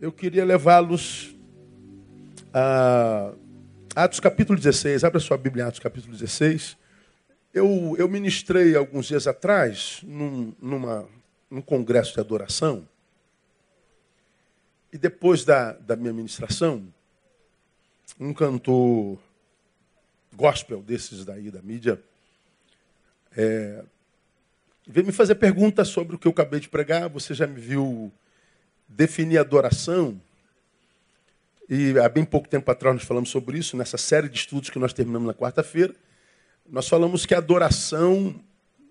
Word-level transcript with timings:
eu 0.00 0.12
queria 0.12 0.44
levá-los 0.44 1.34
a 2.52 3.32
Atos 3.94 4.20
capítulo 4.20 4.58
16. 4.58 5.04
Abra 5.04 5.20
sua 5.20 5.38
Bíblia 5.38 5.66
Atos 5.66 5.80
capítulo 5.80 6.12
16. 6.12 6.76
Eu, 7.52 7.94
eu 7.98 8.08
ministrei 8.08 8.74
alguns 8.74 9.06
dias 9.06 9.26
atrás 9.26 10.00
num, 10.02 10.52
numa, 10.60 11.08
num 11.50 11.62
congresso 11.62 12.14
de 12.14 12.20
adoração. 12.20 12.88
E 14.92 14.98
depois 14.98 15.44
da, 15.44 15.72
da 15.72 15.96
minha 15.96 16.12
ministração, 16.12 16.86
um 18.18 18.32
cantor 18.32 19.18
gospel 20.34 20.82
desses 20.82 21.24
daí 21.24 21.50
da 21.50 21.62
mídia 21.62 22.00
é, 23.36 23.84
veio 24.86 25.06
me 25.06 25.12
fazer 25.12 25.36
perguntas 25.36 25.88
sobre 25.88 26.16
o 26.16 26.18
que 26.18 26.26
eu 26.26 26.32
acabei 26.32 26.60
de 26.60 26.68
pregar. 26.68 27.08
Você 27.08 27.34
já 27.34 27.46
me 27.46 27.60
viu 27.60 28.12
definir 28.88 29.38
adoração? 29.38 30.20
E 31.68 31.98
há 31.98 32.08
bem 32.08 32.24
pouco 32.24 32.48
tempo 32.48 32.70
atrás 32.70 32.94
nós 32.94 33.04
falamos 33.04 33.30
sobre 33.30 33.58
isso, 33.58 33.76
nessa 33.76 33.96
série 33.96 34.28
de 34.28 34.38
estudos 34.38 34.70
que 34.70 34.78
nós 34.78 34.92
terminamos 34.92 35.26
na 35.26 35.34
quarta-feira. 35.34 35.94
Nós 36.68 36.88
falamos 36.88 37.24
que 37.26 37.34
adoração 37.34 38.38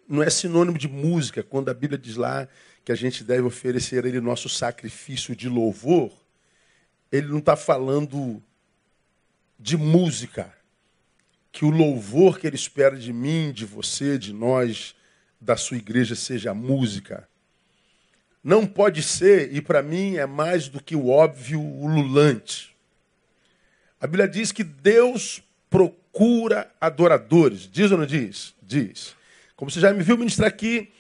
não 0.08 0.22
é 0.22 0.30
sinônimo 0.30 0.78
de 0.78 0.88
música. 0.88 1.44
Quando 1.44 1.70
a 1.70 1.74
Bíblia 1.74 1.98
diz 1.98 2.16
lá 2.16 2.48
que 2.84 2.92
a 2.92 2.96
gente 2.96 3.24
deve 3.24 3.44
oferecer 3.44 4.04
a 4.04 4.08
Ele 4.08 4.20
nosso 4.20 4.50
sacrifício 4.50 5.36
de 5.36 5.48
louvor, 5.48 6.12
ele 7.12 7.28
não 7.28 7.38
está 7.38 7.56
falando 7.56 8.42
de 9.60 9.78
música. 9.78 10.54
Que 11.52 11.64
o 11.64 11.70
louvor 11.70 12.40
que 12.40 12.48
Ele 12.48 12.56
espera 12.56 12.98
de 12.98 13.14
mim, 13.14 13.52
de 13.52 13.66
você, 13.66 14.18
de 14.18 14.34
nós, 14.34 14.96
da 15.40 15.56
sua 15.56 15.78
igreja, 15.78 16.16
seja 16.16 16.52
a 16.52 16.56
música. 16.56 17.30
Não 18.44 18.68
pode 18.68 19.02
ser, 19.02 19.56
e 19.56 19.62
para 19.62 19.82
mim 19.82 20.18
é 20.18 20.26
mais 20.26 20.68
do 20.68 20.84
que 20.84 20.96
o 20.96 21.10
óbvio 21.10 21.62
ululante. 21.62 22.76
A 24.02 24.06
Bíblia 24.06 24.28
diz 24.28 24.52
que 24.52 24.66
Deus 24.66 25.42
procura 25.70 26.70
adoradores. 26.82 27.70
Diz 27.72 27.90
ou 27.90 27.98
não 27.98 28.06
diz? 28.06 28.54
Diz. 28.62 29.16
Como 29.56 29.72
você 29.72 29.80
já 29.80 29.94
me 29.94 30.04
viu 30.04 30.18
ministrar 30.18 30.50
aqui, 30.50 30.92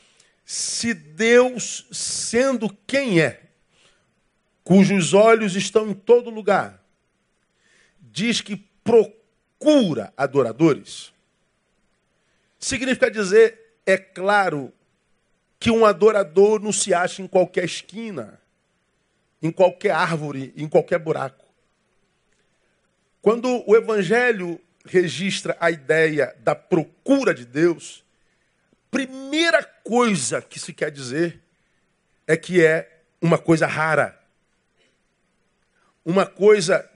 se 0.46 0.94
Deus, 0.94 1.86
sendo 1.92 2.70
quem 2.88 3.20
é, 3.20 3.42
cujos 4.64 5.14
olhos 5.14 5.56
estão 5.56 5.90
em 5.90 5.94
todo 5.94 6.30
lugar, 6.30 6.82
diz 8.00 8.40
que 8.40 8.56
procura 8.84 10.14
adoradores, 10.16 11.12
significa 12.58 13.12
dizer, 13.12 13.78
é 13.86 13.98
claro, 13.98 14.72
que 15.64 15.72
um 15.72 15.86
adorador 15.86 16.62
não 16.62 16.74
se 16.74 16.94
acha 16.94 17.22
em 17.22 17.28
qualquer 17.28 17.64
esquina, 17.64 18.38
em 19.42 19.50
qualquer 19.50 19.92
árvore, 19.92 20.54
em 20.58 20.68
qualquer 20.68 21.00
buraco. 21.00 21.46
Quando 23.22 23.64
o 23.66 23.74
Evangelho 23.74 24.60
registra 24.86 25.56
a 25.62 25.72
ideia 25.72 26.36
da 26.42 26.54
procura 26.54 27.34
de 27.34 27.46
Deus, 27.46 28.04
primeira 28.92 29.64
coisa 29.64 30.42
que 30.42 30.60
se 30.60 30.74
quer 30.74 30.92
dizer 30.92 31.42
é 32.28 32.36
que 32.36 32.62
é 32.62 33.00
uma 33.22 33.38
coisa 33.38 33.66
rara. 33.66 34.22
Uma 36.04 36.26
coisa 36.26 36.92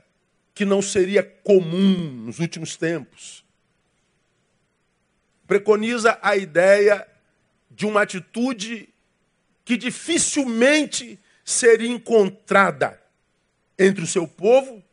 que 0.53 0.65
não 0.65 0.81
seria 0.81 1.23
comum 1.23 2.25
nos 2.25 2.39
últimos 2.39 2.75
tempos. 2.75 3.45
Preconiza 5.47 6.19
a 6.21 6.35
ideia 6.35 7.07
de 7.77 7.85
uma 7.85 8.01
atitude 8.01 8.89
que 9.63 9.77
dificilmente 9.77 11.19
seria 11.45 11.87
encontrada 11.87 12.99
entre 13.77 14.03
o 14.03 14.07
seu 14.07 14.27
povo, 14.27 14.83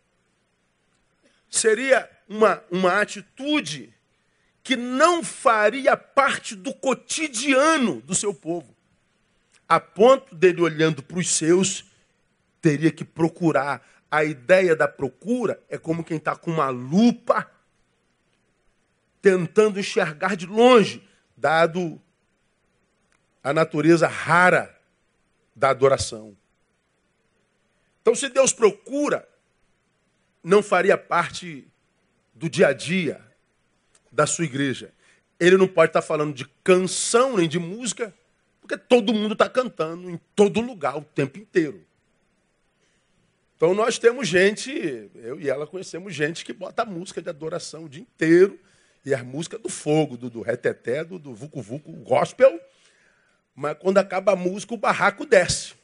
seria 1.49 2.11
uma, 2.29 2.63
uma 2.71 3.01
atitude 3.01 3.91
que 4.63 4.77
não 4.77 5.25
faria 5.25 5.97
parte 5.97 6.55
do 6.55 6.75
cotidiano 6.75 8.03
do 8.03 8.15
seu 8.15 8.35
povo, 8.35 8.77
a 9.67 9.81
ponto 9.81 10.35
dele 10.35 10.61
olhando 10.61 11.03
para 11.03 11.19
os 11.19 11.31
seus, 11.31 11.87
teria 12.61 12.91
que 12.91 13.05
procurar. 13.05 13.83
A 14.11 14.25
ideia 14.25 14.77
da 14.77 14.87
procura 14.87 15.59
é 15.71 15.79
como 15.79 16.05
quem 16.05 16.19
está 16.19 16.37
com 16.37 16.51
uma 16.51 16.69
lupa 16.69 17.51
tentando 19.23 19.81
enxergar 19.81 20.37
de 20.37 20.45
longe, 20.45 21.03
dado 21.35 21.99
a 23.45 23.53
natureza 23.53 24.09
rara 24.09 24.75
da 25.55 25.69
adoração. 25.69 26.35
Então, 28.01 28.15
se 28.15 28.31
Deus 28.31 28.55
procura, 28.55 29.29
não 30.43 30.63
faria 30.63 30.97
parte 30.97 31.69
do 32.35 32.49
dia 32.49 32.69
a 32.69 32.73
dia 32.73 33.21
da 34.11 34.27
sua 34.27 34.47
igreja. 34.47 34.93
Ele 35.39 35.59
não 35.59 35.69
pode 35.69 35.91
estar 35.91 36.01
falando 36.03 36.35
de 36.35 36.47
canção 36.65 37.37
nem 37.37 37.49
de 37.49 37.59
música, 37.59 38.15
porque 38.61 38.79
todo 38.79 39.13
mundo 39.13 39.35
está 39.35 39.49
cantando 39.49 40.11
em 40.11 40.19
todo 40.35 40.61
lugar 40.61 40.97
o 40.97 41.03
tempo 41.03 41.39
inteiro. 41.39 41.85
Então 43.57 43.75
nós 43.75 43.99
temos 43.99 44.27
gente, 44.27 44.71
eu 45.15 45.39
e 45.39 45.49
ela 45.49 45.67
conhecemos 45.67 46.15
gente 46.15 46.45
que 46.45 46.53
bota 46.53 46.85
música 46.85 47.21
de 47.21 47.29
adoração 47.29 47.85
o 47.85 47.89
dia 47.89 48.03
inteiro, 48.03 48.59
e 49.05 49.15
a 49.15 49.23
música 49.23 49.59
do 49.59 49.69
fogo, 49.69 50.17
do, 50.17 50.31
do 50.31 50.41
reteté, 50.41 51.05
do, 51.05 51.19
do 51.19 51.35
vucu 51.35 51.61
vucu, 51.61 51.93
gospel, 51.93 52.59
mas 53.55 53.77
quando 53.79 53.99
acaba 53.99 54.33
a 54.33 54.37
música, 54.37 54.75
o 54.75 54.79
barraco 54.79 55.25
desce. 55.25 55.75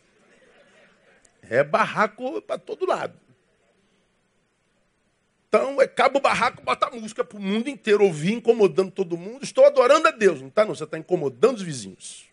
É 1.43 1.63
barraco 1.63 2.43
para 2.43 2.59
todo 2.59 2.87
lado. 2.87 3.19
Então, 5.49 5.81
acaba 5.81 6.19
o 6.19 6.21
barraco, 6.21 6.63
bota 6.63 6.87
a 6.87 6.91
música 6.91 7.25
para 7.25 7.37
o 7.37 7.41
mundo 7.41 7.69
inteiro 7.69 8.05
ouvir, 8.05 8.35
incomodando 8.35 8.91
todo 8.91 9.17
mundo. 9.17 9.43
Estou 9.43 9.67
adorando 9.67 10.07
a 10.07 10.13
Deus. 10.13 10.41
Não 10.41 10.49
está, 10.49 10.65
não. 10.65 10.75
Você 10.75 10.85
está 10.85 10.97
incomodando 10.97 11.57
os 11.57 11.63
vizinhos. 11.63 12.27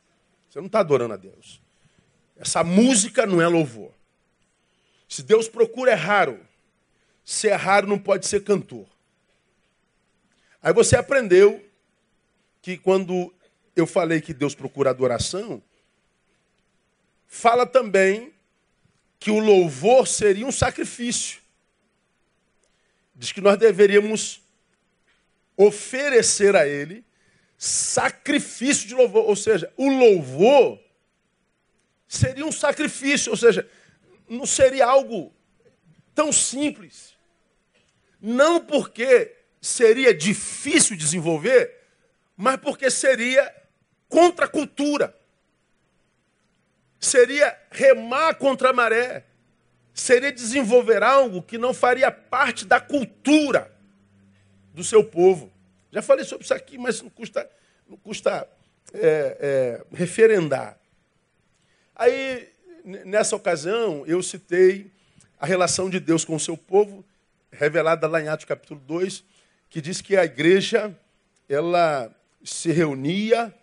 Você 0.48 0.60
não 0.60 0.68
está 0.68 0.80
adorando 0.80 1.16
a 1.16 1.18
Deus. 1.18 1.60
Essa 2.36 2.64
música 2.64 3.26
não 3.26 3.42
é 3.42 3.48
louvor. 3.48 3.92
Se 5.10 5.24
Deus 5.24 5.48
procura, 5.50 5.92
é 5.92 5.96
raro. 5.96 6.40
Se 7.26 7.50
é 7.50 7.56
raro, 7.56 7.88
não 7.88 7.98
pode 7.98 8.28
ser 8.28 8.44
cantor. 8.44 8.86
Aí 10.62 10.72
você 10.72 10.96
aprendeu 10.96 11.66
que 12.62 12.78
quando 12.78 13.34
eu 13.80 13.88
falei 13.88 14.22
que 14.22 14.34
Deus 14.34 14.56
procura 14.56 14.90
adoração, 14.90 15.62
fala 17.28 17.66
também 17.66 18.34
que 19.20 19.32
o 19.32 19.40
louvor 19.40 20.08
seria 20.08 20.46
um 20.46 20.52
sacrifício. 20.52 21.42
Diz 23.16 23.32
que 23.32 23.42
nós 23.42 23.58
deveríamos 23.58 24.42
oferecer 25.56 26.56
a 26.56 26.68
Ele 26.68 27.04
sacrifício 27.58 28.88
de 28.88 28.94
louvor. 28.94 29.26
Ou 29.26 29.36
seja, 29.36 29.72
o 29.76 29.90
louvor 29.90 30.80
seria 32.08 32.46
um 32.46 32.52
sacrifício. 32.52 33.32
Ou 33.32 33.38
seja, 33.38 33.68
não 34.30 34.46
seria 34.46 34.86
algo 34.86 35.34
tão 36.14 36.32
simples. 36.32 37.16
Não 38.22 38.64
porque 38.64 39.36
seria 39.60 40.14
difícil 40.14 40.96
desenvolver, 40.96 41.76
mas 42.36 42.58
porque 42.58 42.92
seria 42.92 43.52
contra 44.10 44.46
a 44.46 44.50
cultura. 44.50 45.16
Seria 47.00 47.58
remar 47.72 48.36
contra 48.36 48.70
a 48.70 48.74
maré. 48.74 49.26
Seria 49.94 50.32
desenvolver 50.32 51.02
algo 51.04 51.42
que 51.42 51.58
não 51.58 51.74
faria 51.74 52.12
parte 52.12 52.66
da 52.66 52.80
cultura 52.80 53.72
do 54.74 54.84
seu 54.84 55.04
povo. 55.04 55.52
Já 55.92 56.02
falei 56.02 56.24
sobre 56.24 56.44
isso 56.44 56.54
aqui, 56.54 56.78
mas 56.78 57.02
não 57.02 57.10
custa, 57.10 57.50
não 57.88 57.98
custa 57.98 58.48
é, 58.94 59.38
é, 59.40 59.86
referendar. 59.96 60.78
Aí, 61.96 62.48
nessa 62.84 63.36
ocasião, 63.36 64.06
eu 64.06 64.22
citei 64.22 64.92
a 65.40 65.46
relação 65.46 65.90
de 65.90 66.00
Deus 66.00 66.24
com 66.24 66.36
o 66.36 66.40
seu 66.40 66.56
povo, 66.56 67.04
revelada 67.52 68.08
lá 68.08 68.22
em 68.22 68.28
Atos 68.28 68.46
capítulo 68.46 68.80
2, 68.82 69.24
que 69.70 69.82
diz 69.82 70.02
que 70.02 70.16
a 70.16 70.26
igreja 70.26 70.96
ela 71.50 72.14
se 72.44 72.72
reunia 72.72 73.54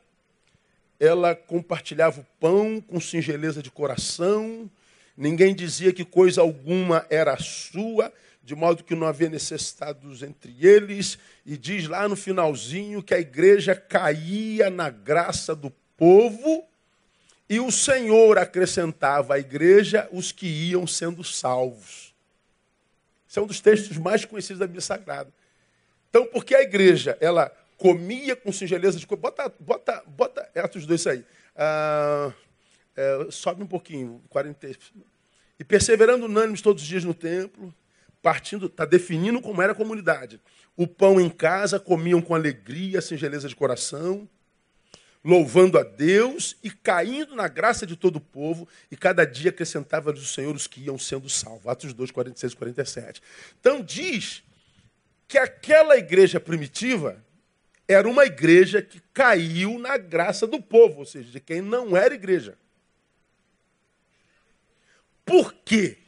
ela 0.99 1.35
compartilhava 1.35 2.20
o 2.20 2.26
pão 2.41 2.81
com 2.81 3.00
singeleza 3.00 3.62
de 3.62 3.70
coração, 3.70 4.70
ninguém 5.17 5.55
dizia 5.55 5.93
que 5.93 6.05
coisa 6.05 6.41
alguma 6.41 7.06
era 7.11 7.37
sua, 7.37 8.12
de 8.43 8.55
modo 8.55 8.85
que 8.85 8.94
não 8.94 9.06
havia 9.06 9.29
necessitados 9.29 10.23
entre 10.23 10.55
eles, 10.61 11.19
e 11.46 11.56
diz 11.56 11.88
lá 11.88 12.08
no 12.08 12.17
finalzinho 12.17 13.02
que 13.02 13.14
a 13.14 13.20
igreja 13.20 13.75
caía 13.75 14.70
na 14.70 14.91
graça 14.91 15.55
do 15.55 15.70
povo, 15.96 16.64
e 17.49 17.61
o 17.61 17.70
Senhor 17.70 18.38
acrescentava 18.38 19.35
à 19.35 19.38
igreja 19.38 20.08
os 20.12 20.32
que 20.32 20.47
iam 20.47 20.87
sendo 20.87 21.23
salvos. 21.23 22.14
Esse 23.29 23.38
é 23.38 23.43
um 23.43 23.47
dos 23.47 23.61
textos 23.61 23.97
mais 23.97 24.25
conhecidos 24.25 24.61
da 24.61 24.67
Bíblia 24.67 24.81
Sagrada. 24.81 25.32
Então, 26.08 26.26
porque 26.26 26.55
a 26.55 26.62
igreja, 26.62 27.19
ela 27.20 27.52
comia 27.76 28.37
com 28.37 28.53
singeleza 28.53 28.99
de 28.99 29.06
bota 29.06 29.53
bota 29.61 30.03
bota 30.06 30.50
Atos 30.55 30.87
2 30.87 31.06
aí 31.06 31.25
ah, 31.56 32.32
é, 32.97 33.26
sobe 33.31 33.62
um 33.62 33.67
pouquinho 33.67 34.23
40 34.29 34.69
E 35.59 35.65
perseverando 35.65 36.26
unânimes 36.26 36.62
todos 36.62 36.82
os 36.82 36.88
dias 36.88 37.05
no 37.05 37.15
templo, 37.15 37.75
partindo, 38.23 38.67
está 38.67 38.85
definindo 38.85 39.41
como 39.41 39.61
era 39.61 39.73
a 39.73 39.76
comunidade. 39.76 40.41
O 40.76 40.87
pão 40.87 41.21
em 41.21 41.29
casa 41.29 41.79
comiam 41.79 42.21
com 42.21 42.35
alegria, 42.35 43.00
singeleza 43.00 43.49
de 43.49 43.56
coração, 43.56 44.29
louvando 45.25 45.79
a 45.79 45.82
Deus 45.82 46.56
e 46.62 46.71
caindo 46.71 47.35
na 47.35 47.49
graça 47.49 47.87
de 47.87 47.97
todo 47.97 48.17
o 48.17 48.21
povo, 48.21 48.69
e 48.91 48.97
cada 48.97 49.25
dia 49.25 49.50
acrescentava-lhes 49.50 50.23
o 50.23 50.26
Senhor 50.26 50.55
os 50.55 50.67
que 50.67 50.82
iam 50.82 50.99
sendo 50.99 51.29
salvos. 51.29 51.67
Atos 51.67 51.93
2, 51.93 52.11
46 52.11 52.53
e 52.53 52.56
47. 52.56 53.23
Então 53.61 53.82
diz 53.82 54.43
que 55.26 55.38
aquela 55.38 55.97
igreja 55.97 56.38
primitiva 56.38 57.25
era 57.86 58.08
uma 58.08 58.25
igreja 58.25 58.81
que 58.81 59.00
caiu 59.12 59.78
na 59.78 59.96
graça 59.96 60.46
do 60.46 60.60
povo, 60.60 61.00
ou 61.00 61.06
seja, 61.06 61.31
de 61.31 61.40
quem 61.40 61.60
não 61.60 61.96
era 61.96 62.14
igreja. 62.14 62.56
Por 65.25 65.52
quê? 65.52 65.98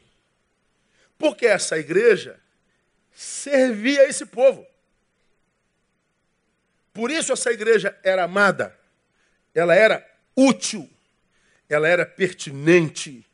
Porque 1.18 1.46
essa 1.46 1.78
igreja 1.78 2.38
servia 3.14 4.08
esse 4.08 4.26
povo. 4.26 4.66
Por 6.92 7.10
isso 7.10 7.32
essa 7.32 7.50
igreja 7.50 7.98
era 8.02 8.24
amada, 8.24 8.74
ela 9.54 9.74
era 9.74 10.06
útil, 10.34 10.88
ela 11.68 11.88
era 11.88 12.06
pertinente. 12.06 13.24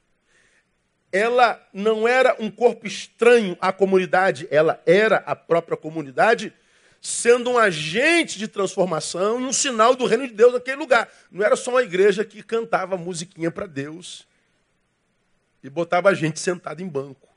Ela 1.12 1.62
não 1.74 2.08
era 2.08 2.34
um 2.40 2.50
corpo 2.50 2.86
estranho 2.86 3.56
à 3.60 3.70
comunidade, 3.70 4.48
ela 4.50 4.82
era 4.86 5.16
a 5.18 5.36
própria 5.36 5.76
comunidade, 5.76 6.54
sendo 7.02 7.50
um 7.50 7.58
agente 7.58 8.38
de 8.38 8.46
transformação 8.46 9.40
e 9.40 9.44
um 9.44 9.52
sinal 9.52 9.96
do 9.96 10.06
reino 10.06 10.24
de 10.28 10.32
Deus 10.32 10.52
naquele 10.52 10.76
lugar. 10.76 11.12
Não 11.32 11.44
era 11.44 11.56
só 11.56 11.72
uma 11.72 11.82
igreja 11.82 12.24
que 12.24 12.44
cantava 12.44 12.96
musiquinha 12.96 13.50
para 13.50 13.66
Deus 13.66 14.24
e 15.64 15.68
botava 15.68 16.10
a 16.10 16.14
gente 16.14 16.38
sentado 16.38 16.80
em 16.80 16.86
banco. 16.86 17.28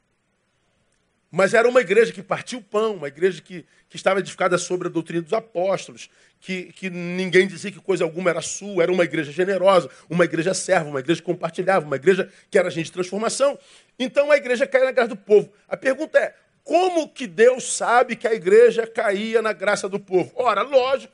Mas 1.31 1.55
era 1.55 1.67
uma 1.67 1.81
igreja 1.81 2.13
que 2.13 2.21
partia 2.21 2.59
o 2.59 2.61
pão, 2.61 2.95
uma 2.95 3.07
igreja 3.07 3.41
que, 3.41 3.65
que 3.89 3.95
estava 3.95 4.19
edificada 4.19 4.55
sobre 4.59 4.87
a 4.87 4.91
doutrina 4.91 5.23
dos 5.23 5.33
apóstolos, 5.33 6.11
que, 6.39 6.71
que 6.73 6.89
ninguém 6.91 7.47
dizia 7.47 7.71
que 7.71 7.79
coisa 7.79 8.03
alguma 8.03 8.29
era 8.29 8.41
sua, 8.41 8.83
era 8.83 8.91
uma 8.91 9.03
igreja 9.03 9.31
generosa, 9.31 9.89
uma 10.07 10.25
igreja 10.25 10.53
serva, 10.53 10.87
uma 10.87 10.99
igreja 10.99 11.19
que 11.19 11.25
compartilhava, 11.25 11.87
uma 11.87 11.95
igreja 11.95 12.31
que 12.51 12.57
era 12.57 12.67
agente 12.67 12.85
de 12.85 12.91
transformação. 12.91 13.57
Então 13.97 14.31
a 14.31 14.37
igreja 14.37 14.67
caía 14.67 14.85
na 14.85 14.91
graça 14.91 15.09
do 15.09 15.17
povo. 15.17 15.51
A 15.67 15.75
pergunta 15.75 16.19
é: 16.19 16.35
como 16.65 17.07
que 17.07 17.27
Deus 17.27 17.75
sabe 17.75 18.15
que 18.15 18.27
a 18.27 18.33
igreja 18.33 18.87
caía 18.87 19.39
na 19.39 19.53
graça 19.53 19.87
do 19.87 19.99
povo? 19.99 20.31
Ora, 20.35 20.63
lógico, 20.63 21.13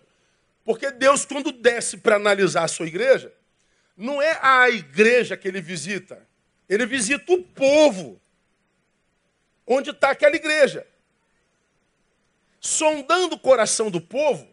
porque 0.63 0.89
Deus, 0.91 1.25
quando 1.25 1.51
desce 1.51 1.97
para 1.97 2.15
analisar 2.15 2.63
a 2.63 2.69
sua 2.69 2.87
igreja, 2.87 3.33
não 3.97 4.21
é 4.21 4.39
a 4.41 4.69
igreja 4.69 5.35
que 5.35 5.49
ele 5.49 5.61
visita, 5.61 6.25
ele 6.69 6.85
visita 6.85 7.33
o 7.33 7.43
povo 7.43 8.19
onde 9.67 9.89
está 9.89 10.11
aquela 10.11 10.37
igreja. 10.37 10.87
Sondando 12.61 13.35
o 13.35 13.39
coração 13.39 13.91
do 13.91 13.99
povo, 13.99 14.47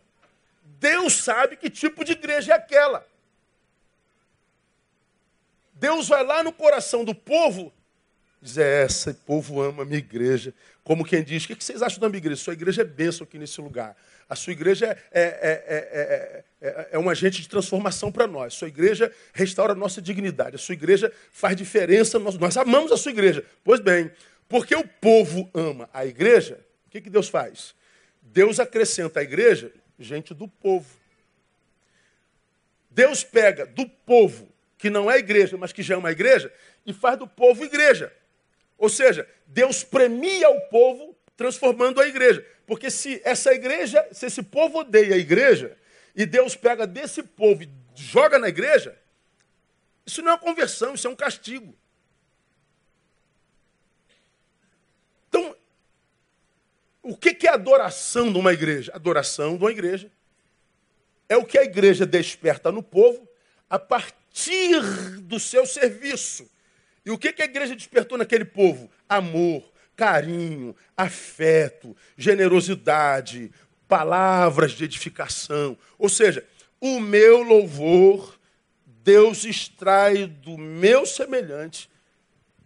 Deus 0.64 1.12
sabe 1.12 1.56
que 1.56 1.70
tipo 1.70 2.04
de 2.04 2.12
igreja 2.12 2.54
é 2.54 2.56
aquela. 2.56 3.06
Deus 5.74 6.08
vai 6.08 6.24
lá 6.24 6.42
no 6.42 6.52
coração 6.52 7.04
do 7.04 7.14
povo 7.14 7.72
Diz, 8.40 8.56
é, 8.56 8.84
esse 8.84 9.12
povo 9.12 9.60
ama 9.60 9.82
a 9.82 9.86
minha 9.86 9.98
igreja. 9.98 10.54
Como 10.88 11.04
quem 11.04 11.22
diz, 11.22 11.44
o 11.44 11.48
que 11.48 11.62
vocês 11.62 11.82
acham 11.82 12.00
da 12.00 12.08
minha 12.08 12.16
igreja? 12.16 12.40
Sua 12.40 12.54
igreja 12.54 12.80
é 12.80 12.84
bênção 12.86 13.24
aqui 13.24 13.38
nesse 13.38 13.60
lugar. 13.60 13.94
A 14.26 14.34
sua 14.34 14.54
igreja 14.54 14.96
é, 15.12 15.22
é, 15.22 16.44
é, 16.62 16.88
é 16.92 16.98
um 16.98 17.10
agente 17.10 17.42
de 17.42 17.46
transformação 17.46 18.10
para 18.10 18.26
nós. 18.26 18.54
Sua 18.54 18.68
igreja 18.68 19.12
restaura 19.34 19.74
a 19.74 19.76
nossa 19.76 20.00
dignidade. 20.00 20.56
A 20.56 20.58
sua 20.58 20.72
igreja 20.72 21.12
faz 21.30 21.54
diferença. 21.54 22.18
Nós, 22.18 22.38
nós 22.38 22.56
amamos 22.56 22.90
a 22.90 22.96
sua 22.96 23.12
igreja. 23.12 23.44
Pois 23.62 23.80
bem, 23.80 24.10
porque 24.48 24.74
o 24.74 24.82
povo 24.82 25.50
ama 25.52 25.90
a 25.92 26.06
igreja, 26.06 26.58
o 26.86 26.90
que, 26.90 27.02
que 27.02 27.10
Deus 27.10 27.28
faz? 27.28 27.74
Deus 28.22 28.58
acrescenta 28.58 29.20
à 29.20 29.22
igreja 29.22 29.70
gente 29.98 30.32
do 30.32 30.48
povo. 30.48 30.88
Deus 32.88 33.22
pega 33.22 33.66
do 33.66 33.86
povo, 33.86 34.48
que 34.78 34.88
não 34.88 35.10
é 35.10 35.18
igreja, 35.18 35.54
mas 35.58 35.70
que 35.70 35.82
já 35.82 35.96
é 35.96 35.98
uma 35.98 36.12
igreja, 36.12 36.50
e 36.86 36.94
faz 36.94 37.18
do 37.18 37.28
povo 37.28 37.62
igreja. 37.62 38.10
Ou 38.78 38.88
seja, 38.88 39.28
Deus 39.46 39.84
premia 39.84 40.48
o 40.48 40.60
povo 40.68 41.14
transformando 41.36 42.00
a 42.00 42.06
igreja. 42.06 42.46
Porque 42.66 42.90
se 42.90 43.20
essa 43.24 43.52
igreja, 43.52 44.06
se 44.12 44.26
esse 44.26 44.42
povo 44.42 44.78
odeia 44.78 45.14
a 45.14 45.18
igreja, 45.18 45.76
e 46.14 46.24
Deus 46.24 46.56
pega 46.56 46.86
desse 46.86 47.22
povo 47.22 47.62
e 47.62 47.70
joga 47.94 48.38
na 48.38 48.48
igreja, 48.48 48.96
isso 50.06 50.22
não 50.22 50.30
é 50.30 50.34
uma 50.34 50.40
conversão, 50.40 50.94
isso 50.94 51.06
é 51.06 51.10
um 51.10 51.16
castigo. 51.16 51.76
O 57.08 57.16
que 57.16 57.46
é 57.46 57.50
adoração 57.50 58.30
de 58.30 58.38
uma 58.38 58.52
igreja? 58.52 58.92
Adoração 58.94 59.56
de 59.56 59.64
uma 59.64 59.70
igreja 59.70 60.12
é 61.26 61.38
o 61.38 61.44
que 61.44 61.56
a 61.56 61.64
igreja 61.64 62.04
desperta 62.04 62.70
no 62.70 62.82
povo 62.82 63.26
a 63.68 63.78
partir 63.78 64.78
do 65.22 65.40
seu 65.40 65.64
serviço. 65.64 66.46
E 67.08 67.10
o 67.10 67.16
que 67.16 67.40
a 67.40 67.46
igreja 67.46 67.74
despertou 67.74 68.18
naquele 68.18 68.44
povo? 68.44 68.90
Amor, 69.08 69.72
carinho, 69.96 70.76
afeto, 70.94 71.96
generosidade, 72.18 73.50
palavras 73.88 74.72
de 74.72 74.84
edificação. 74.84 75.74
Ou 75.98 76.10
seja, 76.10 76.46
o 76.78 77.00
meu 77.00 77.42
louvor, 77.42 78.38
Deus 78.84 79.46
extrai 79.46 80.26
do 80.26 80.58
meu 80.58 81.06
semelhante 81.06 81.88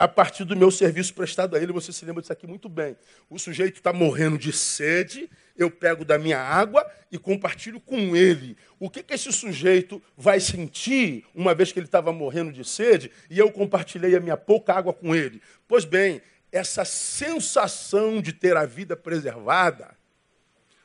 a 0.03 0.09
partir 0.09 0.43
do 0.43 0.57
meu 0.57 0.69
serviço 0.73 1.15
prestado 1.15 1.55
a 1.55 1.63
ele. 1.63 1.73
Você 1.73 1.93
se 1.93 2.05
lembra 2.05 2.21
disso 2.21 2.33
aqui 2.33 2.45
muito 2.45 2.69
bem. 2.69 2.97
O 3.31 3.39
sujeito 3.39 3.77
está 3.77 3.93
morrendo 3.93 4.37
de 4.37 4.53
sede, 4.53 5.31
eu 5.57 5.71
pego 5.71 6.05
da 6.05 6.19
minha 6.19 6.41
água 6.41 6.85
e 7.13 7.17
compartilho 7.17 7.79
com 7.79 8.17
ele. 8.17 8.57
O 8.81 8.91
que, 8.91 9.01
que 9.01 9.15
esse 9.15 9.33
sujeito 9.33 10.03
vai 10.17 10.41
sentir 10.41 11.25
uma 11.33 11.55
vez 11.55 11.71
que 11.71 11.79
ele 11.79 11.87
estava 11.87 12.13
morrendo 12.13 12.51
de 12.51 12.65
sede 12.65 13.13
e 13.31 13.39
eu 13.39 13.53
compartilhei 13.53 14.17
a 14.17 14.21
minha 14.21 14.37
pouca 14.37 14.75
água 14.75 14.93
com 14.93 15.15
ele? 15.15 15.41
Pois 15.69 15.85
bem, 15.85 16.21
essa 16.51 16.85
sensação 16.85 18.21
de 18.21 18.33
ter 18.33 18.57
a 18.57 18.67
vida 18.67 18.97
preservada, 18.97 19.97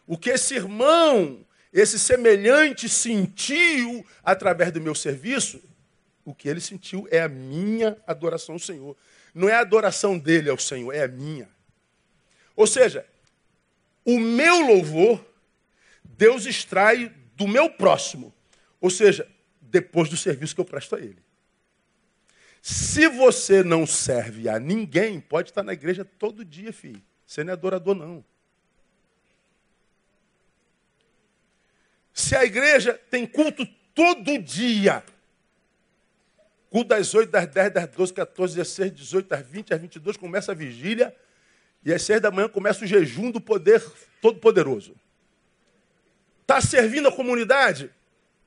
o 0.06 0.16
que 0.16 0.30
esse 0.30 0.54
irmão, 0.54 1.44
esse 1.74 1.98
semelhante 1.98 2.88
sentiu 2.88 4.06
através 4.24 4.72
do 4.72 4.80
meu 4.80 4.94
serviço, 4.94 5.60
o 6.28 6.36
que 6.36 6.50
ele 6.50 6.60
sentiu 6.60 7.08
é 7.10 7.22
a 7.22 7.30
minha 7.30 7.98
adoração 8.06 8.56
ao 8.56 8.60
Senhor. 8.60 8.98
Não 9.34 9.48
é 9.48 9.54
a 9.54 9.62
adoração 9.62 10.20
dele 10.20 10.50
ao 10.50 10.60
Senhor, 10.60 10.94
é 10.94 11.04
a 11.04 11.08
minha. 11.08 11.50
Ou 12.54 12.68
seja, 12.68 13.08
o 14.04 14.20
meu 14.20 14.60
louvor, 14.60 15.26
Deus 16.04 16.46
extrai 16.46 17.16
do 17.34 17.48
meu 17.48 17.70
próximo. 17.70 18.34
Ou 18.82 18.90
seja, 18.90 19.26
depois 19.62 20.10
do 20.10 20.18
serviço 20.18 20.54
que 20.54 20.60
eu 20.60 20.66
presto 20.66 20.98
a 20.98 21.00
ele. 21.00 21.24
Se 22.62 23.08
você 23.08 23.64
não 23.64 23.88
serve 23.88 24.50
a 24.50 24.60
ninguém, 24.60 25.22
pode 25.22 25.52
estar 25.52 25.64
na 25.64 25.72
igreja 25.72 26.04
todo 26.04 26.44
dia, 26.44 26.74
filho. 26.74 27.02
Você 27.26 27.42
não 27.42 27.52
é 27.52 27.54
adorador, 27.54 27.96
não. 27.96 28.26
Se 32.14 32.36
a 32.36 32.44
igreja 32.44 33.00
tem 33.10 33.26
culto 33.26 33.66
todo 33.96 34.38
dia, 34.38 35.06
Culto 36.70 36.90
das 36.90 37.14
8, 37.14 37.32
das 37.32 37.48
10, 37.48 37.74
das 37.74 37.88
12, 37.90 38.14
14, 38.14 38.56
16, 38.56 38.94
18, 38.94 39.34
às 39.34 39.48
20, 39.48 39.74
às 39.74 39.82
22 39.82 40.18
começa 40.18 40.52
a 40.52 40.56
vigília. 40.56 41.16
E 41.84 41.94
às 41.94 42.02
6 42.02 42.22
da 42.22 42.32
manhã 42.32 42.50
começa 42.50 42.84
o 42.84 42.88
jejum 42.88 43.32
do 43.32 43.40
poder 43.40 43.84
todo-poderoso. 44.22 44.96
Está 46.42 46.60
servindo 46.60 47.08
a 47.08 47.12
comunidade? 47.12 47.90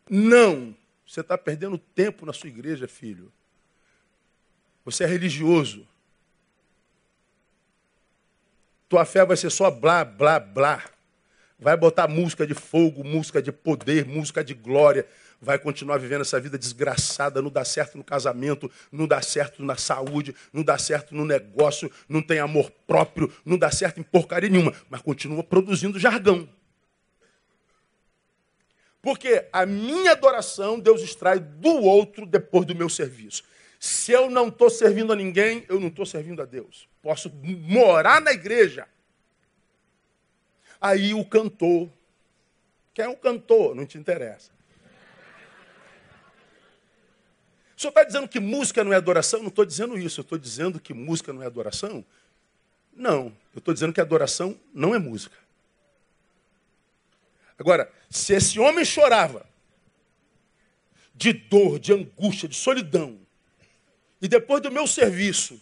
Não. 0.09 0.77
Você 1.07 1.21
está 1.21 1.39
perdendo 1.39 1.79
tempo 1.79 2.27
na 2.27 2.33
sua 2.33 2.49
igreja, 2.49 2.87
filho. 2.87 3.33
Você 4.85 5.05
é 5.05 5.07
religioso. 5.07 5.87
Tua 8.89 9.05
fé 9.05 9.25
vai 9.25 9.37
ser 9.37 9.51
só 9.51 9.71
blá, 9.71 10.05
blá, 10.05 10.39
blá. 10.39 10.85
Vai 11.59 11.77
botar 11.77 12.09
música 12.09 12.47
de 12.47 12.55
fogo, 12.55 13.05
música 13.05 13.41
de 13.41 13.53
poder, 13.53 14.05
música 14.05 14.43
de 14.43 14.55
glória 14.55 15.07
vai 15.41 15.59
continuar 15.59 15.99
vivendo 15.99 16.21
essa 16.21 16.39
vida 16.39 16.59
desgraçada, 16.59 17.41
não 17.41 17.51
dá 17.51 17.65
certo 17.65 17.97
no 17.97 18.05
casamento, 18.05 18.71
não 18.93 19.07
dá 19.07 19.23
certo 19.23 19.63
na 19.65 19.77
saúde, 19.77 20.35
não 20.53 20.63
dá 20.63 20.77
certo 20.77 21.15
no 21.15 21.25
negócio, 21.25 21.91
não 22.09 22.21
tem 22.21 22.39
amor 22.39 22.71
próprio, 22.87 23.33
não 23.45 23.57
dá 23.57 23.71
certo 23.71 23.99
em 23.99 24.03
porcaria 24.03 24.51
nenhuma, 24.51 24.75
mas 24.91 25.01
continua 25.01 25.43
produzindo 25.43 25.99
jargão. 25.99 26.49
Porque 29.01 29.49
a 29.51 29.65
minha 29.65 30.13
adoração 30.13 30.79
Deus 30.79 31.01
extrai 31.01 31.39
do 31.39 31.71
outro 31.83 32.27
depois 32.27 32.67
do 32.67 32.75
meu 32.75 32.91
serviço. 32.91 33.43
Se 33.79 34.13
eu 34.13 34.29
não 34.29 34.49
estou 34.49 34.69
servindo 34.69 35.11
a 35.11 35.17
ninguém, 35.17 35.65
eu 35.71 35.81
não 35.81 35.89
estou 35.89 36.05
servindo 36.05 36.43
a 36.43 36.45
Deus. 36.45 36.87
Posso 37.01 37.33
morar 37.43 38.21
na 38.21 38.31
igreja. 38.31 38.87
Aí 40.79 41.15
o 41.15 41.25
cantor, 41.25 41.89
quem 42.93 43.07
é 43.07 43.09
um 43.09 43.15
cantor? 43.15 43.75
Não 43.75 43.87
te 43.87 43.97
interessa. 43.97 44.60
O 47.81 47.83
senhor 47.83 47.93
está 47.93 48.05
dizendo 48.05 48.29
que 48.29 48.39
música 48.39 48.85
não 48.85 48.93
é 48.93 48.97
adoração? 48.97 49.41
Não 49.41 49.49
estou 49.49 49.65
dizendo 49.65 49.97
isso. 49.97 50.21
Eu 50.21 50.23
estou 50.23 50.37
dizendo 50.37 50.79
que 50.79 50.93
música 50.93 51.33
não 51.33 51.43
é 51.43 51.47
adoração? 51.47 52.05
Não. 52.95 53.35
Eu 53.55 53.59
estou 53.59 53.73
dizendo 53.73 53.91
que 53.91 54.03
adoração 54.03 54.61
não 54.75 54.95
é 54.95 54.99
música. 54.99 55.35
Agora, 57.59 57.91
se 58.11 58.35
esse 58.35 58.61
homem 58.61 58.85
chorava 58.85 59.47
de 61.15 61.33
dor, 61.33 61.79
de 61.79 61.95
angústia, 61.95 62.47
de 62.47 62.55
solidão, 62.55 63.19
e 64.21 64.29
depois 64.29 64.61
do 64.61 64.71
meu 64.71 64.87
serviço, 64.87 65.59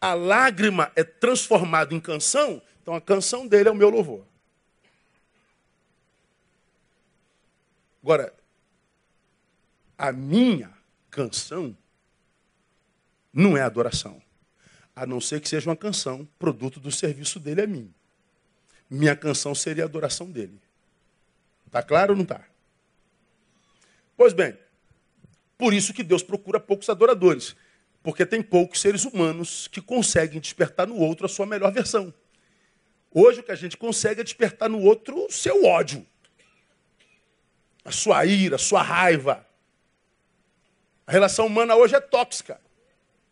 a 0.00 0.14
lágrima 0.14 0.90
é 0.96 1.04
transformada 1.04 1.94
em 1.94 2.00
canção, 2.00 2.60
então 2.82 2.92
a 2.92 3.00
canção 3.00 3.46
dele 3.46 3.68
é 3.68 3.72
o 3.72 3.76
meu 3.76 3.88
louvor. 3.88 4.26
Agora, 8.02 8.34
a 9.96 10.10
minha 10.10 10.81
canção 11.12 11.76
não 13.32 13.56
é 13.56 13.60
adoração. 13.60 14.20
A 14.96 15.06
não 15.06 15.20
ser 15.20 15.40
que 15.40 15.48
seja 15.48 15.70
uma 15.70 15.76
canção 15.76 16.28
produto 16.38 16.80
do 16.80 16.90
serviço 16.90 17.38
dele 17.38 17.62
a 17.62 17.66
mim. 17.66 17.92
Minha 18.90 19.14
canção 19.14 19.54
seria 19.54 19.84
a 19.84 19.86
adoração 19.86 20.30
dele. 20.30 20.60
Está 21.66 21.82
claro 21.82 22.12
ou 22.12 22.16
não 22.16 22.24
está? 22.24 22.44
Pois 24.16 24.32
bem, 24.32 24.58
por 25.56 25.72
isso 25.72 25.94
que 25.94 26.02
Deus 26.02 26.22
procura 26.22 26.58
poucos 26.58 26.88
adoradores. 26.88 27.54
Porque 28.02 28.26
tem 28.26 28.42
poucos 28.42 28.80
seres 28.80 29.04
humanos 29.04 29.68
que 29.68 29.80
conseguem 29.80 30.40
despertar 30.40 30.86
no 30.86 30.96
outro 30.96 31.26
a 31.26 31.28
sua 31.28 31.46
melhor 31.46 31.72
versão. 31.72 32.12
Hoje 33.10 33.40
o 33.40 33.42
que 33.42 33.52
a 33.52 33.56
gente 33.56 33.76
consegue 33.76 34.22
é 34.22 34.24
despertar 34.24 34.68
no 34.68 34.80
outro 34.80 35.26
o 35.26 35.30
seu 35.30 35.64
ódio, 35.64 36.06
a 37.84 37.92
sua 37.92 38.24
ira, 38.24 38.56
a 38.56 38.58
sua 38.58 38.82
raiva. 38.82 39.46
A 41.06 41.12
relação 41.12 41.46
humana 41.46 41.74
hoje 41.74 41.94
é 41.94 42.00
tóxica. 42.00 42.60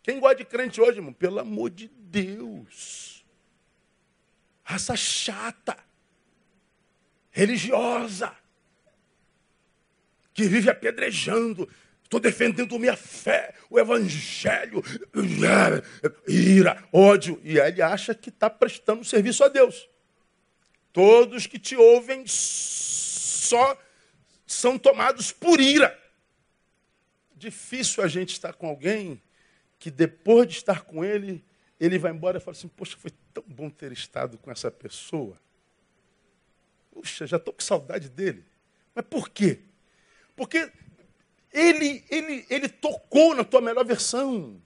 Quem 0.03 0.19
gosta 0.19 0.37
de 0.37 0.45
crente 0.45 0.81
hoje, 0.81 0.97
irmão? 0.99 1.13
Pelo 1.13 1.39
amor 1.39 1.69
de 1.69 1.87
Deus. 1.87 3.25
Raça 4.63 4.95
chata, 4.95 5.77
religiosa, 7.31 8.35
que 10.33 10.43
vive 10.43 10.69
apedrejando, 10.69 11.67
Estou 12.11 12.19
defendendo 12.19 12.77
minha 12.77 12.97
fé, 12.97 13.53
o 13.69 13.79
evangelho, 13.79 14.83
ira, 16.27 16.83
ódio. 16.91 17.39
E 17.41 17.57
ele 17.57 17.81
acha 17.81 18.13
que 18.13 18.27
está 18.27 18.49
prestando 18.49 19.05
serviço 19.05 19.45
a 19.45 19.47
Deus. 19.47 19.87
Todos 20.91 21.47
que 21.47 21.57
te 21.57 21.77
ouvem 21.77 22.25
só 22.27 23.81
são 24.45 24.77
tomados 24.77 25.31
por 25.31 25.61
ira. 25.61 25.97
Difícil 27.41 28.03
a 28.03 28.07
gente 28.07 28.33
estar 28.33 28.53
com 28.53 28.67
alguém 28.67 29.19
que 29.79 29.89
depois 29.89 30.47
de 30.47 30.57
estar 30.57 30.83
com 30.83 31.03
ele, 31.03 31.43
ele 31.79 31.97
vai 31.97 32.11
embora 32.11 32.37
e 32.37 32.39
fala 32.39 32.55
assim: 32.55 32.67
Poxa, 32.67 32.95
foi 32.95 33.09
tão 33.33 33.43
bom 33.47 33.67
ter 33.67 33.91
estado 33.91 34.37
com 34.37 34.51
essa 34.51 34.69
pessoa. 34.69 35.41
Puxa, 36.91 37.25
já 37.25 37.37
estou 37.37 37.51
com 37.51 37.59
saudade 37.59 38.09
dele. 38.09 38.45
Mas 38.93 39.03
por 39.05 39.27
quê? 39.27 39.61
Porque 40.35 40.71
ele, 41.51 42.05
ele, 42.11 42.45
ele 42.47 42.69
tocou 42.69 43.33
na 43.33 43.43
tua 43.43 43.59
melhor 43.59 43.85
versão. 43.85 44.61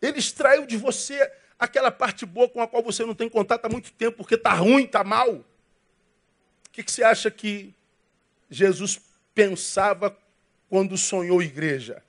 Ele 0.00 0.18
extraiu 0.18 0.64
de 0.64 0.78
você 0.78 1.30
aquela 1.58 1.90
parte 1.90 2.24
boa 2.24 2.48
com 2.48 2.62
a 2.62 2.66
qual 2.66 2.82
você 2.82 3.04
não 3.04 3.14
tem 3.14 3.28
contato 3.28 3.66
há 3.66 3.68
muito 3.68 3.92
tempo, 3.92 4.16
porque 4.16 4.36
está 4.36 4.54
ruim, 4.54 4.84
está 4.84 5.04
mal. 5.04 5.34
O 5.34 5.44
que, 6.72 6.82
que 6.82 6.90
você 6.90 7.04
acha 7.04 7.30
que 7.30 7.74
Jesus 8.48 8.98
pensava 9.34 10.16
quando 10.70 10.96
sonhou 10.96 11.42
igreja? 11.42 12.02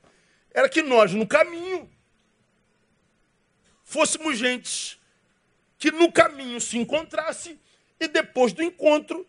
Era 0.53 0.69
que 0.69 0.81
nós, 0.81 1.13
no 1.13 1.27
caminho, 1.27 1.89
fôssemos 3.83 4.37
gente 4.37 5.01
que 5.77 5.91
no 5.91 6.11
caminho 6.11 6.61
se 6.61 6.77
encontrasse 6.77 7.59
e 7.99 8.07
depois 8.07 8.53
do 8.53 8.61
encontro 8.61 9.27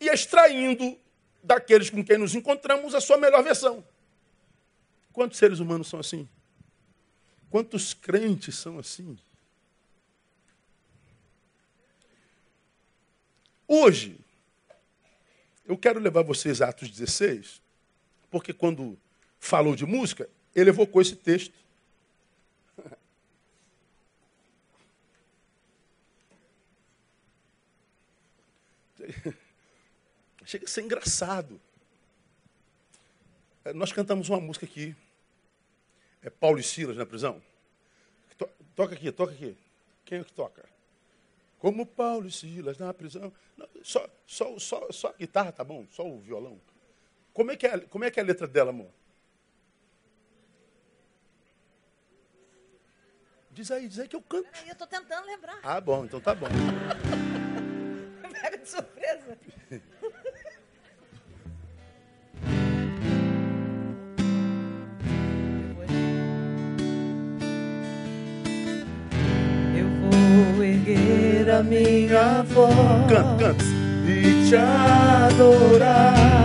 ia 0.00 0.14
extraindo 0.14 0.98
daqueles 1.44 1.90
com 1.90 2.04
quem 2.04 2.18
nos 2.18 2.34
encontramos 2.34 2.94
a 2.94 3.00
sua 3.00 3.18
melhor 3.18 3.42
versão. 3.42 3.86
Quantos 5.12 5.38
seres 5.38 5.60
humanos 5.60 5.88
são 5.88 6.00
assim? 6.00 6.26
Quantos 7.50 7.92
crentes 7.92 8.56
são 8.56 8.78
assim? 8.78 9.18
Hoje, 13.68 14.18
eu 15.64 15.76
quero 15.78 16.00
levar 16.00 16.22
vocês 16.22 16.60
a 16.60 16.68
Atos 16.68 16.90
16, 16.90 17.61
porque 18.32 18.52
quando 18.54 18.98
falou 19.38 19.76
de 19.76 19.84
música, 19.84 20.28
ele 20.54 20.70
evocou 20.70 21.02
esse 21.02 21.14
texto. 21.14 21.54
Chega 30.46 30.64
a 30.64 30.68
ser 30.68 30.80
engraçado. 30.82 31.60
É, 33.66 33.74
nós 33.74 33.92
cantamos 33.92 34.30
uma 34.30 34.40
música 34.40 34.64
aqui. 34.64 34.96
É 36.22 36.30
Paulo 36.30 36.58
e 36.58 36.62
Silas 36.62 36.96
na 36.96 37.04
prisão. 37.04 37.42
toca 38.74 38.94
aqui, 38.94 39.12
toca 39.12 39.34
aqui. 39.34 39.54
Quem 40.06 40.20
é 40.20 40.24
que 40.24 40.32
toca? 40.32 40.66
Como 41.58 41.84
Paulo 41.84 42.26
e 42.26 42.32
Silas 42.32 42.78
na 42.78 42.94
prisão. 42.94 43.30
Não, 43.58 43.68
só, 43.82 44.08
só, 44.26 44.58
só, 44.58 44.90
só 44.90 45.08
a 45.08 45.12
guitarra 45.12 45.52
tá 45.52 45.62
bom, 45.62 45.86
só 45.90 46.08
o 46.08 46.18
violão. 46.18 46.58
Como 47.32 47.50
é 47.50 47.56
que 47.56 47.66
é, 47.66 47.78
como 47.78 48.04
é, 48.04 48.10
que 48.10 48.20
é 48.20 48.22
a 48.22 48.26
letra 48.26 48.46
dela, 48.46 48.70
amor? 48.70 48.90
Diz 53.50 53.70
aí, 53.70 53.88
diz 53.88 53.98
aí 53.98 54.08
que 54.08 54.16
eu 54.16 54.22
canto. 54.22 54.48
Peraí, 54.50 54.68
eu 54.68 54.72
estou 54.72 54.86
tentando 54.86 55.26
lembrar. 55.26 55.58
Ah, 55.62 55.80
bom, 55.80 56.04
então 56.04 56.20
tá 56.20 56.34
bom. 56.34 56.46
Pega 58.32 58.58
de 58.58 58.68
surpresa. 58.68 59.38
erguer 70.82 71.50
a 71.50 71.62
minha 71.62 72.42
voz 72.42 72.74
Canta, 73.08 73.36
canta. 73.38 73.64
e 74.06 74.48
te 74.48 74.56
adorar, 74.56 76.41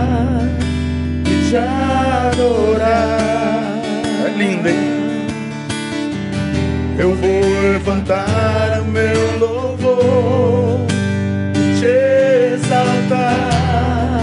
te 1.48 1.56
adorar. 1.56 3.28
É 4.26 4.28
lindo, 4.36 4.68
hein? 4.68 4.98
Eu 6.98 7.14
vou 7.14 7.40
levantar 7.72 8.82
meu 8.84 9.38
louvor 9.38 10.80
e 11.54 11.78
te 11.78 11.86
exaltar, 12.54 14.20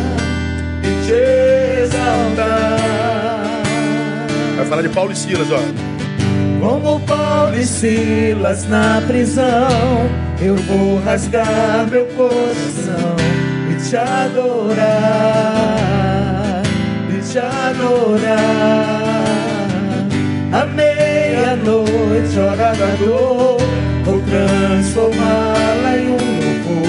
e 0.84 1.06
te 1.06 1.14
exaltar. 1.84 3.50
Vai 4.58 4.66
falar 4.66 4.82
de 4.82 4.90
Paulo 4.90 5.12
e 5.12 5.16
Silas, 5.16 5.48
ó. 5.52 5.60
Como 6.60 7.00
Paulo 7.02 7.58
e 7.58 7.66
Silas 7.66 8.68
na 8.68 9.02
prisão, 9.08 10.10
eu 10.42 10.56
vou 10.56 11.00
rasgar 11.00 11.88
meu 11.90 12.06
coração 12.08 13.16
e 13.72 13.76
te 13.82 13.96
adorar, 13.96 15.78
te 17.36 17.40
adorar. 17.40 18.40
À 20.54 20.66
meia-noite, 20.68 22.40
hora 22.40 22.74
da 22.74 22.96
dor, 22.96 23.58
vou 24.06 24.22
transformá-la 24.22 25.98
em 25.98 26.08
um 26.08 26.16
louvor 26.16 26.88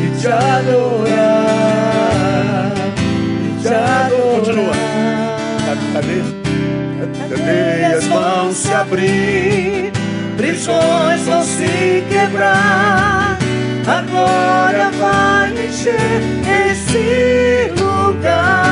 e 0.00 0.06
te 0.20 0.28
adorar, 0.28 1.10
e 3.44 3.60
te 3.60 3.68
adorar. 3.74 4.30
Continua. 4.36 4.76
Cadê? 5.94 6.22
Cadeias 7.28 8.06
vão 8.06 8.52
se 8.52 8.72
abrir, 8.72 9.90
prisões 10.36 11.22
vão 11.26 11.42
se 11.42 12.04
quebrar. 12.08 13.36
A 13.84 14.02
glória 14.02 14.90
vai 14.92 15.50
encher 15.66 16.22
esse 16.70 17.72
lugar. 17.80 18.71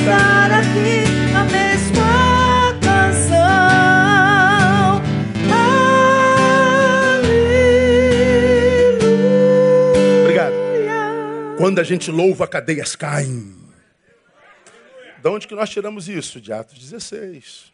Cantar 0.00 0.50
aqui 0.50 1.04
a 1.36 1.44
mesma 1.44 2.80
canção. 2.80 3.20
Obrigado. 10.22 10.54
Quando 11.58 11.78
a 11.78 11.82
gente 11.82 12.10
louva, 12.10 12.46
cadeias 12.48 12.96
caem. 12.96 13.56
De 15.22 15.28
onde 15.28 15.46
que 15.46 15.54
nós 15.54 15.68
tiramos 15.68 16.08
isso? 16.08 16.40
De 16.40 16.52
Atos 16.52 16.78
16. 16.78 17.70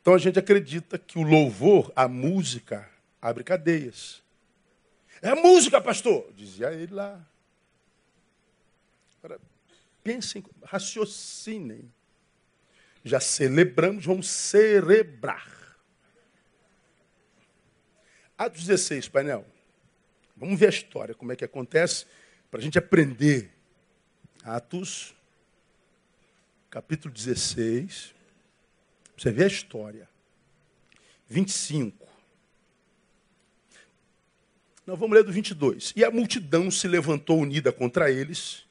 Então 0.00 0.14
a 0.14 0.18
gente 0.18 0.38
acredita 0.38 0.98
que 0.98 1.18
o 1.18 1.22
louvor, 1.22 1.92
a 1.94 2.08
música, 2.08 2.88
a 3.22 3.28
abre 3.28 3.44
cadeias. 3.44 4.22
É 5.22 5.34
música, 5.34 5.80
pastor, 5.80 6.28
dizia 6.36 6.72
ele 6.72 6.94
lá. 6.94 7.24
Pensem, 10.06 10.44
raciocinem. 10.62 11.92
Já 13.02 13.18
celebramos, 13.18 14.06
vamos 14.06 14.28
celebrar. 14.28 15.76
Atos 18.38 18.66
16, 18.66 19.08
painel. 19.08 19.44
Vamos 20.36 20.60
ver 20.60 20.66
a 20.66 20.68
história, 20.68 21.12
como 21.12 21.32
é 21.32 21.36
que 21.36 21.44
acontece, 21.44 22.06
para 22.48 22.60
a 22.60 22.62
gente 22.62 22.78
aprender. 22.78 23.50
Atos, 24.44 25.12
capítulo 26.70 27.12
16. 27.12 28.14
Você 29.18 29.32
vê 29.32 29.42
a 29.42 29.48
história. 29.48 30.08
25. 31.26 32.06
Não, 34.86 34.94
vamos 34.94 35.16
ler 35.16 35.24
do 35.24 35.32
22. 35.32 35.92
E 35.96 36.04
a 36.04 36.12
multidão 36.12 36.70
se 36.70 36.86
levantou 36.86 37.40
unida 37.40 37.72
contra 37.72 38.08
eles, 38.08 38.65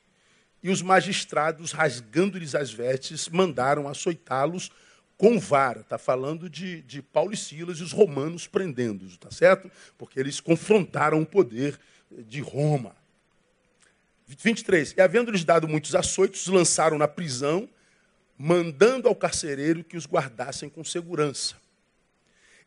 e 0.65 0.69
os 0.72 0.81
magistrados, 0.81 1.72
rasgando-lhes 1.72 2.55
as 2.55 2.74
vestes, 2.74 3.29
mandaram 3.29 3.88
açoitá-los 3.88 4.72
com 5.15 5.39
vara. 5.39 5.81
Está 5.81 6.00
falando 6.00 6.50
de, 6.50 6.81
de 6.81 7.03
Paulo 7.03 7.36
e 7.36 7.38
Silas 7.38 7.77
e 7.77 7.84
os 7.84 7.91
romanos 7.91 8.48
prendendo-os, 8.48 9.15
tá 9.15 9.29
certo? 9.29 9.69
Porque 9.95 10.19
eles 10.19 10.39
confrontaram 10.39 11.22
o 11.22 11.25
poder 11.25 11.79
de 12.10 12.41
Roma. 12.41 12.95
23. 14.25 14.95
E 14.98 15.01
havendo-lhes 15.01 15.43
dado 15.43 15.67
muitos 15.67 15.93
açoitos, 15.93 16.48
lançaram 16.48 16.98
na 16.98 17.07
prisão, 17.07 17.69
mandando 18.36 19.07
ao 19.07 19.13
carcereiro 19.13 19.84
que 19.84 19.95
os 19.95 20.07
guardassem 20.07 20.67
com 20.67 20.84
segurança. 20.84 21.57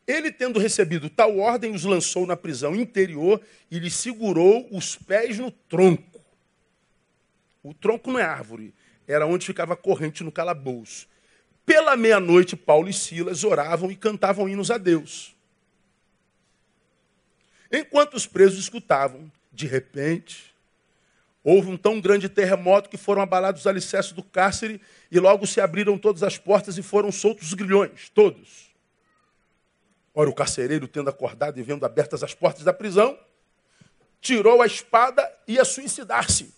Ele, 0.07 0.31
tendo 0.31 0.57
recebido 0.57 1.09
tal 1.09 1.37
ordem, 1.37 1.75
os 1.75 1.83
lançou 1.83 2.25
na 2.25 2.37
prisão 2.37 2.73
interior 2.77 3.41
e 3.69 3.77
lhe 3.77 3.91
segurou 3.91 4.69
os 4.71 4.95
pés 4.95 5.37
no 5.37 5.51
tronco. 5.51 6.18
O 7.63 7.73
tronco 7.73 8.11
não 8.11 8.19
é 8.19 8.23
árvore, 8.23 8.73
era 9.07 9.25
onde 9.25 9.45
ficava 9.45 9.73
a 9.73 9.77
corrente 9.77 10.23
no 10.23 10.31
calabouço. 10.31 11.07
Pela 11.65 11.95
meia-noite, 11.95 12.55
Paulo 12.55 12.89
e 12.89 12.93
Silas 12.93 13.43
oravam 13.43 13.91
e 13.91 13.95
cantavam 13.95 14.47
hinos 14.47 14.71
a 14.71 14.77
Deus. 14.77 15.35
Enquanto 17.71 18.15
os 18.15 18.25
presos 18.25 18.59
escutavam, 18.59 19.31
de 19.51 19.67
repente, 19.67 20.55
houve 21.43 21.69
um 21.69 21.77
tão 21.77 22.01
grande 22.01 22.27
terremoto 22.27 22.89
que 22.89 22.97
foram 22.97 23.21
abalados 23.21 23.61
os 23.61 23.67
alicerces 23.67 24.11
do 24.11 24.23
cárcere 24.23 24.81
e 25.11 25.19
logo 25.19 25.45
se 25.45 25.61
abriram 25.61 25.97
todas 25.97 26.23
as 26.23 26.37
portas 26.37 26.77
e 26.77 26.83
foram 26.83 27.11
soltos 27.11 27.49
os 27.49 27.53
grilhões, 27.53 28.09
todos. 28.09 28.69
Ora, 30.13 30.29
o 30.29 30.33
carcereiro, 30.33 30.87
tendo 30.87 31.09
acordado 31.09 31.59
e 31.59 31.63
vendo 31.63 31.85
abertas 31.85 32.23
as 32.23 32.33
portas 32.33 32.63
da 32.63 32.73
prisão, 32.73 33.17
tirou 34.19 34.61
a 34.61 34.65
espada 34.65 35.31
e 35.47 35.53
ia 35.53 35.63
suicidar-se, 35.63 36.53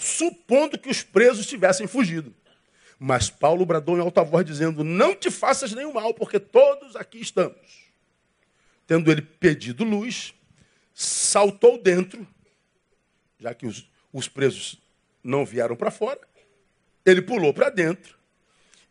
supondo 0.00 0.78
que 0.78 0.88
os 0.88 1.02
presos 1.02 1.46
tivessem 1.46 1.86
fugido. 1.86 2.34
Mas 2.98 3.30
Paulo 3.30 3.64
bradou 3.64 3.96
em 3.96 4.00
alta 4.00 4.22
voz, 4.22 4.44
dizendo: 4.44 4.84
Não 4.84 5.14
te 5.14 5.30
faças 5.30 5.72
nenhum 5.72 5.92
mal, 5.92 6.12
porque 6.14 6.38
todos 6.38 6.96
aqui 6.96 7.20
estamos. 7.20 7.90
Tendo 8.86 9.10
ele 9.10 9.22
pedido 9.22 9.84
luz, 9.84 10.34
saltou 10.92 11.80
dentro, 11.80 12.26
já 13.38 13.54
que 13.54 13.66
os, 13.66 13.88
os 14.12 14.28
presos 14.28 14.78
não 15.22 15.44
vieram 15.44 15.76
para 15.76 15.90
fora, 15.90 16.20
ele 17.06 17.22
pulou 17.22 17.54
para 17.54 17.70
dentro 17.70 18.18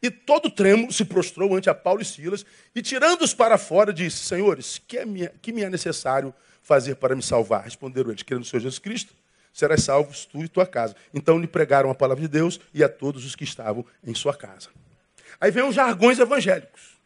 e 0.02 0.10
todo 0.10 0.50
trêmulo 0.50 0.92
se 0.94 1.04
prostrou 1.04 1.56
ante 1.56 1.70
a 1.70 1.76
Paulo 1.76 2.02
e 2.02 2.06
Silas, 2.06 2.46
e 2.74 2.82
tirando-os 2.82 3.34
para 3.34 3.58
fora, 3.58 3.92
disse: 3.92 4.18
Senhores, 4.18 4.82
que, 4.88 4.98
é 4.98 5.06
me 5.06 5.30
é 5.62 5.70
necessário 5.70 6.34
fazer 6.62 6.96
para 6.96 7.16
me 7.16 7.22
salvar? 7.22 7.64
Responderam 7.64 8.10
eles: 8.10 8.24
Querendo 8.24 8.44
o 8.44 8.46
Senhor 8.46 8.62
Jesus 8.62 8.80
Cristo, 8.80 9.14
serás 9.60 9.84
salvos 9.84 10.26
tu 10.26 10.44
e 10.44 10.48
tua 10.48 10.66
casa. 10.66 10.96
Então 11.14 11.38
lhe 11.38 11.48
pregaram 11.48 11.92
a 11.92 11.96
palavra 11.96 12.22
de 12.22 12.28
Deus 12.28 12.60
e 12.74 12.84
a 12.84 12.90
todos 12.90 13.26
os 13.26 13.36
que 13.36 13.44
estavam 13.44 13.86
em 14.04 14.16
sua 14.16 14.36
casa. 14.36 14.70
Aí 15.40 15.52
vem 15.52 15.64
os 15.64 15.76
jargões 15.76 16.18
evangélicos. 16.18 16.98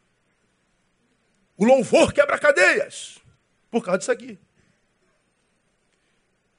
O 1.56 1.64
louvor 1.64 2.12
quebra 2.12 2.38
cadeias. 2.38 3.18
Por 3.70 3.84
causa 3.84 3.98
disso 3.98 4.12
aqui. 4.12 4.38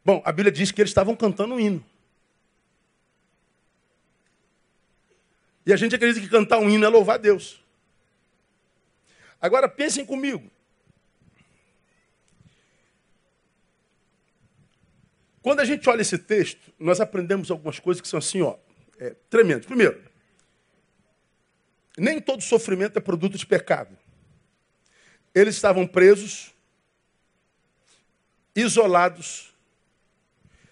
Bom, 0.03 0.21
a 0.23 0.31
Bíblia 0.31 0.51
diz 0.51 0.71
que 0.71 0.81
eles 0.81 0.91
estavam 0.91 1.15
cantando 1.15 1.55
um 1.55 1.59
hino. 1.59 1.83
E 5.65 5.73
a 5.73 5.75
gente 5.75 5.95
acredita 5.95 6.21
que 6.21 6.29
cantar 6.29 6.59
um 6.59 6.69
hino 6.69 6.85
é 6.85 6.89
louvar 6.89 7.15
a 7.15 7.17
Deus. 7.17 7.59
Agora 9.41 9.67
pensem 9.67 10.05
comigo. 10.05 10.51
Quando 15.45 15.59
a 15.59 15.63
gente 15.63 15.87
olha 15.87 16.01
esse 16.01 16.17
texto, 16.17 16.73
nós 16.79 16.99
aprendemos 16.99 17.51
algumas 17.51 17.77
coisas 17.77 18.01
que 18.01 18.07
são 18.07 18.17
assim, 18.17 18.41
ó, 18.41 18.57
é, 18.97 19.11
tremendas. 19.29 19.67
Primeiro, 19.67 20.03
nem 21.95 22.19
todo 22.19 22.41
sofrimento 22.41 22.97
é 22.97 22.99
produto 22.99 23.37
de 23.37 23.45
pecado. 23.45 23.95
Eles 25.35 25.53
estavam 25.53 25.85
presos, 25.85 26.51
isolados, 28.55 29.53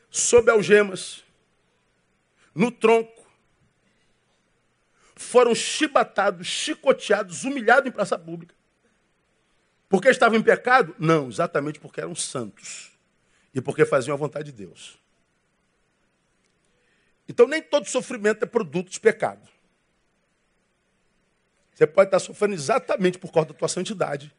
sob 0.09 0.49
algemas, 0.49 1.23
no 2.55 2.71
tronco, 2.71 3.27
foram 5.15 5.53
chibatados, 5.53 6.47
chicoteados, 6.47 7.43
humilhados 7.43 7.87
em 7.87 7.91
praça 7.91 8.17
pública. 8.17 8.55
Porque 9.87 10.09
estavam 10.09 10.39
em 10.39 10.41
pecado? 10.41 10.95
Não, 10.97 11.27
exatamente 11.27 11.79
porque 11.79 12.01
eram 12.01 12.15
santos. 12.15 12.92
E 13.53 13.61
porque 13.61 13.85
faziam 13.85 14.13
a 14.13 14.17
vontade 14.17 14.51
de 14.51 14.57
Deus. 14.57 14.97
Então 17.27 17.47
nem 17.47 17.61
todo 17.61 17.87
sofrimento 17.87 18.43
é 18.43 18.47
produto 18.47 18.89
de 18.89 18.99
pecado. 18.99 19.47
Você 21.73 21.87
pode 21.87 22.07
estar 22.07 22.19
sofrendo 22.19 22.53
exatamente 22.53 23.17
por 23.17 23.31
causa 23.31 23.49
da 23.49 23.53
tua 23.53 23.67
santidade. 23.67 24.33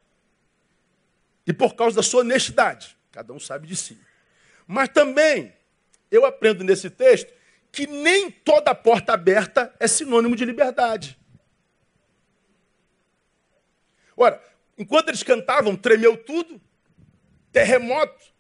E 1.47 1.53
por 1.53 1.75
causa 1.75 1.97
da 1.97 2.03
sua 2.03 2.21
honestidade. 2.21 2.97
Cada 3.11 3.33
um 3.33 3.41
sabe 3.41 3.67
de 3.67 3.77
si. 3.77 4.01
Mas 4.67 4.89
também, 4.89 5.55
eu 6.11 6.25
aprendo 6.25 6.65
nesse 6.65 6.89
texto 6.89 7.33
que 7.71 7.87
nem 7.87 8.31
toda 8.31 8.75
porta 8.75 9.13
aberta 9.13 9.75
é 9.81 9.87
sinônimo 9.89 10.37
de 10.37 10.45
liberdade. 10.45 11.19
Ora, 14.17 14.41
enquanto 14.79 15.09
eles 15.09 15.25
cantavam, 15.25 15.75
tremeu 15.75 16.17
tudo, 16.17 16.61
terremoto, 17.51 18.33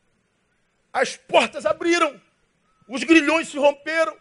as 0.94 1.16
portas 1.16 1.66
abriram, 1.66 2.20
os 2.88 3.02
grilhões 3.02 3.48
se 3.48 3.58
romperam, 3.58 4.16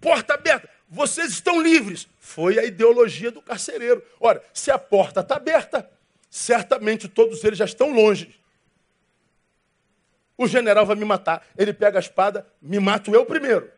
porta 0.00 0.32
aberta, 0.32 0.66
vocês 0.88 1.30
estão 1.30 1.60
livres. 1.60 2.08
Foi 2.18 2.58
a 2.58 2.64
ideologia 2.64 3.30
do 3.30 3.42
carcereiro. 3.42 4.02
Ora, 4.18 4.42
se 4.54 4.70
a 4.70 4.78
porta 4.78 5.20
está 5.20 5.36
aberta, 5.36 5.88
certamente 6.30 7.06
todos 7.06 7.44
eles 7.44 7.58
já 7.58 7.66
estão 7.66 7.92
longe. 7.92 8.40
O 10.38 10.46
general 10.46 10.86
vai 10.86 10.96
me 10.96 11.04
matar. 11.04 11.46
Ele 11.56 11.74
pega 11.74 11.98
a 11.98 12.00
espada, 12.00 12.46
me 12.62 12.80
mato 12.80 13.14
eu 13.14 13.26
primeiro. 13.26 13.70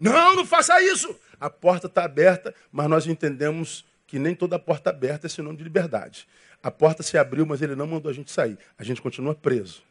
Não, 0.00 0.34
não 0.34 0.44
faça 0.44 0.82
isso. 0.82 1.14
A 1.38 1.48
porta 1.48 1.86
está 1.86 2.04
aberta, 2.04 2.52
mas 2.72 2.88
nós 2.88 3.06
entendemos 3.06 3.84
que 4.06 4.18
nem 4.18 4.34
toda 4.34 4.58
porta 4.58 4.90
aberta 4.90 5.26
é 5.26 5.30
sinônimo 5.30 5.58
de 5.58 5.64
liberdade. 5.64 6.26
A 6.60 6.72
porta 6.72 7.04
se 7.04 7.16
abriu, 7.16 7.46
mas 7.46 7.62
ele 7.62 7.76
não 7.76 7.86
mandou 7.86 8.10
a 8.10 8.14
gente 8.14 8.32
sair. 8.32 8.58
A 8.76 8.82
gente 8.82 9.00
continua 9.00 9.34
preso. 9.34 9.82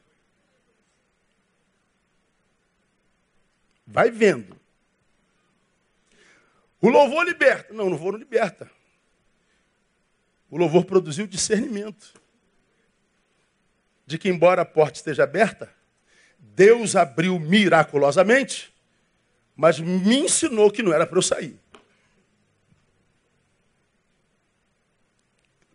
Vai 3.92 4.10
vendo. 4.10 4.60
O 6.82 6.90
louvor 6.90 7.26
liberta. 7.26 7.74
Não, 7.74 7.86
o 7.86 7.90
louvor 7.90 8.14
não 8.14 8.20
liberta. 8.20 8.70
O 10.50 10.58
louvor 10.58 10.86
produziu 10.86 11.28
discernimento. 11.28 12.14
De 14.06 14.18
que, 14.18 14.30
embora 14.30 14.64
a 14.64 14.66
porta 14.66 14.98
esteja 14.98 15.24
aberta, 15.24 15.74
Deus 16.40 16.96
abriu 16.96 17.40
miraculosamente 17.40 18.72
mas 19.62 19.80
me 19.80 20.18
ensinou 20.18 20.72
que 20.72 20.82
não 20.82 20.92
era 20.92 21.06
para 21.06 21.20
eu 21.20 21.22
sair. 21.22 21.56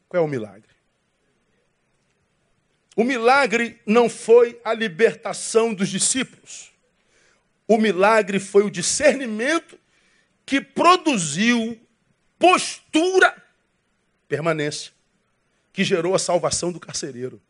Qual 0.09 0.21
é 0.21 0.27
o 0.27 0.29
milagre? 0.29 0.75
O 2.97 3.05
milagre 3.05 3.81
não 3.87 4.09
foi 4.09 4.61
a 4.65 4.75
libertação 4.75 5.73
dos 5.73 5.89
discípulos. 5.89 6.73
O 7.69 7.79
milagre 7.79 8.39
foi 8.39 8.63
o 8.63 8.71
discernimento 8.71 9.79
que 10.45 10.61
produziu 10.61 11.79
postura, 12.39 13.43
permanência, 14.29 14.93
que 15.73 15.83
gerou 15.83 16.15
a 16.15 16.19
salvação 16.19 16.71
do 16.71 16.79
carcereiro. 16.79 17.43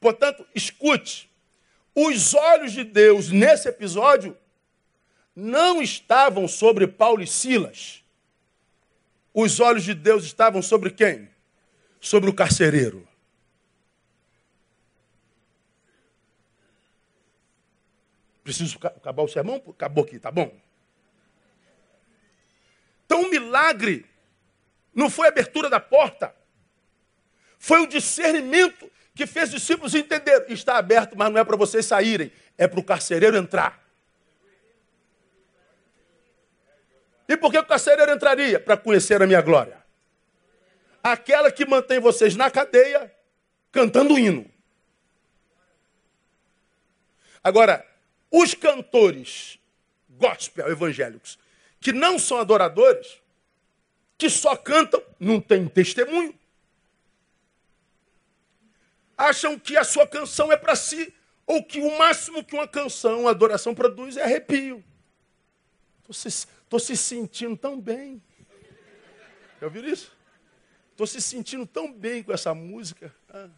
Portanto, 0.00 0.44
escute, 0.54 1.30
os 1.94 2.34
olhos 2.34 2.72
de 2.72 2.82
Deus 2.82 3.30
nesse 3.30 3.68
episódio 3.68 4.36
não 5.36 5.82
estavam 5.82 6.48
sobre 6.48 6.86
Paulo 6.86 7.22
e 7.22 7.26
Silas. 7.26 8.02
Os 9.34 9.60
olhos 9.60 9.84
de 9.84 9.94
Deus 9.94 10.24
estavam 10.24 10.60
sobre 10.60 10.90
quem? 10.90 11.28
Sobre 12.00 12.28
o 12.28 12.34
carcereiro. 12.34 13.06
Preciso 18.42 18.78
acabar 18.82 19.22
o 19.22 19.28
sermão? 19.28 19.62
Acabou 19.68 20.04
aqui, 20.04 20.18
tá 20.18 20.30
bom? 20.30 20.52
Então 23.04 23.22
o 23.22 23.30
milagre 23.30 24.06
não 24.94 25.10
foi 25.10 25.26
a 25.26 25.30
abertura 25.30 25.68
da 25.68 25.80
porta, 25.80 26.34
foi 27.58 27.80
o 27.80 27.86
discernimento 27.86 28.90
que 29.14 29.26
fez 29.26 29.52
os 29.52 29.60
discípulos 29.60 29.94
entender. 29.94 30.46
Está 30.48 30.78
aberto, 30.78 31.16
mas 31.16 31.30
não 31.30 31.38
é 31.38 31.44
para 31.44 31.56
vocês 31.56 31.86
saírem, 31.86 32.32
é 32.58 32.66
para 32.66 32.80
o 32.80 32.84
carcereiro 32.84 33.36
entrar. 33.36 33.80
E 37.28 37.36
por 37.36 37.50
que 37.50 37.58
o 37.58 37.64
carcereiro 37.64 38.12
entraria? 38.12 38.58
Para 38.58 38.76
conhecer 38.76 39.22
a 39.22 39.26
minha 39.26 39.40
glória. 39.40 39.82
Aquela 41.02 41.50
que 41.50 41.64
mantém 41.64 41.98
vocês 42.00 42.36
na 42.36 42.50
cadeia, 42.50 43.14
cantando 43.70 44.18
hino. 44.18 44.50
Agora, 47.42 47.86
os 48.32 48.54
cantores 48.54 49.58
gospel 50.08 50.68
evangélicos 50.70 51.38
que 51.82 51.92
não 51.92 52.18
são 52.18 52.38
adoradores, 52.38 53.20
que 54.16 54.30
só 54.30 54.56
cantam, 54.56 55.02
não 55.18 55.40
têm 55.40 55.68
testemunho, 55.68 56.32
acham 59.18 59.58
que 59.58 59.76
a 59.76 59.82
sua 59.82 60.06
canção 60.06 60.52
é 60.52 60.56
para 60.56 60.76
si, 60.76 61.12
ou 61.44 61.62
que 61.62 61.80
o 61.80 61.98
máximo 61.98 62.44
que 62.44 62.54
uma 62.54 62.68
canção, 62.68 63.22
uma 63.22 63.30
adoração 63.30 63.74
produz 63.74 64.16
é 64.16 64.22
arrepio. 64.22 64.82
Estou 65.98 66.14
se, 66.14 66.46
tô 66.68 66.78
se 66.78 66.96
sentindo 66.96 67.56
tão 67.56 67.80
bem. 67.80 68.22
Já 69.60 69.66
ouviram 69.66 69.88
isso? 69.88 70.16
Estou 70.92 71.06
se 71.06 71.20
sentindo 71.20 71.66
tão 71.66 71.92
bem 71.92 72.22
com 72.22 72.32
essa 72.32 72.54
música. 72.54 73.12
Ah, 73.28 73.48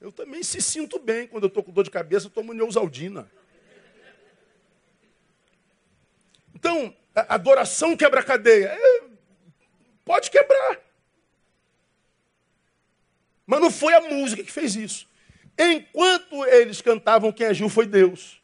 eu 0.00 0.10
também 0.10 0.42
se 0.42 0.60
sinto 0.60 0.98
bem 0.98 1.28
quando 1.28 1.44
eu 1.44 1.48
estou 1.48 1.62
com 1.62 1.70
dor 1.70 1.84
de 1.84 1.90
cabeça, 1.90 2.26
eu 2.26 2.30
tomo 2.30 2.52
Neusaldina. 2.52 3.30
Então, 6.64 6.94
adoração 7.28 7.94
quebra 7.94 8.22
cadeia. 8.22 8.68
É, 8.68 9.02
pode 10.02 10.30
quebrar. 10.30 10.80
Mas 13.46 13.60
não 13.60 13.70
foi 13.70 13.92
a 13.92 14.00
música 14.00 14.42
que 14.42 14.50
fez 14.50 14.74
isso. 14.74 15.06
Enquanto 15.58 16.42
eles 16.46 16.80
cantavam, 16.80 17.30
quem 17.30 17.48
agiu 17.48 17.68
foi 17.68 17.84
Deus. 17.84 18.40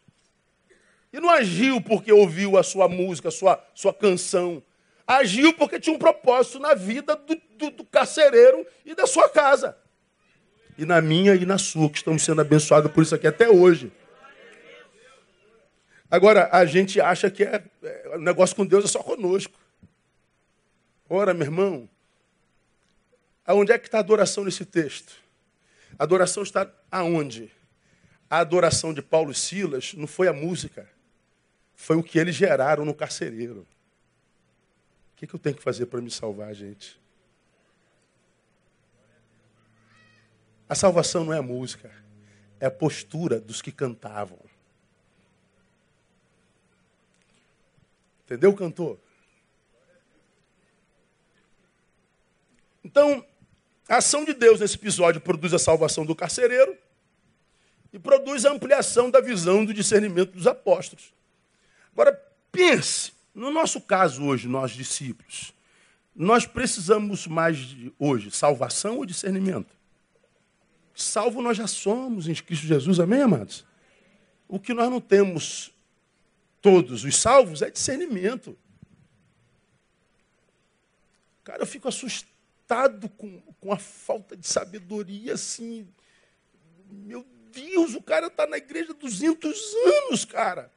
E 1.11 1.19
não 1.19 1.31
agiu 1.31 1.81
porque 1.81 2.13
ouviu 2.13 2.59
a 2.59 2.63
sua 2.63 2.87
música, 2.87 3.29
a 3.29 3.33
sua, 3.33 3.65
sua 3.75 3.95
canção. 3.95 4.63
Agiu 5.07 5.55
porque 5.55 5.81
tinha 5.81 5.97
um 5.97 5.99
propósito 5.99 6.59
na 6.59 6.75
vida 6.75 7.17
do, 7.17 7.41
do, 7.57 7.71
do 7.71 7.85
carcereiro 7.85 8.67
e 8.85 8.95
da 8.95 9.07
sua 9.07 9.31
casa. 9.31 9.75
E 10.77 10.85
na 10.85 11.01
minha 11.01 11.35
e 11.35 11.47
na 11.47 11.57
sua, 11.57 11.89
que 11.89 11.97
estamos 11.97 12.23
sendo 12.23 12.43
abençoados 12.43 12.93
por 12.93 13.03
isso 13.03 13.15
aqui 13.15 13.27
até 13.27 13.49
hoje. 13.49 13.91
Agora, 16.11 16.49
a 16.51 16.65
gente 16.65 17.01
acha 17.01 17.31
que 17.31 17.45
é, 17.45 17.63
é, 17.83 18.17
o 18.17 18.19
negócio 18.19 18.57
com 18.57 18.67
Deus 18.67 18.85
é 18.85 18.89
só 18.89 19.01
conosco. 19.01 19.57
Ora, 21.09 21.33
meu 21.33 21.47
irmão, 21.47 21.89
aonde 23.47 23.71
é 23.71 23.79
que 23.79 23.87
está 23.87 23.99
a 23.99 24.01
adoração 24.01 24.45
nesse 24.45 24.65
texto? 24.65 25.13
A 25.97 26.03
adoração 26.03 26.43
está 26.43 26.69
aonde? 26.91 27.51
A 28.29 28.39
adoração 28.39 28.93
de 28.93 29.01
Paulo 29.01 29.31
e 29.31 29.35
Silas 29.35 29.95
não 29.95 30.07
foi 30.07 30.27
a 30.27 30.33
música, 30.33 30.89
foi 31.75 31.97
o 31.97 32.03
que 32.03 32.19
eles 32.19 32.35
geraram 32.35 32.85
no 32.85 32.95
carcereiro. 32.95 33.67
O 35.13 35.17
que, 35.17 35.27
que 35.27 35.35
eu 35.35 35.41
tenho 35.41 35.57
que 35.57 35.63
fazer 35.63 35.87
para 35.87 36.01
me 36.01 36.11
salvar, 36.11 36.53
gente? 36.55 36.99
A 40.69 40.75
salvação 40.75 41.25
não 41.25 41.33
é 41.33 41.39
a 41.39 41.43
música, 41.43 41.91
é 42.59 42.67
a 42.67 42.71
postura 42.71 43.41
dos 43.41 43.61
que 43.61 43.71
cantavam. 43.71 44.39
Entendeu, 48.31 48.55
cantor? 48.55 48.97
Então, 52.85 53.27
a 53.89 53.97
ação 53.97 54.25
de 54.25 54.33
Deus 54.33 54.61
nesse 54.61 54.77
episódio 54.77 55.21
produz 55.21 55.53
a 55.53 55.59
salvação 55.59 56.07
do 56.07 56.15
carcereiro 56.15 56.79
e 57.93 57.99
produz 57.99 58.47
a 58.47 58.53
ampliação 58.53 59.11
da 59.11 59.21
visão 59.21 59.65
do 59.65 59.75
discernimento 59.75 60.31
dos 60.31 60.47
apóstolos. 60.47 61.13
Agora, 61.93 62.13
pense, 62.53 63.13
no 63.35 63.51
nosso 63.51 63.81
caso 63.81 64.23
hoje, 64.23 64.47
nós 64.47 64.71
discípulos, 64.71 65.53
nós 66.15 66.47
precisamos 66.47 67.27
mais 67.27 67.57
de 67.57 67.93
hoje, 67.99 68.31
salvação 68.31 68.99
ou 68.99 69.05
discernimento? 69.05 69.75
Salvo 70.95 71.43
nós 71.43 71.57
já 71.57 71.67
somos 71.67 72.29
em 72.29 72.35
Cristo 72.37 72.65
Jesus, 72.65 73.01
amém, 73.01 73.23
amados? 73.23 73.67
O 74.47 74.61
que 74.61 74.73
nós 74.73 74.89
não 74.89 75.01
temos 75.01 75.73
todos 76.61 77.05
os 77.05 77.17
salvos 77.17 77.63
é 77.63 77.71
discernimento. 77.71 78.57
Cara, 81.43 81.63
eu 81.63 81.67
fico 81.67 81.89
assustado 81.89 83.09
com, 83.11 83.41
com 83.61 83.73
a 83.73 83.79
falta 83.79 84.37
de 84.37 84.47
sabedoria, 84.47 85.35
assim. 85.35 85.89
Meu 86.91 87.27
Deus, 87.53 87.95
o 87.95 88.03
cara 88.03 88.27
está 88.29 88.47
na 88.47 88.57
igreja 88.57 88.93
há 88.93 88.95
200 88.95 89.75
anos, 89.75 90.25
cara. 90.25 90.71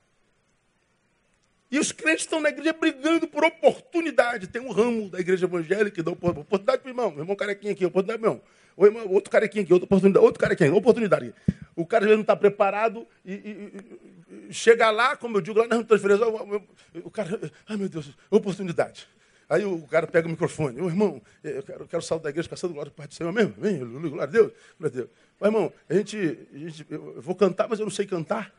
E 1.69 1.79
os 1.79 1.91
crentes 1.91 2.25
estão 2.25 2.39
na 2.39 2.49
igreja 2.49 2.71
brigando 2.71 3.27
por 3.27 3.43
oportunidade. 3.43 4.47
Tem 4.47 4.61
um 4.61 4.71
ramo 4.71 5.09
da 5.09 5.19
igreja 5.19 5.45
evangélica 5.45 5.91
que 5.91 6.03
dá 6.03 6.11
oportunidade 6.11 6.81
para 6.81 6.87
o 6.87 6.91
irmão. 6.91 7.09
Meu 7.09 7.21
irmão 7.21 7.35
carequinha 7.35 7.73
aqui, 7.73 7.85
oportunidade, 7.85 8.21
meu 8.21 8.33
irmão. 8.33 8.45
O 8.75 8.85
irmão, 8.85 9.07
outro 9.09 9.29
carequinha 9.29 9.63
aqui, 9.63 9.73
outra 9.73 9.85
oportunidade. 9.85 10.25
Outro 10.25 10.39
carequinha, 10.39 10.73
oportunidade. 10.73 11.33
O 11.75 11.85
cara 11.85 12.05
não 12.05 12.21
está 12.21 12.35
preparado 12.35 13.07
e, 13.25 13.33
e, 13.33 14.47
e, 14.49 14.53
chega 14.53 14.89
lá, 14.91 15.15
como 15.15 15.37
eu 15.37 15.41
digo 15.41 15.59
lá 15.59 15.67
na 15.67 15.83
transferência, 15.83 16.27
o, 16.27 16.63
o 17.03 17.11
cara, 17.11 17.51
ai 17.67 17.77
meu 17.77 17.89
Deus, 17.89 18.11
oportunidade. 18.29 19.07
Aí 19.49 19.65
o 19.65 19.85
cara 19.87 20.07
pega 20.07 20.27
o 20.27 20.31
microfone, 20.31 20.81
ô 20.81 20.87
irmão, 20.87 21.21
eu 21.43 21.61
quero, 21.63 21.83
eu 21.83 21.87
quero 21.87 22.01
sair 22.01 22.19
da 22.19 22.29
igreja 22.29 22.49
caçando 22.49 22.73
glória 22.73 22.91
para 22.91 23.07
o 23.07 23.13
Senhor 23.13 23.31
mesmo. 23.31 23.53
Vem, 23.57 23.77
glória 23.79 24.23
a 24.23 24.25
Deus, 24.25 24.51
glória 24.79 24.93
a 24.93 24.97
Deus. 24.97 25.09
Mas, 25.39 25.47
irmão, 25.53 25.73
a 25.89 25.93
gente, 25.93 26.47
a 26.53 26.57
gente, 26.57 26.85
eu 26.89 27.21
vou 27.21 27.35
cantar, 27.35 27.67
mas 27.67 27.79
eu 27.79 27.85
não 27.85 27.91
sei 27.91 28.05
cantar. 28.05 28.53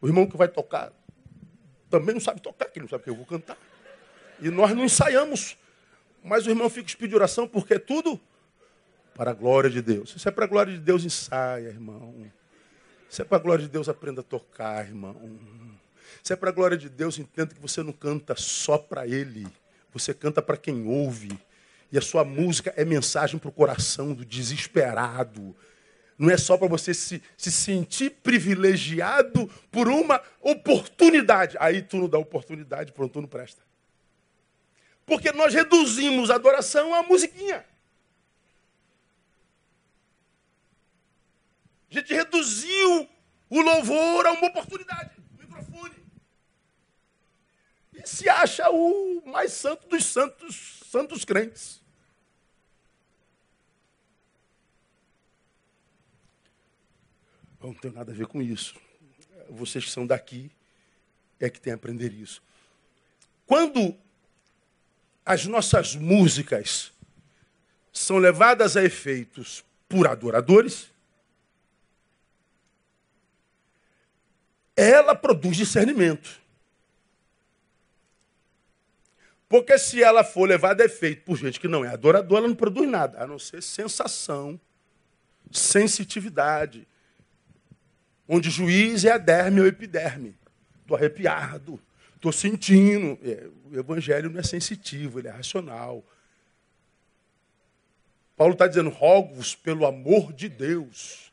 O 0.00 0.06
irmão 0.06 0.26
que 0.26 0.36
vai 0.36 0.48
tocar 0.48 0.92
também 1.88 2.14
não 2.14 2.20
sabe 2.20 2.40
tocar, 2.40 2.66
que 2.66 2.80
não 2.80 2.88
sabe 2.88 3.04
que 3.04 3.10
eu 3.10 3.14
vou 3.14 3.24
cantar. 3.24 3.56
E 4.40 4.50
nós 4.50 4.74
não 4.74 4.84
ensaiamos. 4.84 5.56
Mas 6.22 6.46
o 6.46 6.50
irmão 6.50 6.68
fica 6.68 6.90
pedindo 6.98 7.16
oração 7.16 7.46
porque 7.46 7.74
é 7.74 7.78
tudo 7.78 8.20
para 9.14 9.30
a 9.30 9.34
glória 9.34 9.70
de 9.70 9.80
Deus. 9.80 10.14
Se 10.18 10.28
é 10.28 10.30
para 10.30 10.44
a 10.44 10.48
glória 10.48 10.72
de 10.72 10.80
Deus, 10.80 11.04
ensaia, 11.04 11.68
irmão. 11.68 12.30
Se 13.08 13.22
é 13.22 13.24
para 13.24 13.38
a 13.38 13.40
glória 13.40 13.64
de 13.64 13.70
Deus, 13.70 13.88
aprenda 13.88 14.20
a 14.20 14.24
tocar, 14.24 14.84
irmão. 14.84 15.16
Se 16.22 16.32
é 16.32 16.36
para 16.36 16.50
a 16.50 16.52
glória 16.52 16.76
de 16.76 16.88
Deus, 16.88 17.18
entenda 17.18 17.54
que 17.54 17.60
você 17.60 17.82
não 17.82 17.92
canta 17.92 18.34
só 18.36 18.76
para 18.76 19.06
Ele. 19.06 19.46
Você 19.92 20.12
canta 20.12 20.42
para 20.42 20.56
quem 20.56 20.86
ouve. 20.86 21.38
E 21.92 21.98
a 21.98 22.00
sua 22.00 22.24
música 22.24 22.74
é 22.76 22.84
mensagem 22.84 23.38
para 23.38 23.48
o 23.48 23.52
coração 23.52 24.12
do 24.12 24.24
desesperado. 24.24 25.54
Não 26.18 26.30
é 26.30 26.36
só 26.36 26.56
para 26.56 26.66
você 26.66 26.92
se, 26.92 27.22
se 27.36 27.52
sentir 27.52 28.10
privilegiado 28.22 29.48
por 29.70 29.88
uma 29.88 30.20
oportunidade. 30.40 31.56
Aí 31.60 31.82
tu 31.82 31.98
não 31.98 32.08
dá 32.08 32.18
oportunidade, 32.18 32.92
pronto, 32.92 33.12
tu 33.12 33.20
não 33.20 33.28
presta. 33.28 33.62
Porque 35.06 35.30
nós 35.32 35.54
reduzimos 35.54 36.30
a 36.30 36.36
adoração 36.36 36.94
a 36.94 37.02
musiquinha. 37.02 37.64
A 41.94 42.00
gente 42.00 42.12
reduziu 42.12 43.08
o 43.48 43.60
louvor 43.60 44.26
a 44.26 44.32
uma 44.32 44.48
oportunidade, 44.48 45.12
microfone. 45.38 45.94
E 47.92 48.04
se 48.04 48.28
acha 48.28 48.68
o 48.68 49.22
mais 49.24 49.52
santo 49.52 49.86
dos 49.86 50.04
santos, 50.04 50.80
santos 50.90 51.24
crentes. 51.24 51.80
Não 57.62 57.72
tem 57.72 57.92
nada 57.92 58.10
a 58.10 58.14
ver 58.14 58.26
com 58.26 58.42
isso. 58.42 58.74
Vocês 59.48 59.84
que 59.84 59.90
são 59.92 60.04
daqui 60.04 60.50
é 61.38 61.48
que 61.48 61.60
tem 61.60 61.72
a 61.72 61.76
aprender 61.76 62.12
isso. 62.12 62.42
Quando 63.46 63.96
as 65.24 65.46
nossas 65.46 65.94
músicas 65.94 66.92
são 67.92 68.18
levadas 68.18 68.76
a 68.76 68.82
efeitos 68.82 69.64
por 69.88 70.08
adoradores, 70.08 70.92
ela 74.76 75.14
produz 75.14 75.56
discernimento. 75.56 76.40
Porque 79.48 79.78
se 79.78 80.02
ela 80.02 80.24
for 80.24 80.48
levada 80.48 80.82
a 80.82 80.86
efeito 80.86 81.22
por 81.22 81.36
gente 81.36 81.60
que 81.60 81.68
não 81.68 81.84
é 81.84 81.88
adoradora, 81.88 82.40
ela 82.40 82.48
não 82.48 82.56
produz 82.56 82.88
nada, 82.88 83.22
a 83.22 83.26
não 83.26 83.38
ser 83.38 83.62
sensação, 83.62 84.58
sensitividade. 85.50 86.88
Onde 88.26 88.50
juiz 88.50 89.04
é 89.04 89.12
a 89.12 89.18
derme 89.18 89.60
ou 89.60 89.66
epiderme. 89.66 90.34
Estou 90.80 90.96
arrepiado, 90.96 91.80
estou 92.16 92.32
sentindo. 92.32 93.18
É, 93.22 93.48
o 93.70 93.78
evangelho 93.78 94.30
não 94.30 94.40
é 94.40 94.42
sensitivo, 94.42 95.18
ele 95.18 95.28
é 95.28 95.30
racional. 95.30 96.04
Paulo 98.36 98.54
está 98.54 98.66
dizendo, 98.66 98.90
rogo-vos 98.90 99.54
pelo 99.54 99.86
amor 99.86 100.32
de 100.32 100.48
Deus 100.48 101.32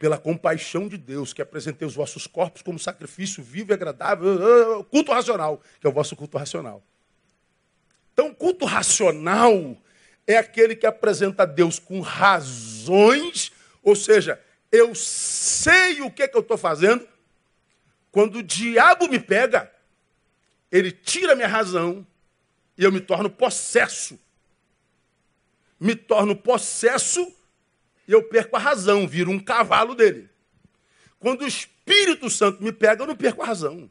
pela 0.00 0.16
compaixão 0.16 0.88
de 0.88 0.96
Deus, 0.96 1.34
que 1.34 1.42
apresentei 1.42 1.86
os 1.86 1.94
vossos 1.94 2.26
corpos 2.26 2.62
como 2.62 2.78
sacrifício 2.78 3.42
vivo 3.42 3.70
e 3.70 3.74
agradável, 3.74 4.82
culto 4.84 5.12
racional, 5.12 5.60
que 5.78 5.86
é 5.86 5.90
o 5.90 5.92
vosso 5.92 6.16
culto 6.16 6.38
racional. 6.38 6.82
Então, 8.14 8.32
culto 8.32 8.64
racional 8.64 9.76
é 10.26 10.38
aquele 10.38 10.74
que 10.74 10.86
apresenta 10.86 11.42
a 11.42 11.46
Deus 11.46 11.78
com 11.78 12.00
razões, 12.00 13.52
ou 13.82 13.94
seja, 13.94 14.40
eu 14.72 14.94
sei 14.94 16.00
o 16.00 16.10
que, 16.10 16.22
é 16.22 16.28
que 16.28 16.36
eu 16.36 16.40
estou 16.40 16.56
fazendo. 16.56 17.06
Quando 18.10 18.36
o 18.36 18.42
diabo 18.42 19.06
me 19.06 19.20
pega, 19.20 19.70
ele 20.72 20.90
tira 20.90 21.34
minha 21.34 21.46
razão 21.46 22.06
e 22.78 22.84
eu 22.84 22.90
me 22.90 23.00
torno 23.00 23.28
possesso. 23.28 24.18
Me 25.78 25.94
torno 25.94 26.34
possesso 26.34 27.30
e 28.10 28.12
eu 28.12 28.24
perco 28.24 28.56
a 28.56 28.58
razão, 28.58 29.06
viro 29.06 29.30
um 29.30 29.38
cavalo 29.38 29.94
dele. 29.94 30.28
Quando 31.20 31.42
o 31.42 31.46
Espírito 31.46 32.28
Santo 32.28 32.60
me 32.60 32.72
pega, 32.72 33.04
eu 33.04 33.06
não 33.06 33.14
perco 33.14 33.40
a 33.40 33.46
razão. 33.46 33.88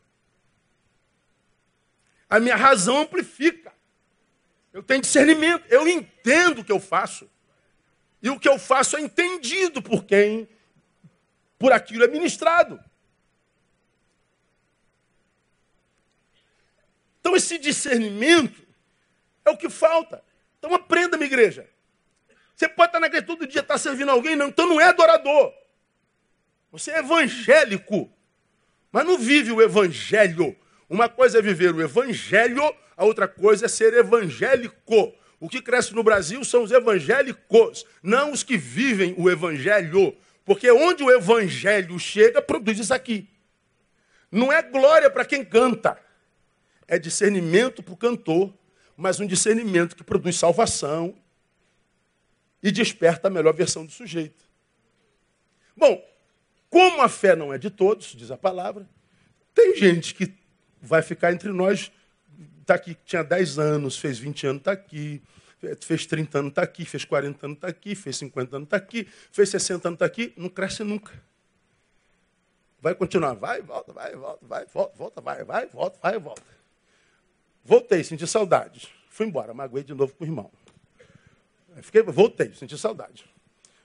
A 2.29 2.37
minha 2.37 2.57
razão 2.57 2.99
amplifica. 2.99 3.71
Eu 4.73 4.83
tenho 4.83 4.99
discernimento, 4.99 5.63
eu 5.69 5.87
entendo 5.87 6.59
o 6.59 6.65
que 6.65 6.71
eu 6.71 6.81
faço. 6.81 7.29
E 8.21 8.29
o 8.29 8.37
que 8.37 8.49
eu 8.49 8.59
faço 8.59 8.97
é 8.97 8.99
entendido 8.99 9.81
por 9.81 10.03
quem, 10.03 10.49
por 11.57 11.71
aquilo 11.71 12.03
é 12.03 12.07
ministrado. 12.09 12.77
Então, 17.21 17.37
esse 17.37 17.57
discernimento 17.57 18.67
é 19.45 19.49
o 19.49 19.55
que 19.55 19.69
falta. 19.69 20.21
Então, 20.57 20.75
aprenda, 20.75 21.15
minha 21.15 21.27
igreja. 21.27 21.69
Você 22.59 22.67
pode 22.67 22.89
estar 22.89 22.99
na 22.99 23.07
igreja 23.07 23.25
todo 23.25 23.47
dia, 23.47 23.61
estar 23.61 23.77
servindo 23.77 24.11
alguém, 24.11 24.35
não. 24.35 24.49
Então 24.49 24.67
não 24.67 24.81
é 24.81 24.83
adorador. 24.83 25.53
Você 26.73 26.91
é 26.91 26.99
evangélico, 26.99 28.11
mas 28.91 29.05
não 29.05 29.17
vive 29.17 29.49
o 29.53 29.61
evangelho. 29.61 30.53
Uma 30.89 31.07
coisa 31.07 31.39
é 31.39 31.41
viver 31.41 31.73
o 31.73 31.81
evangelho, 31.81 32.61
a 32.97 33.05
outra 33.05 33.29
coisa 33.29 33.67
é 33.67 33.69
ser 33.69 33.93
evangélico. 33.93 35.13
O 35.39 35.47
que 35.47 35.61
cresce 35.61 35.95
no 35.95 36.03
Brasil 36.03 36.43
são 36.43 36.63
os 36.63 36.71
evangélicos, 36.73 37.85
não 38.03 38.33
os 38.33 38.43
que 38.43 38.57
vivem 38.57 39.15
o 39.17 39.29
evangelho. 39.29 40.13
Porque 40.43 40.69
onde 40.69 41.01
o 41.01 41.09
evangelho 41.09 41.97
chega, 41.97 42.41
produz 42.41 42.77
isso 42.77 42.93
aqui. 42.93 43.29
Não 44.29 44.51
é 44.51 44.61
glória 44.61 45.09
para 45.09 45.23
quem 45.23 45.45
canta, 45.45 45.97
é 46.89 46.99
discernimento 46.99 47.81
para 47.81 47.93
o 47.93 47.97
cantor, 47.97 48.53
mas 48.97 49.21
um 49.21 49.25
discernimento 49.25 49.95
que 49.95 50.03
produz 50.03 50.35
salvação 50.35 51.15
e 52.61 52.71
desperta 52.71 53.27
a 53.27 53.31
melhor 53.31 53.53
versão 53.53 53.85
do 53.85 53.91
sujeito. 53.91 54.43
Bom, 55.75 56.03
como 56.69 57.01
a 57.01 57.09
fé 57.09 57.35
não 57.35 57.53
é 57.53 57.57
de 57.57 57.69
todos, 57.69 58.07
diz 58.07 58.29
a 58.31 58.37
palavra, 58.37 58.87
tem 59.53 59.75
gente 59.75 60.13
que 60.13 60.33
vai 60.81 61.01
ficar 61.01 61.31
entre 61.31 61.51
nós, 61.51 61.91
está 62.61 62.75
aqui, 62.75 62.95
tinha 63.05 63.23
10 63.23 63.59
anos, 63.59 63.97
fez 63.97 64.19
20 64.19 64.47
anos, 64.47 64.59
está 64.59 64.71
aqui, 64.71 65.21
fez 65.81 66.05
30 66.05 66.39
anos, 66.39 66.49
está 66.49 66.61
aqui, 66.61 66.85
fez 66.85 67.05
40 67.05 67.45
anos, 67.45 67.57
está 67.57 67.67
aqui, 67.67 67.95
fez 67.95 68.17
50 68.17 68.55
anos, 68.55 68.65
está 68.67 68.77
aqui, 68.77 69.07
fez 69.31 69.49
60 69.49 69.87
anos, 69.87 69.95
está 69.95 70.05
aqui, 70.05 70.33
não 70.37 70.49
cresce 70.49 70.83
nunca. 70.83 71.11
Vai 72.81 72.95
continuar, 72.95 73.33
vai, 73.33 73.61
volta, 73.61 73.91
vai, 73.91 74.15
volta, 74.15 74.45
vai, 74.45 74.65
volta, 74.65 74.97
volta, 74.97 75.21
vai, 75.21 75.43
vai, 75.43 75.67
volta, 75.67 75.99
vai, 76.01 76.17
volta. 76.17 76.59
Voltei, 77.65 78.03
senti 78.03 78.25
saudades. 78.25 78.87
Fui 79.09 79.25
embora, 79.25 79.53
magoei 79.53 79.83
de 79.83 79.93
novo 79.93 80.13
com 80.13 80.23
o 80.23 80.27
irmão. 80.27 80.49
Fiquei, 81.81 82.01
voltei, 82.03 82.53
senti 82.53 82.77
saudade. 82.77 83.25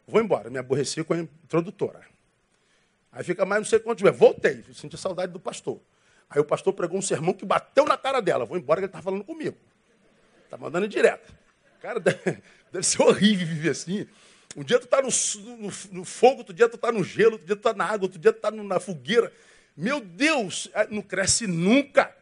Vou 0.06 0.20
embora, 0.20 0.50
me 0.50 0.58
aborreci 0.58 1.02
com 1.04 1.14
a 1.14 1.18
introdutora. 1.18 2.00
Aí 3.12 3.22
fica 3.22 3.46
mais 3.46 3.60
não 3.60 3.66
sei 3.66 3.78
quanto 3.78 3.98
tiver. 3.98 4.12
Voltei, 4.12 4.64
senti 4.74 4.98
saudade 4.98 5.32
do 5.32 5.40
pastor. 5.40 5.80
Aí 6.28 6.40
o 6.40 6.44
pastor 6.44 6.72
pregou 6.72 6.98
um 6.98 7.02
sermão 7.02 7.32
que 7.32 7.44
bateu 7.44 7.84
na 7.84 7.96
cara 7.96 8.20
dela. 8.20 8.44
Vou 8.44 8.56
embora, 8.56 8.80
que 8.80 8.86
ele 8.86 8.90
está 8.90 9.00
falando 9.00 9.24
comigo. 9.24 9.56
Está 10.44 10.56
mandando 10.56 10.88
direto. 10.88 11.32
Cara, 11.80 12.00
deve, 12.00 12.18
deve, 12.72 12.84
ser 12.84 13.02
horrível 13.02 13.46
viver 13.46 13.70
assim. 13.70 14.06
Um 14.56 14.64
dia 14.64 14.78
tu 14.78 14.84
está 14.84 15.00
no, 15.00 15.08
no, 15.58 15.72
no, 15.92 16.04
fogo, 16.04 16.38
outro 16.38 16.54
dia 16.54 16.68
tu 16.68 16.76
está 16.76 16.90
no 16.90 17.02
gelo, 17.04 17.32
outro 17.32 17.46
dia 17.46 17.56
tu 17.56 17.60
está 17.60 17.72
na 17.72 17.84
água, 17.84 18.04
outro 18.04 18.18
dia 18.18 18.32
tu 18.32 18.36
está 18.36 18.50
na 18.50 18.80
fogueira. 18.80 19.32
Meu 19.76 20.00
Deus, 20.00 20.68
é, 20.74 20.86
não 20.88 21.02
cresce 21.02 21.46
nunca. 21.46 22.14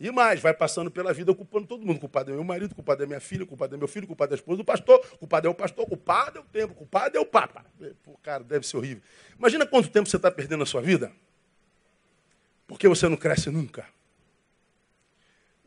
E 0.00 0.10
mais, 0.10 0.40
vai 0.40 0.54
passando 0.54 0.90
pela 0.90 1.12
vida 1.12 1.34
culpando 1.34 1.66
todo 1.66 1.84
mundo. 1.84 2.00
Culpado 2.00 2.30
é 2.30 2.34
meu 2.34 2.42
marido, 2.42 2.74
culpado 2.74 3.02
é 3.02 3.06
minha 3.06 3.20
filha, 3.20 3.44
culpado 3.44 3.74
é 3.74 3.78
meu 3.78 3.86
filho, 3.86 4.06
culpado 4.06 4.32
é 4.32 4.34
a 4.34 4.38
esposa 4.38 4.56
do 4.56 4.64
pastor, 4.64 4.98
culpado 5.18 5.46
é 5.46 5.50
o 5.50 5.54
pastor, 5.54 5.86
culpado 5.86 6.38
é 6.38 6.40
o 6.40 6.44
tempo, 6.44 6.74
culpado 6.74 7.18
é 7.18 7.20
o 7.20 7.26
papa. 7.26 7.66
Pô, 8.02 8.16
cara, 8.22 8.42
deve 8.42 8.66
ser 8.66 8.78
horrível. 8.78 9.02
Imagina 9.38 9.66
quanto 9.66 9.90
tempo 9.90 10.08
você 10.08 10.16
está 10.16 10.30
perdendo 10.30 10.60
na 10.60 10.66
sua 10.66 10.80
vida. 10.80 11.12
Porque 12.66 12.88
você 12.88 13.10
não 13.10 13.16
cresce 13.16 13.50
nunca. 13.50 13.86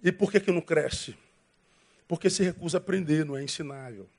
E 0.03 0.11
por 0.11 0.31
que, 0.31 0.39
que 0.39 0.51
não 0.51 0.61
cresce? 0.61 1.15
Porque 2.07 2.27
se 2.27 2.41
recusa 2.41 2.77
a 2.77 2.79
aprender, 2.79 3.23
não 3.23 3.37
é 3.37 3.43
ensinável. 3.43 4.09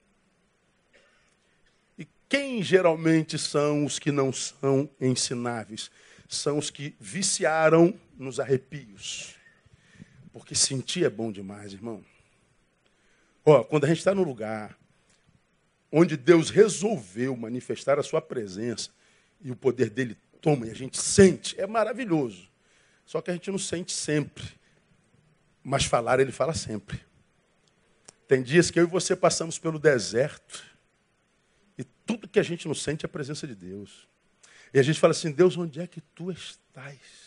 E 1.99 2.07
quem 2.29 2.63
geralmente 2.63 3.37
são 3.37 3.85
os 3.85 3.99
que 3.99 4.13
não 4.13 4.33
são 4.33 4.89
ensináveis? 5.01 5.91
São 6.29 6.57
os 6.57 6.71
que 6.71 6.95
viciaram 7.01 7.93
nos 8.17 8.39
arrepios. 8.39 9.35
Porque 10.35 10.53
sentir 10.53 11.05
é 11.05 11.09
bom 11.09 11.31
demais, 11.31 11.73
irmão. 11.73 12.05
Ó, 13.45 13.63
quando 13.63 13.85
a 13.85 13.87
gente 13.87 13.99
está 13.99 14.13
no 14.13 14.25
lugar 14.25 14.77
onde 15.93 16.17
Deus 16.17 16.51
resolveu 16.51 17.37
manifestar 17.37 18.01
a 18.01 18.03
sua 18.03 18.21
presença 18.21 18.91
e 19.41 19.53
o 19.53 19.57
poder 19.57 19.91
dele 19.91 20.19
toma 20.41 20.67
e 20.67 20.73
a 20.73 20.75
gente 20.75 21.01
sente, 21.01 21.59
é 21.59 21.69
maravilhoso. 21.69 22.51
Só 23.07 23.21
que 23.21 23.31
a 23.31 23.33
gente 23.33 23.49
não 23.49 23.61
sente 23.61 23.93
sempre. 23.93 24.45
Mas 25.63 25.85
falar, 25.85 26.19
ele 26.19 26.33
fala 26.33 26.53
sempre. 26.53 27.01
Tem 28.27 28.43
dias 28.43 28.73
que 28.73 28.81
eu 28.81 28.83
e 28.83 28.89
você 28.89 29.15
passamos 29.15 29.57
pelo 29.57 29.79
deserto 29.79 30.65
e 31.79 31.85
tudo 31.85 32.27
que 32.27 32.41
a 32.41 32.43
gente 32.43 32.67
não 32.67 32.75
sente 32.75 33.05
é 33.05 33.07
a 33.07 33.09
presença 33.09 33.47
de 33.47 33.55
Deus. 33.55 34.09
E 34.73 34.81
a 34.81 34.83
gente 34.83 34.99
fala 34.99 35.13
assim: 35.13 35.31
Deus, 35.31 35.57
onde 35.57 35.81
é 35.81 35.87
que 35.87 36.01
tu 36.01 36.33
estás? 36.33 37.24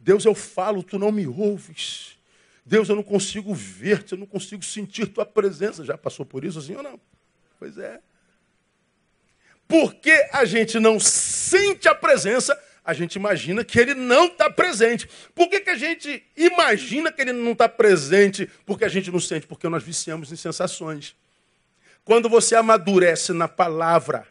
Deus, 0.00 0.24
eu 0.24 0.34
falo, 0.34 0.82
tu 0.82 0.98
não 0.98 1.12
me 1.12 1.26
ouves. 1.26 2.18
Deus, 2.64 2.88
eu 2.88 2.96
não 2.96 3.02
consigo 3.02 3.54
ver-te, 3.54 4.12
eu 4.12 4.18
não 4.18 4.26
consigo 4.26 4.64
sentir 4.64 5.06
tua 5.06 5.26
presença. 5.26 5.84
Já 5.84 5.98
passou 5.98 6.24
por 6.24 6.44
isso 6.44 6.58
assim 6.58 6.74
ou 6.74 6.82
não? 6.82 6.98
Pois 7.58 7.76
é. 7.76 8.00
Porque 9.68 10.28
a 10.32 10.44
gente 10.44 10.80
não 10.80 10.98
sente 10.98 11.88
a 11.88 11.94
presença, 11.94 12.58
a 12.84 12.92
gente 12.92 13.16
imagina 13.16 13.64
que 13.64 13.78
ele 13.78 13.94
não 13.94 14.26
está 14.26 14.50
presente. 14.50 15.08
Por 15.34 15.48
que, 15.48 15.60
que 15.60 15.70
a 15.70 15.76
gente 15.76 16.24
imagina 16.36 17.12
que 17.12 17.20
ele 17.20 17.32
não 17.32 17.52
está 17.52 17.68
presente? 17.68 18.50
Porque 18.66 18.84
a 18.84 18.88
gente 18.88 19.10
não 19.10 19.20
sente, 19.20 19.46
porque 19.46 19.68
nós 19.68 19.82
viciamos 19.82 20.32
em 20.32 20.36
sensações. 20.36 21.14
Quando 22.04 22.28
você 22.28 22.56
amadurece 22.56 23.32
na 23.32 23.46
palavra 23.46 24.26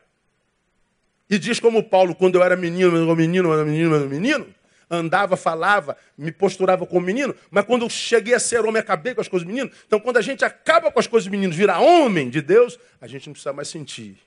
e 1.29 1.37
diz 1.37 1.59
como 1.59 1.83
Paulo, 1.83 2.15
quando 2.15 2.35
eu 2.35 2.43
era 2.43 2.57
menino, 2.57 2.97
eu 2.97 3.03
era 3.03 3.15
menino, 3.15 3.49
eu 3.49 3.53
era 3.53 3.63
menino, 3.63 3.91
eu 3.91 3.99
era 3.99 4.09
menino, 4.09 4.55
andava, 4.89 5.37
falava, 5.37 5.95
me 6.17 6.31
posturava 6.31 6.85
como 6.85 7.05
menino, 7.05 7.35
mas 7.51 7.65
quando 7.65 7.83
eu 7.83 7.89
cheguei 7.89 8.33
a 8.33 8.39
ser 8.39 8.65
homem, 8.65 8.79
acabei 8.79 9.13
com 9.13 9.21
as 9.21 9.27
coisas 9.27 9.45
do 9.45 9.51
menino. 9.51 9.71
Então, 9.85 9.99
quando 9.99 10.17
a 10.17 10.21
gente 10.21 10.43
acaba 10.43 10.91
com 10.91 10.99
as 10.99 11.07
coisas 11.07 11.27
do 11.27 11.31
menino, 11.31 11.53
vira 11.53 11.79
homem 11.79 12.29
de 12.29 12.41
Deus, 12.41 12.79
a 12.99 13.07
gente 13.07 13.27
não 13.27 13.33
precisa 13.33 13.53
mais 13.53 13.67
sentir. 13.67 14.17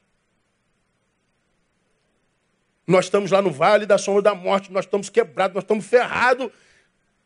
Nós 2.87 3.07
estamos 3.07 3.31
lá 3.31 3.41
no 3.41 3.51
vale 3.51 3.87
da 3.87 3.99
sombra 3.99 4.23
da 4.23 4.35
morte, 4.35 4.73
nós 4.73 4.85
estamos 4.85 5.09
quebrados, 5.09 5.55
nós 5.55 5.65
estamos 5.65 5.87
ferrados. 5.87 6.51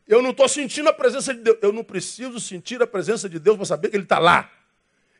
Eu 0.06 0.22
não 0.22 0.30
estou 0.30 0.48
sentindo 0.48 0.88
a 0.88 0.92
presença 0.92 1.34
de 1.34 1.40
Deus. 1.40 1.58
Eu 1.60 1.72
não 1.72 1.82
preciso 1.82 2.38
sentir 2.38 2.80
a 2.80 2.86
presença 2.86 3.28
de 3.28 3.38
Deus 3.38 3.56
para 3.56 3.66
saber 3.66 3.88
que 3.88 3.96
Ele 3.96 4.04
está 4.04 4.18
lá. 4.18 4.50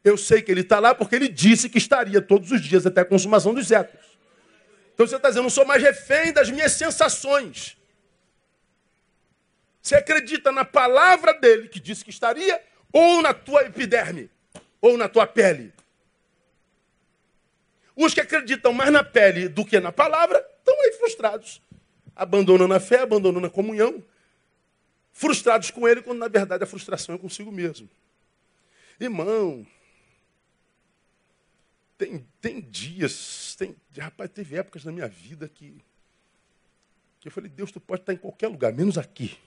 Eu 0.05 0.17
sei 0.17 0.41
que 0.41 0.53
Ele 0.53 0.61
está 0.61 0.79
lá 0.79 0.95
porque 0.95 1.17
Ele 1.17 1.29
disse 1.29 1.69
que 1.69 1.79
estaria 1.79 2.23
todos 2.23 2.53
os 2.53 2.61
dias 2.61 2.87
até 2.87 3.01
a 3.01 3.05
consumação 3.05 3.53
dos 3.53 3.67
séculos. 3.67 4.07
Então 4.95 5.07
você 5.07 5.17
está 5.17 5.29
dizendo, 5.29 5.45
não 5.45 5.51
sou 5.51 5.67
mais 5.67 5.83
refém 5.83 6.33
das 6.33 6.51
minhas 6.51 6.73
sensações. 6.73 7.77
Você 9.87 9.95
acredita 9.95 10.51
na 10.51 10.65
palavra 10.65 11.33
dele, 11.33 11.69
que 11.69 11.79
disse 11.79 12.03
que 12.03 12.11
estaria, 12.11 12.61
ou 12.93 13.23
na 13.23 13.33
tua 13.33 13.63
epiderme, 13.67 14.29
ou 14.81 14.99
na 14.99 15.09
tua 15.09 15.29
pele? 15.29 15.73
Os 17.95 18.13
que 18.13 18.21
acreditam 18.21 18.73
mais 18.73 18.93
na 18.93 19.05
pele 19.05 19.49
do 19.49 19.65
que 19.65 19.79
na 19.79 19.93
palavra 19.93 20.45
estão 20.59 20.75
aí 20.81 20.93
frustrados. 20.95 21.63
Abandonando 22.17 22.75
a 22.75 22.81
fé, 22.81 23.03
abandonando 23.03 23.47
a 23.47 23.51
comunhão. 23.51 24.03
Frustrados 25.13 25.71
com 25.71 25.87
ele, 25.87 26.03
quando 26.03 26.19
na 26.19 26.27
verdade 26.27 26.65
a 26.65 26.67
frustração 26.67 27.15
é 27.15 27.19
consigo 27.19 27.53
mesmo. 27.53 27.89
Irmão, 28.99 29.65
tem, 31.97 32.27
tem 32.41 32.61
dias, 32.61 33.55
tem, 33.57 33.77
rapaz, 33.97 34.29
teve 34.33 34.57
épocas 34.57 34.85
na 34.85 34.91
minha 34.91 35.07
vida 35.07 35.49
que, 35.49 35.81
que 37.21 37.29
eu 37.29 37.33
falei, 37.33 37.49
Deus, 37.49 37.71
tu 37.71 37.79
pode 37.79 38.03
estar 38.03 38.15
em 38.15 38.19
qualquer 38.19 38.49
lugar, 38.49 38.73
menos 38.73 38.99
aqui. 38.99 39.39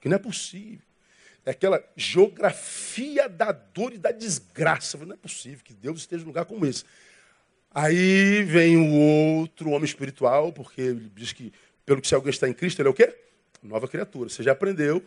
Que 0.00 0.08
não 0.08 0.16
é 0.16 0.18
possível. 0.18 0.84
É 1.44 1.50
aquela 1.50 1.82
geografia 1.96 3.28
da 3.28 3.52
dor 3.52 3.92
e 3.92 3.98
da 3.98 4.10
desgraça. 4.10 4.98
Não 4.98 5.14
é 5.14 5.16
possível 5.16 5.60
que 5.62 5.72
Deus 5.72 6.00
esteja 6.00 6.24
em 6.24 6.26
lugar 6.26 6.44
como 6.44 6.66
esse. 6.66 6.84
Aí 7.70 8.42
vem 8.42 8.76
o 8.76 8.94
outro 9.38 9.70
homem 9.70 9.84
espiritual, 9.84 10.52
porque 10.52 10.80
ele 10.80 11.12
diz 11.14 11.32
que, 11.32 11.52
pelo 11.84 12.00
que 12.00 12.08
se 12.08 12.14
alguém 12.14 12.30
está 12.30 12.48
em 12.48 12.52
Cristo, 12.52 12.80
ele 12.80 12.88
é 12.88 12.90
o 12.90 12.94
quê? 12.94 13.14
Nova 13.62 13.86
criatura. 13.86 14.28
Você 14.28 14.42
já 14.42 14.52
aprendeu, 14.52 15.04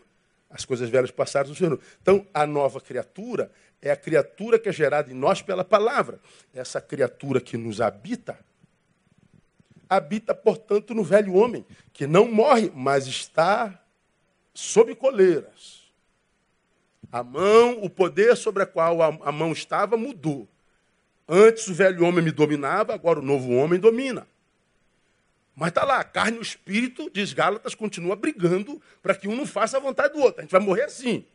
as 0.49 0.63
coisas 0.63 0.89
velhas 0.89 1.12
passaram, 1.12 1.54
Senhor. 1.54 1.80
Então, 2.02 2.25
a 2.34 2.47
nova 2.47 2.80
criatura 2.80 3.52
é 3.82 3.91
a 3.91 3.95
criatura 3.95 4.58
que 4.58 4.69
é 4.69 4.71
gerada 4.71 5.12
em 5.12 5.15
nós 5.15 5.41
pela 5.41 5.65
palavra. 5.65 6.19
Essa 6.54 6.80
criatura 6.80 7.41
que 7.41 7.58
nos 7.58 7.82
habita, 7.82 8.39
habita, 9.89 10.34
portanto, 10.34 10.93
no 10.93 11.04
velho 11.04 11.34
homem, 11.34 11.65
que 11.91 12.06
não 12.08 12.32
morre, 12.32 12.71
mas 12.73 13.08
está 13.08 13.84
sob 14.54 14.94
coleiras. 14.96 15.80
A 17.12 17.24
mão, 17.24 17.82
o 17.82 17.90
poder 17.90 18.36
sobre 18.38 18.64
a 18.64 18.66
qual 18.66 19.02
a, 19.02 19.32
mão 19.32 19.52
estava 19.52 19.98
mudou. 19.98 20.48
Antes 21.28 21.68
o 21.68 21.74
velho 21.74 22.06
homem 22.06 22.24
me 22.24 22.32
dominava, 22.32 22.94
agora 22.94 23.20
o 23.20 23.24
novo 23.24 23.52
homem 23.52 23.80
domina. 23.80 24.28
Mas 25.56 25.70
está 25.70 25.84
lá, 25.84 26.00
a 26.00 26.04
carne 26.04 26.38
e 26.38 26.40
o 26.40 26.42
espírito, 26.42 27.10
diz 27.10 27.34
Gálatas, 27.34 27.76
continua 27.76 28.16
brigando 28.16 28.82
para 29.02 29.14
que 29.16 29.28
um 29.28 29.36
não 29.36 29.46
faça 29.46 29.78
a 29.78 29.80
vontade 29.80 30.14
do 30.14 30.22
outro. 30.22 30.40
A 30.40 30.44
gente 30.44 30.52
vai 30.52 30.62
morrer 30.62 30.84
assim. 30.84 31.26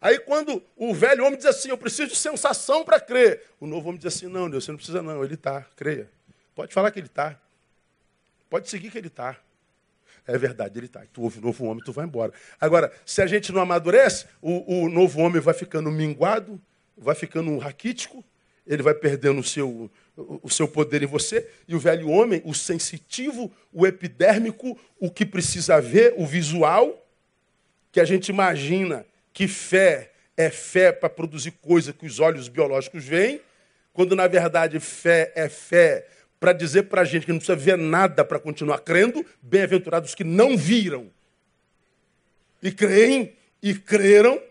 Aí 0.00 0.18
quando 0.18 0.62
o 0.76 0.94
velho 0.94 1.24
homem 1.24 1.36
diz 1.36 1.46
assim, 1.46 1.68
eu 1.68 1.76
preciso 1.76 2.08
de 2.08 2.16
sensação 2.16 2.84
para 2.84 3.00
crer. 3.00 3.44
O 3.58 3.66
novo 3.66 3.88
homem 3.88 3.98
diz 3.98 4.14
assim, 4.14 4.26
não, 4.26 4.48
Deus, 4.48 4.64
você 4.64 4.70
não 4.70 4.76
precisa 4.76 5.02
não, 5.02 5.22
ele 5.24 5.34
está, 5.34 5.62
creia. 5.76 6.10
Pode 6.54 6.72
falar 6.72 6.90
que 6.90 6.98
ele 6.98 7.06
está. 7.06 7.38
Pode 8.48 8.70
seguir 8.70 8.90
que 8.90 8.98
ele 8.98 9.08
está. 9.08 9.36
É 10.30 10.38
verdade, 10.38 10.78
ele 10.78 10.86
está. 10.86 11.02
Tu 11.12 11.22
ouve 11.22 11.38
o 11.38 11.42
novo 11.42 11.64
homem, 11.64 11.82
tu 11.84 11.92
vai 11.92 12.04
embora. 12.04 12.32
Agora, 12.60 12.92
se 13.04 13.20
a 13.20 13.26
gente 13.26 13.50
não 13.52 13.60
amadurece, 13.60 14.26
o, 14.40 14.84
o 14.84 14.88
novo 14.88 15.20
homem 15.20 15.40
vai 15.40 15.54
ficando 15.54 15.90
minguado, 15.90 16.60
vai 16.96 17.14
ficando 17.14 17.56
raquítico, 17.58 18.24
ele 18.66 18.82
vai 18.82 18.94
perdendo 18.94 19.40
o 19.40 19.44
seu, 19.44 19.90
o 20.16 20.48
seu 20.48 20.68
poder 20.68 21.02
em 21.02 21.06
você, 21.06 21.48
e 21.66 21.74
o 21.74 21.80
velho 21.80 22.08
homem, 22.08 22.40
o 22.44 22.54
sensitivo, 22.54 23.50
o 23.72 23.86
epidérmico, 23.86 24.78
o 25.00 25.10
que 25.10 25.26
precisa 25.26 25.80
ver, 25.80 26.14
o 26.16 26.24
visual, 26.24 27.04
que 27.90 27.98
a 27.98 28.04
gente 28.04 28.28
imagina 28.28 29.04
que 29.32 29.48
fé 29.48 30.12
é 30.36 30.48
fé 30.48 30.92
para 30.92 31.10
produzir 31.10 31.52
coisa 31.52 31.92
que 31.92 32.06
os 32.06 32.20
olhos 32.20 32.48
biológicos 32.48 33.04
veem, 33.04 33.40
quando 33.92 34.14
na 34.14 34.28
verdade 34.28 34.78
fé 34.78 35.32
é 35.34 35.48
fé 35.48 36.06
para 36.40 36.54
dizer 36.54 36.84
para 36.84 37.02
a 37.02 37.04
gente 37.04 37.26
que 37.26 37.32
não 37.32 37.38
precisa 37.38 37.54
ver 37.54 37.76
nada 37.76 38.24
para 38.24 38.40
continuar 38.40 38.78
crendo, 38.78 39.24
bem-aventurados 39.42 40.14
que 40.14 40.24
não 40.24 40.56
viram 40.56 41.10
e 42.62 42.72
creem 42.72 43.36
e 43.62 43.74
creram. 43.74 44.42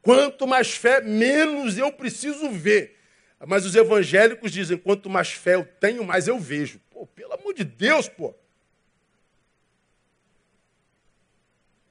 Quanto 0.00 0.46
mais 0.46 0.74
fé, 0.74 1.00
menos 1.00 1.76
eu 1.76 1.90
preciso 1.92 2.48
ver. 2.50 2.96
Mas 3.44 3.66
os 3.66 3.74
evangélicos 3.74 4.52
dizem: 4.52 4.76
quanto 4.76 5.10
mais 5.10 5.32
fé 5.32 5.56
eu 5.56 5.64
tenho, 5.64 6.04
mais 6.04 6.28
eu 6.28 6.38
vejo. 6.38 6.80
Pô, 6.90 7.06
pelo 7.06 7.32
amor 7.32 7.54
de 7.54 7.64
Deus, 7.64 8.08
pô. 8.08 8.32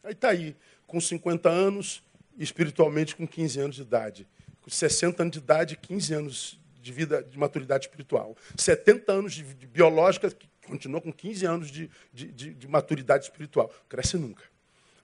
Aí 0.04 0.14
está 0.14 0.30
aí 0.30 0.56
com 0.88 1.00
50 1.00 1.50
anos, 1.50 2.04
espiritualmente 2.38 3.16
com 3.16 3.28
15 3.28 3.60
anos 3.60 3.76
de 3.76 3.82
idade. 3.82 4.28
Com 4.62 4.70
60 4.70 5.24
anos 5.24 5.34
de 5.34 5.40
idade, 5.40 5.76
15 5.76 6.14
anos 6.14 6.60
de 6.84 6.92
vida, 6.92 7.24
de 7.24 7.40
maturidade 7.40 7.86
espiritual. 7.86 8.36
70 8.58 9.12
anos 9.12 9.34
de, 9.34 9.42
de 9.54 9.66
biológica, 9.66 10.30
que 10.30 10.48
continua 10.68 11.00
com 11.00 11.12
15 11.12 11.46
anos 11.46 11.72
de, 11.72 11.90
de, 12.14 12.32
de, 12.32 12.54
de 12.54 12.68
maturidade 12.68 13.24
espiritual. 13.24 13.74
Cresce 13.88 14.18
nunca. 14.18 14.44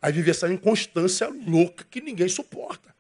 Aí 0.02 0.12
vive 0.12 0.30
essa 0.30 0.52
inconstância 0.52 1.30
louca 1.30 1.86
que 1.90 2.02
ninguém 2.02 2.28
suporta. 2.28 2.94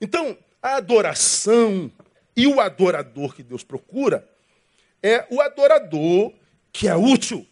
Então, 0.00 0.36
a 0.62 0.76
adoração 0.76 1.92
e 2.34 2.46
o 2.46 2.60
adorador 2.60 3.34
que 3.34 3.42
Deus 3.42 3.62
procura 3.62 4.26
é 5.02 5.26
o 5.30 5.40
adorador 5.40 6.32
que 6.72 6.88
é 6.88 6.96
útil. 6.96 7.46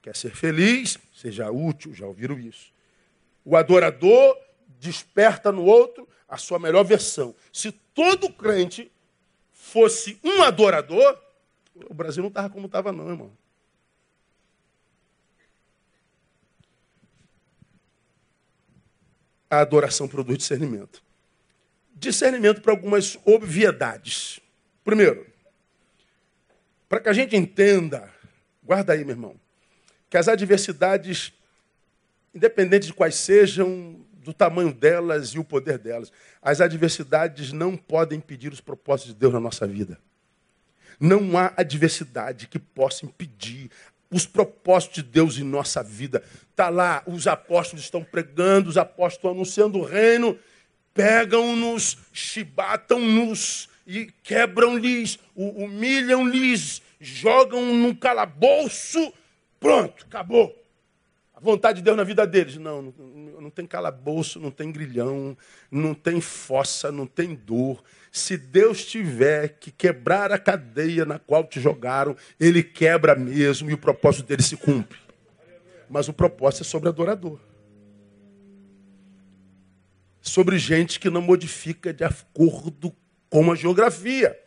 Quer 0.00 0.16
ser 0.16 0.34
feliz? 0.34 0.96
Seja 1.14 1.50
útil. 1.50 1.92
Já 1.92 2.06
ouviram 2.06 2.38
isso? 2.38 2.72
O 3.44 3.56
adorador 3.56 4.36
desperta 4.80 5.50
no 5.50 5.64
outro 5.64 6.08
a 6.28 6.36
sua 6.36 6.58
melhor 6.58 6.84
versão. 6.84 7.34
Se 7.52 7.72
todo 7.94 8.32
crente 8.32 8.90
fosse 9.62 10.18
um 10.24 10.42
adorador, 10.42 11.16
o 11.88 11.94
Brasil 11.94 12.20
não 12.20 12.28
estava 12.28 12.50
como 12.50 12.66
estava, 12.66 12.92
não, 12.92 13.08
irmão. 13.08 13.32
A 19.48 19.60
adoração 19.60 20.08
produz 20.08 20.38
discernimento. 20.38 21.02
Discernimento 21.94 22.60
para 22.60 22.72
algumas 22.72 23.16
obviedades. 23.24 24.40
Primeiro, 24.84 25.26
para 26.88 27.00
que 27.00 27.08
a 27.08 27.12
gente 27.12 27.36
entenda, 27.36 28.12
guarda 28.64 28.92
aí, 28.92 29.04
meu 29.04 29.14
irmão, 29.14 29.40
que 30.10 30.16
as 30.16 30.26
adversidades 30.26 31.32
independente 32.34 32.86
de 32.86 32.94
quais 32.94 33.14
sejam, 33.14 34.04
do 34.22 34.32
tamanho 34.32 34.72
delas 34.72 35.30
e 35.30 35.38
o 35.38 35.44
poder 35.44 35.78
delas. 35.78 36.12
As 36.40 36.60
adversidades 36.60 37.52
não 37.52 37.76
podem 37.76 38.18
impedir 38.18 38.52
os 38.52 38.60
propósitos 38.60 39.14
de 39.14 39.20
Deus 39.20 39.32
na 39.32 39.40
nossa 39.40 39.66
vida. 39.66 39.98
Não 40.98 41.36
há 41.36 41.52
adversidade 41.56 42.46
que 42.46 42.58
possa 42.58 43.04
impedir 43.04 43.70
os 44.10 44.26
propósitos 44.26 45.02
de 45.02 45.10
Deus 45.10 45.38
em 45.38 45.42
nossa 45.42 45.82
vida. 45.82 46.22
Está 46.50 46.68
lá, 46.68 47.02
os 47.06 47.26
apóstolos 47.26 47.84
estão 47.84 48.04
pregando, 48.04 48.68
os 48.68 48.76
apóstolos 48.76 49.14
estão 49.14 49.30
anunciando 49.30 49.78
o 49.78 49.84
reino, 49.84 50.38
pegam-nos, 50.94 51.98
chibatam-nos 52.12 53.68
e 53.86 54.12
quebram-lhes, 54.22 55.18
humilham-lhes, 55.34 56.82
jogam 57.00 57.74
num 57.74 57.94
calabouço. 57.94 59.12
Pronto, 59.58 60.04
acabou 60.04 60.61
vontade 61.42 61.78
de 61.78 61.84
Deus 61.84 61.96
na 61.96 62.04
vida 62.04 62.26
deles. 62.26 62.56
Não, 62.56 62.82
não, 62.82 63.40
não 63.42 63.50
tem 63.50 63.66
calabouço, 63.66 64.38
não 64.38 64.50
tem 64.50 64.70
grilhão, 64.70 65.36
não 65.70 65.92
tem 65.92 66.20
fossa, 66.20 66.92
não 66.92 67.06
tem 67.06 67.34
dor. 67.34 67.82
Se 68.10 68.36
Deus 68.36 68.84
tiver 68.84 69.56
que 69.58 69.70
quebrar 69.70 70.30
a 70.30 70.38
cadeia 70.38 71.04
na 71.04 71.18
qual 71.18 71.44
te 71.44 71.60
jogaram, 71.60 72.16
Ele 72.38 72.62
quebra 72.62 73.14
mesmo 73.14 73.68
e 73.70 73.74
o 73.74 73.78
propósito 73.78 74.26
dele 74.26 74.42
se 74.42 74.56
cumpre. 74.56 74.98
Mas 75.90 76.08
o 76.08 76.12
propósito 76.12 76.62
é 76.62 76.64
sobre 76.64 76.88
adorador. 76.88 77.38
Sobre 80.20 80.56
gente 80.58 81.00
que 81.00 81.10
não 81.10 81.20
modifica 81.20 81.92
de 81.92 82.04
acordo 82.04 82.94
com 83.28 83.50
a 83.50 83.54
geografia. 83.56 84.38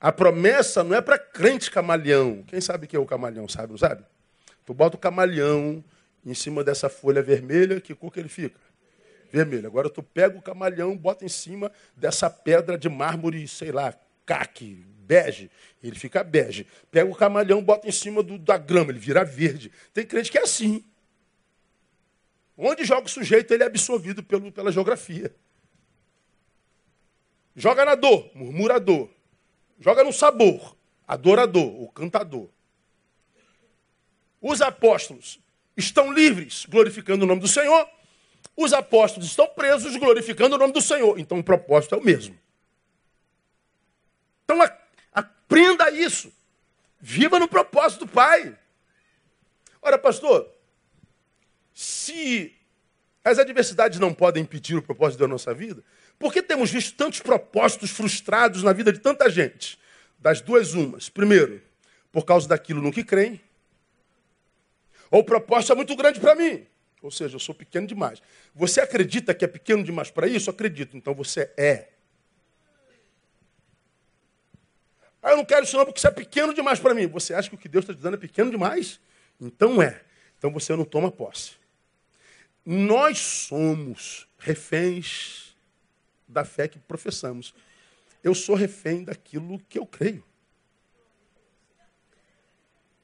A 0.00 0.12
promessa 0.12 0.84
não 0.84 0.96
é 0.96 1.00
para 1.02 1.18
crente 1.18 1.70
camaleão. 1.70 2.42
Quem 2.46 2.60
sabe 2.60 2.86
que 2.86 2.96
é 2.96 2.98
o 2.98 3.04
camaleão, 3.04 3.48
sabe, 3.48 3.72
não 3.72 3.78
sabe? 3.78 4.04
Tu 4.70 4.74
bota 4.74 4.96
o 4.96 5.00
camalhão 5.00 5.82
em 6.24 6.32
cima 6.32 6.62
dessa 6.62 6.88
folha 6.88 7.20
vermelha, 7.20 7.80
que 7.80 7.92
cor 7.92 8.12
que 8.12 8.20
ele 8.20 8.28
fica? 8.28 8.56
Vermelho. 9.32 9.66
Agora 9.66 9.90
tu 9.90 10.00
pega 10.00 10.38
o 10.38 10.40
camalhão, 10.40 10.96
bota 10.96 11.24
em 11.24 11.28
cima 11.28 11.72
dessa 11.96 12.30
pedra 12.30 12.78
de 12.78 12.88
mármore, 12.88 13.48
sei 13.48 13.72
lá, 13.72 13.92
caque, 14.24 14.86
bege, 15.00 15.50
ele 15.82 15.98
fica 15.98 16.22
bege. 16.22 16.68
Pega 16.88 17.10
o 17.10 17.16
camalhão, 17.16 17.60
bota 17.60 17.88
em 17.88 17.90
cima 17.90 18.22
do, 18.22 18.38
da 18.38 18.56
grama, 18.56 18.92
ele 18.92 19.00
vira 19.00 19.24
verde. 19.24 19.72
Tem 19.92 20.06
crente 20.06 20.30
que 20.30 20.38
é 20.38 20.42
assim. 20.42 20.84
Onde 22.56 22.84
joga 22.84 23.06
o 23.06 23.10
sujeito, 23.10 23.52
ele 23.52 23.64
é 23.64 23.66
absorvido 23.66 24.22
pelo, 24.22 24.52
pela 24.52 24.70
geografia. 24.70 25.34
Joga 27.56 27.84
na 27.84 27.96
dor, 27.96 28.30
murmurador. 28.36 29.10
Joga 29.80 30.04
no 30.04 30.12
sabor, 30.12 30.76
adorador, 31.08 31.82
o 31.82 31.90
cantador. 31.90 32.48
Os 34.40 34.62
apóstolos 34.62 35.38
estão 35.76 36.12
livres, 36.12 36.66
glorificando 36.66 37.24
o 37.24 37.28
nome 37.28 37.40
do 37.40 37.48
Senhor. 37.48 37.88
Os 38.56 38.72
apóstolos 38.72 39.28
estão 39.28 39.46
presos, 39.46 39.96
glorificando 39.96 40.56
o 40.56 40.58
nome 40.58 40.72
do 40.72 40.80
Senhor. 40.80 41.18
Então 41.18 41.38
o 41.38 41.44
propósito 41.44 41.94
é 41.94 41.98
o 41.98 42.04
mesmo. 42.04 42.38
Então 44.44 44.58
aprenda 45.12 45.90
isso. 45.90 46.32
Viva 46.98 47.38
no 47.38 47.48
propósito 47.48 48.04
do 48.04 48.12
Pai. 48.12 48.56
Ora, 49.80 49.98
pastor, 49.98 50.48
se 51.72 52.54
as 53.24 53.38
adversidades 53.38 53.98
não 53.98 54.12
podem 54.12 54.42
impedir 54.42 54.76
o 54.76 54.82
propósito 54.82 55.20
da 55.20 55.28
nossa 55.28 55.54
vida, 55.54 55.82
por 56.18 56.32
que 56.32 56.42
temos 56.42 56.70
visto 56.70 56.94
tantos 56.96 57.20
propósitos 57.20 57.90
frustrados 57.90 58.62
na 58.62 58.72
vida 58.72 58.92
de 58.92 58.98
tanta 58.98 59.30
gente? 59.30 59.78
Das 60.18 60.42
duas 60.42 60.74
umas. 60.74 61.08
Primeiro, 61.08 61.62
por 62.12 62.24
causa 62.26 62.46
daquilo 62.46 62.82
no 62.82 62.92
que 62.92 63.02
creem. 63.02 63.40
Ou 65.10 65.24
é 65.72 65.74
muito 65.74 65.96
grande 65.96 66.20
para 66.20 66.34
mim. 66.34 66.66
Ou 67.02 67.10
seja, 67.10 67.36
eu 67.36 67.40
sou 67.40 67.54
pequeno 67.54 67.86
demais. 67.86 68.22
Você 68.54 68.80
acredita 68.80 69.34
que 69.34 69.44
é 69.44 69.48
pequeno 69.48 69.82
demais 69.82 70.10
para 70.10 70.26
isso? 70.26 70.50
Acredito. 70.50 70.96
Então 70.96 71.14
você 71.14 71.50
é. 71.56 71.88
Ah, 75.22 75.32
eu 75.32 75.36
não 75.38 75.44
quero 75.44 75.64
isso 75.64 75.76
não 75.76 75.84
porque 75.84 75.98
isso 75.98 76.06
é 76.06 76.10
pequeno 76.10 76.54
demais 76.54 76.78
para 76.78 76.94
mim. 76.94 77.06
Você 77.06 77.34
acha 77.34 77.48
que 77.48 77.54
o 77.54 77.58
que 77.58 77.68
Deus 77.68 77.84
está 77.84 77.94
te 77.94 78.00
dando 78.00 78.14
é 78.14 78.18
pequeno 78.18 78.50
demais? 78.50 79.00
Então 79.40 79.82
é. 79.82 80.02
Então 80.38 80.50
você 80.50 80.74
não 80.76 80.84
toma 80.84 81.10
posse. 81.10 81.52
Nós 82.64 83.18
somos 83.18 84.28
reféns 84.38 85.56
da 86.28 86.44
fé 86.44 86.68
que 86.68 86.78
professamos. 86.78 87.54
Eu 88.22 88.34
sou 88.34 88.54
refém 88.54 89.02
daquilo 89.02 89.58
que 89.68 89.78
eu 89.78 89.86
creio. 89.86 90.24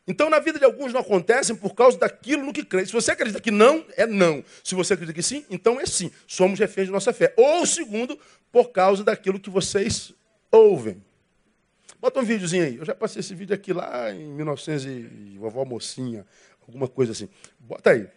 Então, 0.08 0.30
na 0.30 0.38
vida 0.38 0.58
de 0.58 0.64
alguns 0.64 0.92
não 0.92 1.00
acontecem 1.00 1.56
por 1.56 1.74
causa 1.74 1.98
daquilo 1.98 2.44
no 2.44 2.52
que 2.52 2.64
crê. 2.64 2.86
Se 2.86 2.92
você 2.92 3.10
acredita 3.10 3.40
que 3.40 3.50
não, 3.50 3.84
é 3.96 4.06
não. 4.06 4.44
Se 4.62 4.74
você 4.74 4.94
acredita 4.94 5.14
que 5.14 5.22
sim, 5.22 5.44
então 5.50 5.80
é 5.80 5.86
sim. 5.86 6.12
Somos 6.28 6.60
reféns 6.60 6.86
de 6.86 6.92
nossa 6.92 7.12
fé. 7.12 7.34
Ou, 7.36 7.66
segundo, 7.66 8.16
por 8.52 8.70
causa 8.70 9.02
daquilo 9.02 9.40
que 9.40 9.50
vocês 9.50 10.14
ouvem. 10.50 11.02
Bota 12.00 12.20
um 12.20 12.24
videozinho 12.24 12.64
aí. 12.64 12.76
Eu 12.76 12.84
já 12.84 12.94
passei 12.94 13.18
esse 13.18 13.34
vídeo 13.34 13.54
aqui 13.54 13.72
lá 13.72 14.12
em 14.12 14.32
1900 14.32 14.84
e 14.84 15.38
vovó 15.38 15.64
mocinha, 15.64 16.24
alguma 16.66 16.86
coisa 16.86 17.10
assim. 17.10 17.28
Bota 17.58 17.90
aí. 17.90 18.08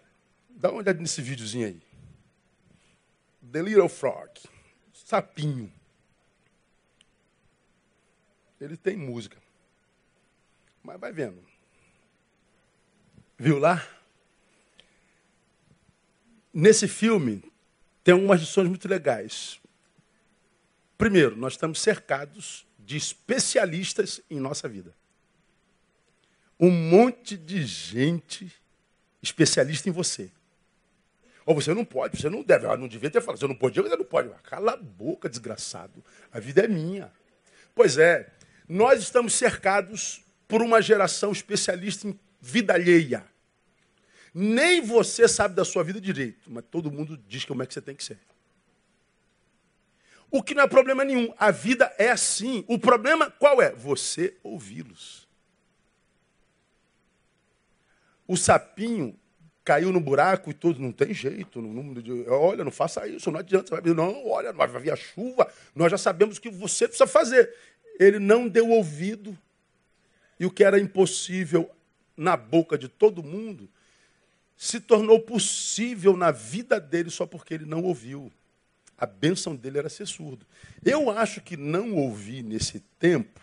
Dá 0.49 0.69
uma 0.69 0.81
olhada 0.81 0.99
nesse 0.99 1.23
videozinho 1.23 1.65
aí. 1.65 1.81
The 3.51 3.63
Little 3.63 3.89
Frog. 3.89 4.29
Sapinho. 4.93 5.71
Ele 8.61 8.77
tem 8.77 8.95
música. 8.95 9.37
Mas 10.83 10.99
vai 10.99 11.11
vendo. 11.11 11.48
Viu 13.39 13.57
lá? 13.57 13.87
Nesse 16.53 16.89
filme 16.89 17.41
tem 18.03 18.13
algumas 18.13 18.41
lições 18.41 18.67
muito 18.67 18.85
legais. 18.85 19.61
Primeiro, 20.97 21.37
nós 21.37 21.53
estamos 21.53 21.79
cercados 21.79 22.67
de 22.77 22.97
especialistas 22.97 24.19
em 24.29 24.41
nossa 24.41 24.67
vida. 24.67 24.93
Um 26.59 26.69
monte 26.69 27.37
de 27.37 27.65
gente 27.65 28.51
especialista 29.21 29.87
em 29.87 29.93
você. 29.93 30.29
Ou 31.45 31.55
você 31.55 31.73
não 31.73 31.85
pode, 31.85 32.19
você 32.19 32.29
não 32.29 32.43
deve. 32.43 32.67
Ah, 32.67 32.75
não 32.75 32.89
devia 32.89 33.09
ter 33.09 33.21
falado, 33.21 33.39
você 33.39 33.47
não 33.47 33.55
podia, 33.55 33.81
você 33.81 33.95
não 33.95 34.03
pode. 34.03 34.29
Cala 34.43 34.73
a 34.73 34.77
boca, 34.77 35.29
desgraçado. 35.29 36.03
A 36.29 36.41
vida 36.41 36.65
é 36.65 36.67
minha. 36.67 37.09
Pois 37.73 37.97
é, 37.97 38.33
nós 38.67 38.99
estamos 39.01 39.33
cercados 39.33 40.21
por 40.45 40.61
uma 40.61 40.81
geração 40.81 41.31
especialista 41.31 42.05
em 42.05 42.19
vida 42.41 42.73
alheia. 42.73 43.28
Nem 44.33 44.81
você 44.81 45.27
sabe 45.27 45.55
da 45.55 45.65
sua 45.65 45.83
vida 45.83 45.99
direito, 45.99 46.51
mas 46.51 46.63
todo 46.69 46.91
mundo 46.91 47.17
diz 47.27 47.45
como 47.45 47.63
é 47.63 47.65
que 47.65 47.73
você 47.73 47.81
tem 47.81 47.95
que 47.95 48.03
ser. 48.03 48.19
O 50.31 50.43
que 50.43 50.53
não 50.53 50.63
é 50.63 50.67
problema 50.67 51.03
nenhum. 51.03 51.33
A 51.37 51.49
vida 51.49 51.91
é 51.97 52.11
assim. 52.11 52.63
O 52.67 52.77
problema 52.77 53.31
qual 53.31 53.61
é? 53.61 53.71
Você 53.71 54.35
ouvi-los. 54.43 55.27
O 58.27 58.37
sapinho 58.37 59.17
caiu 59.65 59.91
no 59.91 59.99
buraco 59.99 60.51
e 60.51 60.53
tudo, 60.53 60.79
não 60.79 60.91
tem 60.91 61.13
jeito. 61.13 61.59
Olha, 62.27 62.63
não 62.63 62.71
faça 62.71 63.07
isso, 63.07 63.31
não 63.31 63.39
adianta. 63.39 63.81
Não, 63.81 64.27
olha, 64.27 64.53
vai 64.53 64.67
vir 64.67 64.91
a 64.91 64.95
chuva, 64.95 65.51
nós 65.75 65.91
já 65.91 65.97
sabemos 65.97 66.37
o 66.37 66.41
que 66.41 66.49
você 66.49 66.87
precisa 66.87 67.07
fazer. 67.07 67.53
Ele 67.99 68.19
não 68.19 68.47
deu 68.47 68.69
ouvido. 68.69 69.37
E 70.39 70.45
o 70.45 70.51
que 70.51 70.63
era 70.63 70.79
impossível 70.79 71.69
na 72.15 72.37
boca 72.37 72.77
de 72.77 72.87
todo 72.87 73.23
mundo, 73.23 73.69
se 74.61 74.81
tornou 74.81 75.21
possível 75.21 76.17
na 76.17 76.31
vida 76.31 76.81
dele 76.81 77.09
só 77.09 77.25
porque 77.25 77.53
ele 77.53 77.63
não 77.63 77.81
ouviu. 77.81 78.29
A 78.97 79.05
bênção 79.05 79.55
dele 79.55 79.77
era 79.77 79.87
ser 79.87 80.05
surdo. 80.05 80.45
Eu 80.83 81.09
acho 81.09 81.39
que 81.39 81.55
não 81.55 81.95
ouvir 81.95 82.43
nesse 82.43 82.81
tempo, 82.99 83.39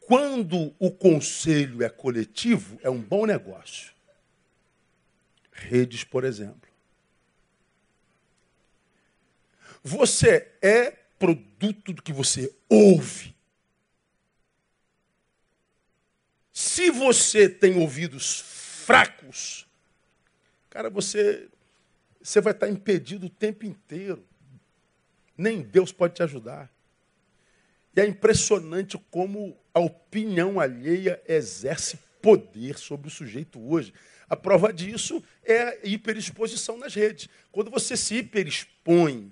quando 0.00 0.74
o 0.78 0.90
conselho 0.90 1.82
é 1.82 1.90
coletivo, 1.90 2.80
é 2.82 2.88
um 2.88 2.98
bom 2.98 3.26
negócio. 3.26 3.92
Redes, 5.52 6.02
por 6.02 6.24
exemplo. 6.24 6.70
Você 9.84 10.50
é 10.62 10.92
produto 11.18 11.92
do 11.92 12.00
que 12.00 12.12
você 12.12 12.50
ouve. 12.70 13.36
Se 16.54 16.90
você 16.90 17.50
tem 17.50 17.76
ouvidos 17.76 18.40
fracos, 18.40 19.66
cara, 20.72 20.88
você, 20.88 21.50
você 22.22 22.40
vai 22.40 22.54
estar 22.54 22.66
impedido 22.66 23.26
o 23.26 23.30
tempo 23.30 23.66
inteiro. 23.66 24.24
Nem 25.36 25.60
Deus 25.60 25.92
pode 25.92 26.14
te 26.14 26.22
ajudar. 26.22 26.72
E 27.94 28.00
é 28.00 28.06
impressionante 28.06 28.96
como 29.10 29.54
a 29.74 29.80
opinião 29.80 30.58
alheia 30.58 31.22
exerce 31.28 31.98
poder 32.22 32.78
sobre 32.78 33.08
o 33.08 33.10
sujeito 33.10 33.60
hoje. 33.60 33.92
A 34.30 34.34
prova 34.34 34.72
disso 34.72 35.22
é 35.44 35.62
a 35.62 35.78
hiperexposição 35.84 36.78
nas 36.78 36.94
redes. 36.94 37.28
Quando 37.50 37.70
você 37.70 37.94
se 37.94 38.14
hiperexpõe, 38.14 39.30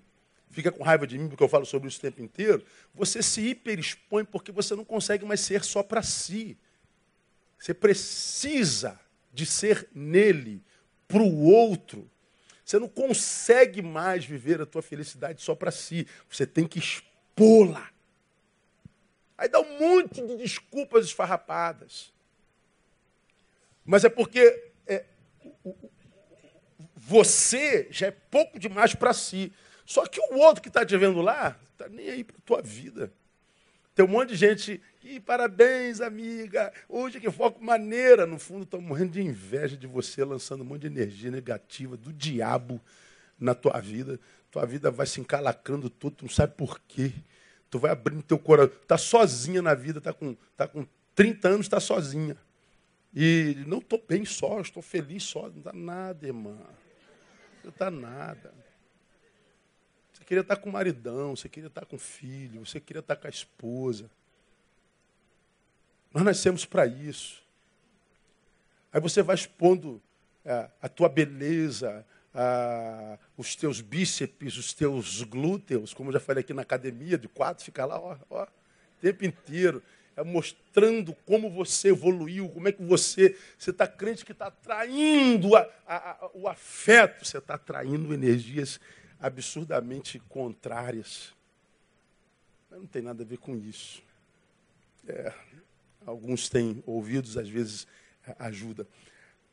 fica 0.50 0.70
com 0.70 0.84
raiva 0.84 1.06
de 1.06 1.16
mim 1.16 1.26
porque 1.26 1.42
eu 1.42 1.48
falo 1.48 1.64
sobre 1.64 1.88
isso 1.88 1.96
o 1.98 2.02
tempo 2.02 2.20
inteiro, 2.20 2.62
você 2.94 3.22
se 3.22 3.40
hiperexpõe 3.40 4.26
porque 4.26 4.52
você 4.52 4.74
não 4.74 4.84
consegue 4.84 5.24
mais 5.24 5.40
ser 5.40 5.64
só 5.64 5.82
para 5.82 6.02
si. 6.02 6.58
Você 7.58 7.72
precisa 7.72 9.00
de 9.32 9.46
ser 9.46 9.88
nele, 9.94 10.62
para 11.10 11.22
o 11.22 11.42
outro. 11.42 12.08
Você 12.64 12.78
não 12.78 12.88
consegue 12.88 13.82
mais 13.82 14.24
viver 14.24 14.60
a 14.60 14.66
tua 14.66 14.80
felicidade 14.80 15.42
só 15.42 15.56
para 15.56 15.72
si. 15.72 16.06
Você 16.28 16.46
tem 16.46 16.68
que 16.68 16.78
expô-la. 16.78 17.90
Aí 19.36 19.48
dá 19.48 19.60
um 19.60 19.78
monte 19.78 20.24
de 20.24 20.36
desculpas 20.36 21.04
esfarrapadas. 21.06 22.12
Mas 23.84 24.04
é 24.04 24.08
porque 24.08 24.70
é, 24.86 25.04
você 26.94 27.88
já 27.90 28.06
é 28.06 28.10
pouco 28.12 28.58
demais 28.58 28.94
para 28.94 29.12
si. 29.12 29.52
Só 29.84 30.06
que 30.06 30.20
o 30.20 30.36
outro 30.36 30.62
que 30.62 30.68
está 30.68 30.86
te 30.86 30.96
vendo 30.96 31.20
lá, 31.20 31.58
está 31.72 31.88
nem 31.88 32.08
aí 32.08 32.22
para 32.22 32.36
a 32.36 32.42
tua 32.42 32.62
vida. 32.62 33.12
Tem 34.00 34.04
um 34.06 34.12
monte 34.12 34.30
de 34.30 34.36
gente 34.36 34.80
e 35.04 35.20
parabéns, 35.20 36.00
amiga. 36.00 36.72
Hoje 36.88 37.20
que 37.20 37.30
foco 37.30 37.62
maneira. 37.62 38.26
No 38.26 38.38
fundo, 38.38 38.62
estou 38.62 38.80
morrendo 38.80 39.12
de 39.12 39.20
inveja 39.20 39.76
de 39.76 39.86
você, 39.86 40.24
lançando 40.24 40.62
um 40.62 40.64
monte 40.64 40.80
de 40.80 40.86
energia 40.86 41.30
negativa 41.30 41.98
do 41.98 42.10
diabo 42.10 42.80
na 43.38 43.54
tua 43.54 43.78
vida. 43.78 44.18
Tua 44.50 44.64
vida 44.64 44.90
vai 44.90 45.06
se 45.06 45.20
encalacrando 45.20 45.90
tudo, 45.90 46.16
tu 46.16 46.24
não 46.24 46.30
sabe 46.30 46.54
por 46.54 46.80
quê. 46.88 47.12
Tu 47.68 47.78
vai 47.78 47.90
abrindo 47.90 48.22
teu 48.22 48.38
coração. 48.38 48.74
Está 48.80 48.96
sozinha 48.96 49.60
na 49.60 49.74
vida, 49.74 49.98
está 49.98 50.14
com, 50.14 50.34
tá 50.56 50.66
com 50.66 50.86
30 51.14 51.48
anos, 51.48 51.66
está 51.66 51.78
sozinha. 51.78 52.38
E 53.14 53.54
não 53.66 53.80
estou 53.80 54.02
bem 54.08 54.24
só, 54.24 54.62
estou 54.62 54.82
feliz 54.82 55.24
só. 55.24 55.50
Não 55.50 55.60
dá 55.60 55.74
nada, 55.74 56.26
irmã. 56.26 56.56
Não 57.62 57.72
dá 57.78 57.90
nada. 57.90 58.54
Queria 60.30 60.42
estar 60.42 60.54
com 60.58 60.70
o 60.70 60.72
maridão, 60.72 61.34
você 61.34 61.48
queria 61.48 61.66
estar 61.66 61.84
com 61.84 61.96
o 61.96 61.98
filho, 61.98 62.64
você 62.64 62.78
queria 62.78 63.00
estar 63.00 63.16
com 63.16 63.26
a 63.26 63.30
esposa. 63.30 64.08
Nós 66.14 66.22
nascemos 66.22 66.64
para 66.64 66.86
isso. 66.86 67.42
Aí 68.92 69.00
você 69.00 69.24
vai 69.24 69.34
expondo 69.34 70.00
é, 70.44 70.70
a 70.80 70.88
tua 70.88 71.08
beleza, 71.08 72.06
a, 72.32 73.18
os 73.36 73.56
teus 73.56 73.80
bíceps, 73.80 74.56
os 74.56 74.72
teus 74.72 75.24
glúteos, 75.24 75.92
como 75.92 76.10
eu 76.10 76.12
já 76.12 76.20
falei 76.20 76.42
aqui 76.42 76.54
na 76.54 76.62
academia 76.62 77.18
de 77.18 77.26
quatro, 77.26 77.64
fica 77.64 77.84
lá, 77.84 77.98
ó, 77.98 78.16
ó, 78.30 78.44
o 78.44 79.00
tempo 79.00 79.24
inteiro, 79.24 79.82
é, 80.16 80.22
mostrando 80.22 81.12
como 81.26 81.50
você 81.50 81.88
evoluiu, 81.88 82.48
como 82.50 82.68
é 82.68 82.72
que 82.72 82.84
você, 82.84 83.36
você 83.58 83.70
está 83.70 83.88
crente 83.88 84.24
que 84.24 84.30
está 84.30 84.46
atraindo 84.46 85.56
a, 85.56 85.68
a, 85.88 86.30
o 86.34 86.46
afeto, 86.46 87.24
você 87.24 87.38
está 87.38 87.54
atraindo 87.54 88.14
energias 88.14 88.78
absurdamente 89.20 90.18
contrárias. 90.28 91.34
Não 92.70 92.86
tem 92.86 93.02
nada 93.02 93.22
a 93.22 93.26
ver 93.26 93.38
com 93.38 93.56
isso. 93.56 94.02
É, 95.06 95.32
alguns 96.06 96.48
têm 96.48 96.82
ouvidos, 96.86 97.36
às 97.36 97.48
vezes 97.48 97.86
ajuda. 98.38 98.86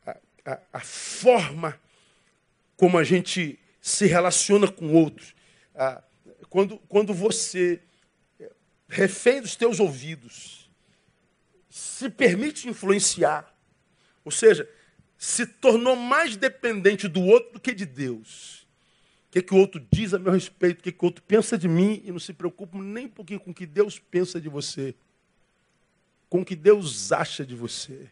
A, 0.06 0.18
a, 0.46 0.60
a, 0.74 0.80
forma 0.80 1.80
como 2.76 2.98
a 2.98 3.04
gente 3.04 3.60
se 3.82 4.06
relaciona 4.06 4.72
com 4.72 4.94
outros. 4.94 5.36
Quando, 6.50 6.78
quando 6.88 7.14
você, 7.14 7.82
refém 8.88 9.42
dos 9.42 9.56
teus 9.56 9.80
ouvidos, 9.80 10.70
se 11.70 12.10
permite 12.10 12.68
influenciar, 12.68 13.54
ou 14.24 14.32
seja, 14.32 14.70
se 15.18 15.46
tornou 15.46 15.96
mais 15.96 16.38
dependente 16.38 17.08
do 17.08 17.22
outro 17.22 17.54
do 17.54 17.60
que 17.60 17.74
de 17.74 17.86
Deus. 17.86 18.67
Que, 19.38 19.42
que 19.42 19.54
o 19.54 19.58
outro 19.58 19.86
diz 19.92 20.14
a 20.14 20.20
meu 20.20 20.32
respeito, 20.32 20.80
o 20.80 20.84
que, 20.84 20.92
que 20.92 21.04
o 21.04 21.06
outro 21.06 21.24
pensa 21.24 21.58
de 21.58 21.68
mim, 21.68 22.02
e 22.04 22.12
não 22.12 22.20
se 22.20 22.34
preocupa 22.34 22.78
nem 22.78 23.06
um 23.06 23.10
pouquinho 23.10 23.40
com 23.40 23.52
o 23.52 23.54
que 23.54 23.66
Deus 23.66 24.00
pensa 24.00 24.40
de 24.40 24.50
você 24.50 24.96
com 26.30 26.42
o 26.42 26.46
que 26.46 26.56
Deus 26.56 27.12
acha 27.12 27.46
de 27.46 27.56
você. 27.56 28.10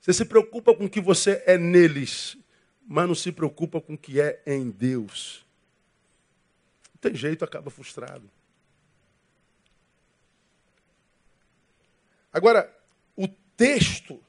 Você 0.00 0.12
se 0.12 0.24
preocupa 0.24 0.74
com 0.74 0.84
o 0.84 0.90
que 0.90 1.00
você 1.00 1.42
é 1.46 1.56
neles, 1.56 2.36
mas 2.86 3.06
não 3.06 3.14
se 3.14 3.30
preocupa 3.30 3.80
com 3.80 3.94
o 3.94 3.98
que 3.98 4.20
é 4.20 4.42
em 4.46 4.70
Deus. 4.70 5.46
Não 6.92 7.00
tem 7.00 7.14
jeito, 7.14 7.44
acaba 7.44 7.70
frustrado. 7.70 8.28
Agora, 12.32 12.70
o 13.16 13.28
texto 13.56 14.22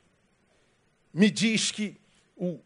me 1.14 1.32
diz 1.32 1.72
que 1.72 1.98
o, 2.36 2.60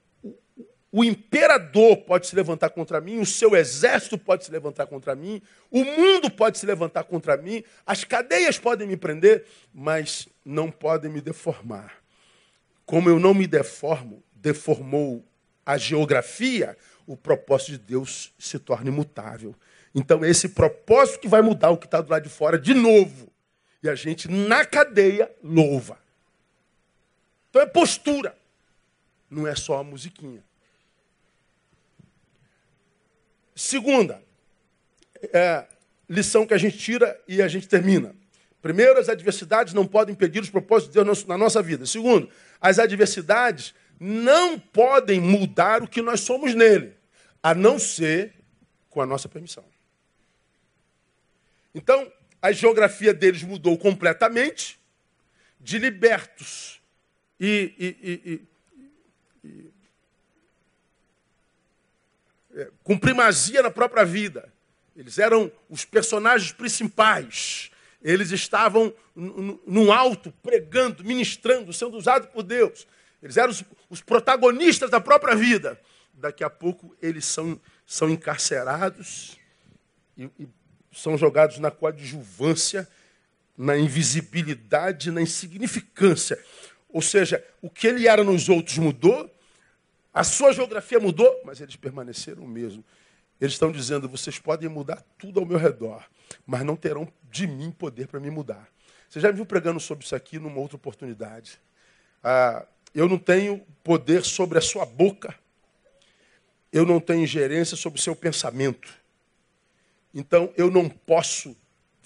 o, 0.92 1.04
imperador 1.04 1.98
pode 1.98 2.28
se 2.28 2.36
levantar 2.36 2.70
contra 2.70 3.02
mim, 3.02 3.20
o 3.20 3.26
seu 3.26 3.56
exército 3.56 4.18
pode 4.18 4.46
se 4.46 4.52
levantar 4.52 4.88
contra 4.88 5.16
mim, 5.16 5.42
o 5.70 5.84
mundo 5.84 6.30
pode 6.30 6.58
se 6.58 6.66
levantar 6.66 7.04
contra 7.04 7.38
mim, 7.38 7.64
as 7.86 8.04
cadeias 8.04 8.58
podem 8.58 8.88
me 8.88 8.98
prender, 8.98 9.46
mas 9.74 10.28
não 10.46 10.72
podem 10.72 11.12
me 11.12 11.22
deformar. 11.22 11.94
Como 12.86 13.10
eu 13.10 13.20
não 13.20 13.34
me 13.34 13.46
deformo, 13.48 14.24
deformou 14.34 15.24
a 15.66 15.78
geografia, 15.78 16.78
o 17.06 17.18
propósito 17.18 17.72
de 17.72 17.78
Deus 17.80 18.34
se 18.40 18.58
torna 18.58 18.90
imutável. 18.90 19.54
Então 19.94 20.24
é 20.24 20.30
esse 20.30 20.50
propósito 20.50 21.20
que 21.20 21.28
vai 21.28 21.42
mudar 21.42 21.72
o 21.72 21.78
que 21.78 21.86
está 21.86 22.00
do 22.00 22.10
lado 22.10 22.24
de 22.24 22.30
fora 22.30 22.58
de 22.58 22.74
novo. 22.74 23.32
E 23.82 23.90
a 23.90 23.96
gente, 23.96 24.30
na 24.30 24.66
cadeia, 24.66 25.32
louva. 25.44 25.98
Então 27.50 27.62
é 27.62 27.66
postura. 27.66 28.38
Não 29.30 29.48
é 29.48 29.56
só 29.56 29.80
a 29.80 29.84
musiquinha. 29.84 30.44
Segunda, 33.58 34.22
é, 35.34 35.66
lição 36.08 36.46
que 36.46 36.54
a 36.54 36.60
gente 36.60 36.78
tira 36.78 37.20
e 37.28 37.42
a 37.42 37.48
gente 37.48 37.68
termina. 37.68 38.16
Primeiro, 38.62 39.00
as 39.00 39.10
adversidades 39.10 39.74
não 39.74 39.84
podem 39.84 40.14
impedir 40.14 40.44
os 40.44 40.50
propósitos 40.52 40.94
de 40.94 41.04
Deus 41.04 41.26
na 41.26 41.40
nossa 41.40 41.60
vida. 41.60 41.84
Segundo, 41.88 42.30
as 42.62 42.78
adversidades 42.78 43.74
não 44.00 44.60
podem 44.60 45.20
mudar 45.20 45.82
o 45.82 45.88
que 45.88 46.04
nós 46.04 46.20
somos 46.20 46.54
nele, 46.54 46.94
a 47.42 47.56
não 47.56 47.80
ser 47.80 48.36
com 48.92 49.02
a 49.02 49.08
nossa 49.08 49.28
permissão. 49.28 49.66
Então, 51.74 52.12
a 52.40 52.52
geografia 52.52 53.12
deles 53.12 53.42
mudou 53.42 53.76
completamente, 53.76 54.80
de 55.60 55.80
libertos 55.80 56.80
e, 57.40 57.74
e, 57.80 58.48
e, 59.44 59.50
e 59.50 59.77
com 62.84 62.98
primazia 62.98 63.62
na 63.62 63.72
própria 63.72 64.04
vida. 64.04 64.52
Eles 64.96 65.20
eram 65.20 65.52
os 65.70 65.86
personagens 65.86 66.52
principais. 66.52 67.70
Eles 68.02 68.32
estavam 68.32 68.94
no 69.16 69.92
alto, 69.92 70.34
pregando, 70.42 71.04
ministrando, 71.04 71.72
sendo 71.74 71.98
usados 71.98 72.30
por 72.30 72.44
Deus. 72.44 72.88
Eles 73.22 73.38
eram 73.38 73.52
os, 73.52 73.64
os, 73.90 74.02
protagonistas 74.02 74.90
da 74.90 75.00
própria 75.00 75.36
vida. 75.36 75.80
Daqui 76.14 76.44
a 76.44 76.50
pouco 76.50 76.96
eles 77.02 77.26
são, 77.26 77.60
são 77.86 78.10
encarcerados 78.10 79.38
e, 80.18 80.30
e 80.40 80.48
são 80.92 81.18
jogados 81.18 81.60
na 81.60 81.70
coadjuvância, 81.70 82.88
na 83.58 83.78
invisibilidade, 83.78 85.12
na 85.12 85.22
insignificância. 85.22 86.40
Ou 86.90 87.02
seja, 87.02 87.44
o 87.62 87.70
que 87.70 87.88
ele 87.88 88.08
era 88.08 88.24
nos 88.24 88.50
outros 88.50 88.78
mudou, 88.78 89.30
a 90.18 90.24
sua 90.24 90.52
geografia 90.52 91.00
mudou, 91.00 91.42
mas 91.46 91.62
eles 91.62 91.76
permaneceram 91.76 92.44
o 92.44 92.48
mesmo. 92.48 92.84
Eles 93.40 93.54
estão 93.54 93.72
dizendo: 93.72 94.10
vocês 94.10 94.40
podem 94.40 94.68
mudar 94.68 95.04
tudo 95.16 95.40
ao 95.40 95.46
meu 95.46 95.60
redor, 95.60 96.04
mas 96.44 96.64
não 96.64 96.76
terão 96.76 97.08
de 97.30 97.46
mim 97.46 97.70
poder 97.70 98.08
para 98.08 98.20
me 98.20 98.32
mudar. 98.32 98.68
Você 99.08 99.20
já 99.20 99.28
me 99.28 99.36
viu 99.36 99.46
pregando 99.46 99.80
sobre 99.80 100.04
isso 100.04 100.16
aqui 100.16 100.40
numa 100.40 100.60
outra 100.60 100.76
oportunidade. 100.76 101.60
Ah, 102.24 102.66
eu 102.96 103.08
não 103.08 103.20
tenho 103.20 103.64
poder 103.84 104.26
sobre 104.26 104.58
a 104.58 104.62
sua 104.62 104.88
boca, 104.88 105.36
eu 106.74 106.84
não 106.84 107.00
tenho 107.00 107.22
ingerência 107.22 107.78
sobre 107.78 108.00
o 108.00 108.02
seu 108.02 108.16
pensamento. 108.16 108.92
Então 110.16 110.52
eu 110.58 110.72
não 110.72 110.90
posso 110.90 111.56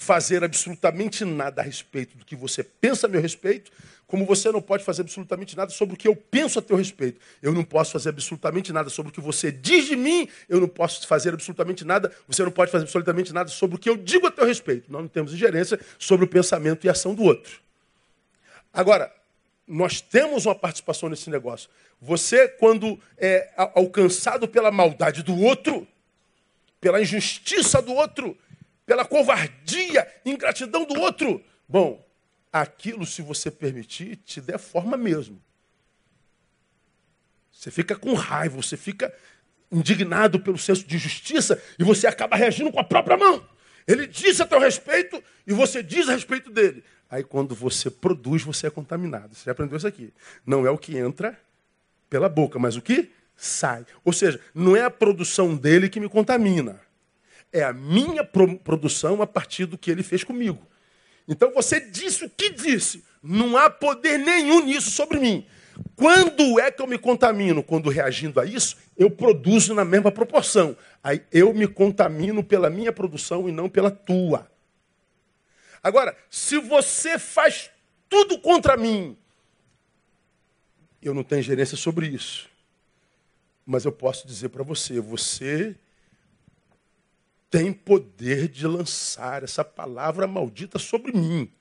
fazer 0.02 0.44
absolutamente 0.44 1.24
nada 1.24 1.62
a 1.62 1.64
respeito 1.64 2.18
do 2.18 2.26
que 2.26 2.36
você 2.36 2.64
pensa 2.64 3.06
a 3.06 3.10
meu 3.10 3.22
respeito, 3.22 3.72
como 4.08 4.26
você 4.26 4.52
não 4.52 4.60
pode 4.60 4.84
fazer 4.84 5.04
absolutamente 5.04 5.56
nada 5.56 5.72
sobre 5.72 5.94
o 5.94 5.98
que 5.98 6.08
eu 6.08 6.16
penso 6.16 6.58
a 6.58 6.62
teu 6.62 6.76
respeito. 6.76 7.22
Eu 7.40 7.54
não 7.54 7.64
posso 7.64 7.92
fazer 7.92 8.10
absolutamente 8.10 8.74
nada 8.74 8.90
sobre 8.90 9.12
o 9.12 9.14
que 9.14 9.22
você 9.22 9.52
diz 9.52 9.86
de 9.86 9.96
mim, 9.96 10.28
eu 10.50 10.60
não 10.60 10.68
posso 10.68 11.08
fazer 11.08 11.36
absolutamente 11.36 11.86
nada, 11.86 12.12
você 12.28 12.44
não 12.44 12.50
pode 12.50 12.72
fazer 12.72 12.86
absolutamente 12.86 13.32
nada 13.32 13.52
sobre 13.52 13.76
o 13.76 13.80
que 13.80 13.88
eu 13.88 13.96
digo 13.96 14.26
a 14.26 14.32
teu 14.32 14.44
respeito. 14.44 14.92
Nós 14.92 15.04
não 15.04 15.08
temos 15.08 15.36
ingerência 15.36 15.80
sobre 16.00 16.26
o 16.26 16.28
pensamento 16.28 16.84
e 16.84 16.90
ação 16.90 17.14
do 17.14 17.22
outro. 17.22 17.60
Agora, 18.74 19.14
nós 19.68 20.02
temos 20.02 20.48
uma 20.48 20.56
participação 20.56 21.10
nesse 21.10 21.30
negócio. 21.30 21.70
Você, 22.02 22.48
quando 22.48 23.00
é 23.20 23.52
alcançado 23.56 24.48
pela 24.48 24.72
maldade 24.72 25.22
do 25.22 25.40
outro, 25.40 25.88
pela 26.82 27.00
injustiça 27.00 27.80
do 27.84 27.94
outro, 27.94 28.36
pela 28.92 29.06
covardia, 29.06 30.06
ingratidão 30.26 30.84
do 30.84 31.00
outro, 31.00 31.42
bom, 31.66 32.06
aquilo, 32.52 33.06
se 33.06 33.22
você 33.22 33.50
permitir, 33.50 34.18
te 34.18 34.42
deforma 34.42 34.98
mesmo. 34.98 35.42
Você 37.54 37.72
fica 37.72 37.96
com 37.96 38.14
raiva, 38.16 38.62
você 38.62 38.76
fica 38.76 39.16
indignado 39.72 40.42
pelo 40.42 40.58
senso 40.58 40.86
de 40.86 40.98
justiça 40.98 41.58
e 41.80 41.86
você 41.86 42.06
acaba 42.06 42.36
reagindo 42.36 42.70
com 42.70 42.82
a 42.82 42.84
própria 42.84 43.16
mão. 43.16 43.48
Ele 43.88 44.06
disse 44.06 44.44
a 44.44 44.46
teu 44.46 44.60
respeito 44.60 45.24
e 45.48 45.54
você 45.54 45.82
diz 45.82 46.10
a 46.10 46.12
respeito 46.12 46.52
dele. 46.52 46.84
Aí 47.10 47.24
quando 47.24 47.56
você 47.56 47.90
produz, 47.90 48.44
você 48.44 48.68
é 48.68 48.70
contaminado. 48.70 49.34
Você 49.34 49.46
já 49.46 49.54
aprendeu 49.54 49.78
isso 49.78 49.88
aqui. 49.88 50.14
Não 50.46 50.68
é 50.68 50.70
o 50.70 50.78
que 50.78 50.98
entra 50.98 51.40
pela 52.10 52.28
boca, 52.28 52.60
mas 52.60 52.76
o 52.76 52.82
que 52.82 53.10
sai. 53.38 53.86
Ou 54.04 54.12
seja, 54.12 54.38
não 54.54 54.76
é 54.76 54.84
a 54.84 54.92
produção 54.92 55.56
dele 55.56 55.88
que 55.88 56.02
me 56.02 56.10
contamina. 56.10 56.91
É 57.52 57.64
a 57.64 57.74
minha 57.74 58.24
produção 58.24 59.22
a 59.22 59.28
partir 59.28 59.66
do 59.66 59.78
que 59.78 59.92
ele 59.92 60.04
fez 60.04 60.24
comigo. 60.24 60.66
Então 61.28 61.52
você 61.54 61.80
disse 61.80 62.26
o 62.26 62.30
que 62.30 62.50
disse. 62.50 63.04
Não 63.22 63.58
há 63.58 63.70
poder 63.70 64.18
nenhum 64.18 64.66
nisso 64.66 64.92
sobre 64.92 65.20
mim. 65.20 65.46
Quando 65.96 66.60
é 66.60 66.72
que 66.72 66.82
eu 66.82 66.88
me 66.88 66.98
contamino? 66.98 67.64
Quando 67.64 67.90
reagindo 67.90 68.40
a 68.40 68.46
isso, 68.46 68.78
eu 68.98 69.10
produzo 69.10 69.74
na 69.74 69.86
mesma 69.86 70.12
proporção. 70.12 70.76
Aí 71.04 71.24
eu 71.32 71.54
me 71.54 71.68
contamino 71.68 72.44
pela 72.44 72.70
minha 72.70 72.92
produção 72.92 73.48
e 73.48 73.52
não 73.52 73.70
pela 73.70 73.92
tua. 73.92 74.50
Agora, 75.84 76.16
se 76.30 76.58
você 76.60 77.18
faz 77.18 77.70
tudo 78.08 78.40
contra 78.40 78.78
mim, 78.78 79.18
eu 81.02 81.14
não 81.14 81.24
tenho 81.24 81.42
gerência 81.42 81.78
sobre 81.78 82.08
isso. 82.08 82.50
Mas 83.66 83.86
eu 83.86 83.92
posso 83.92 84.28
dizer 84.28 84.50
para 84.50 84.64
você, 84.64 85.00
você 85.00 85.76
tem 87.52 87.74
poder 87.74 88.48
de 88.48 88.66
lançar 88.66 89.44
essa 89.44 89.64
palavra 89.64 90.26
maldita 90.26 90.80
sobre 90.80 91.12
mim. 91.12 91.52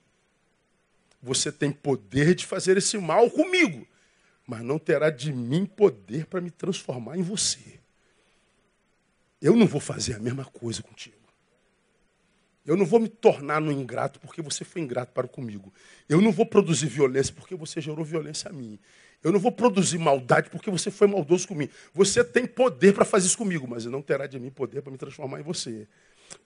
Você 1.20 1.50
tem 1.50 1.72
poder 1.72 2.36
de 2.36 2.46
fazer 2.46 2.78
esse 2.78 2.96
mal 2.96 3.28
comigo, 3.28 3.84
mas 4.46 4.62
não 4.62 4.78
terá 4.78 5.10
de 5.10 5.32
mim 5.32 5.66
poder 5.66 6.26
para 6.26 6.40
me 6.40 6.50
transformar 6.50 7.18
em 7.18 7.22
você. 7.22 7.80
Eu 9.42 9.56
não 9.56 9.66
vou 9.66 9.80
fazer 9.80 10.14
a 10.14 10.20
mesma 10.20 10.44
coisa 10.44 10.80
contigo. 10.80 11.16
Eu 12.64 12.76
não 12.76 12.86
vou 12.86 13.00
me 13.00 13.08
tornar 13.08 13.60
no 13.60 13.72
ingrato 13.72 14.20
porque 14.20 14.40
você 14.40 14.64
foi 14.64 14.82
ingrato 14.82 15.12
para 15.12 15.26
comigo. 15.26 15.72
Eu 16.08 16.20
não 16.20 16.30
vou 16.30 16.46
produzir 16.46 16.86
violência 16.86 17.34
porque 17.34 17.56
você 17.56 17.80
gerou 17.80 18.04
violência 18.04 18.48
a 18.48 18.52
mim. 18.52 18.78
Eu 19.22 19.32
não 19.32 19.38
vou 19.38 19.52
produzir 19.52 19.98
maldade 19.98 20.48
porque 20.48 20.70
você 20.70 20.90
foi 20.90 21.06
maldoso 21.06 21.46
comigo. 21.46 21.72
Você 21.92 22.24
tem 22.24 22.46
poder 22.46 22.94
para 22.94 23.04
fazer 23.04 23.26
isso 23.26 23.36
comigo, 23.36 23.66
mas 23.68 23.84
não 23.84 24.00
terá 24.00 24.26
de 24.26 24.38
mim 24.38 24.50
poder 24.50 24.80
para 24.80 24.90
me 24.90 24.96
transformar 24.96 25.40
em 25.40 25.42
você. 25.42 25.86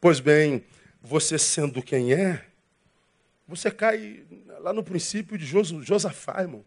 Pois 0.01 0.19
bem, 0.19 0.65
você 1.01 1.39
sendo 1.39 1.83
quem 1.83 2.13
é, 2.13 2.45
você 3.47 3.71
cai 3.71 4.25
lá 4.61 4.73
no 4.73 4.83
princípio 4.83 5.39
de 5.39 5.47
Josafá, 5.47 6.41
irmão. 6.41 6.65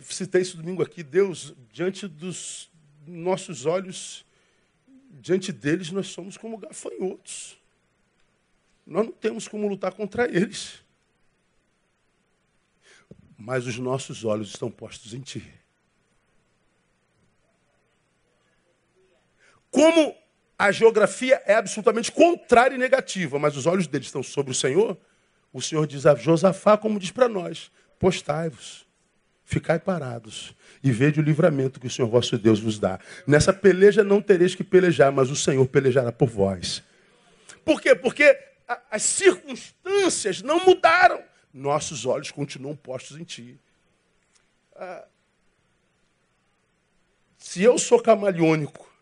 Citei 0.00 0.42
isso 0.42 0.56
domingo 0.56 0.82
aqui. 0.82 1.02
Deus, 1.02 1.54
diante 1.70 2.08
dos 2.08 2.70
nossos 3.06 3.66
olhos, 3.66 4.24
diante 5.10 5.52
deles, 5.52 5.90
nós 5.90 6.06
somos 6.06 6.36
como 6.36 6.56
gafanhotos. 6.56 7.58
Nós 8.86 9.06
não 9.06 9.12
temos 9.12 9.46
como 9.46 9.68
lutar 9.68 9.92
contra 9.92 10.24
eles 10.24 10.83
mas 13.44 13.66
os 13.66 13.78
nossos 13.78 14.24
olhos 14.24 14.48
estão 14.48 14.70
postos 14.70 15.12
em 15.12 15.20
Ti. 15.20 15.44
Como 19.70 20.16
a 20.58 20.72
geografia 20.72 21.42
é 21.44 21.54
absolutamente 21.54 22.10
contrária 22.10 22.74
e 22.74 22.78
negativa, 22.78 23.38
mas 23.38 23.54
os 23.54 23.66
olhos 23.66 23.86
deles 23.86 24.06
estão 24.06 24.22
sobre 24.22 24.52
o 24.52 24.54
Senhor, 24.54 24.96
o 25.52 25.60
Senhor 25.60 25.86
diz 25.86 26.06
a 26.06 26.14
Josafá, 26.14 26.78
como 26.78 26.98
diz 26.98 27.10
para 27.10 27.28
nós: 27.28 27.70
postai-vos, 27.98 28.86
ficai 29.44 29.78
parados 29.78 30.54
e 30.82 30.90
vede 30.90 31.20
o 31.20 31.22
livramento 31.22 31.78
que 31.78 31.86
o 31.86 31.90
Senhor 31.90 32.08
vosso 32.08 32.38
Deus 32.38 32.60
vos 32.60 32.78
dá. 32.78 32.98
Nessa 33.26 33.52
peleja 33.52 34.02
não 34.02 34.22
tereis 34.22 34.54
que 34.54 34.64
pelejar, 34.64 35.12
mas 35.12 35.28
o 35.28 35.36
Senhor 35.36 35.66
pelejará 35.66 36.10
por 36.10 36.30
vós. 36.30 36.82
Por 37.62 37.78
quê? 37.78 37.94
Porque 37.94 38.38
as 38.90 39.02
circunstâncias 39.02 40.40
não 40.40 40.64
mudaram 40.64 41.22
nossos 41.54 42.04
olhos 42.04 42.32
continuam 42.32 42.74
postos 42.74 43.16
em 43.16 43.22
ti. 43.22 43.56
Ah, 44.74 45.04
se 47.38 47.62
eu 47.62 47.78
sou 47.78 48.02
camaleônico, 48.02 48.92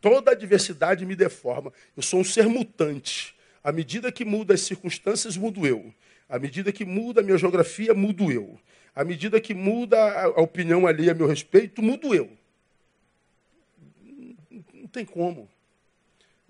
toda 0.00 0.30
adversidade 0.30 1.04
me 1.04 1.16
deforma. 1.16 1.72
Eu 1.96 2.02
sou 2.02 2.20
um 2.20 2.24
ser 2.24 2.46
mutante. 2.46 3.34
À 3.64 3.72
medida 3.72 4.12
que 4.12 4.24
muda 4.24 4.54
as 4.54 4.60
circunstâncias, 4.60 5.36
mudo 5.36 5.66
eu. 5.66 5.92
À 6.28 6.38
medida 6.38 6.70
que 6.70 6.84
muda 6.84 7.20
a 7.20 7.24
minha 7.24 7.36
geografia, 7.36 7.92
mudo 7.92 8.30
eu. 8.30 8.56
À 8.94 9.02
medida 9.02 9.40
que 9.40 9.52
muda 9.52 9.98
a 10.22 10.40
opinião 10.40 10.86
ali 10.86 11.10
a 11.10 11.14
meu 11.14 11.26
respeito, 11.26 11.82
mudo 11.82 12.14
eu. 12.14 12.30
Não 14.72 14.86
tem 14.86 15.04
como. 15.04 15.48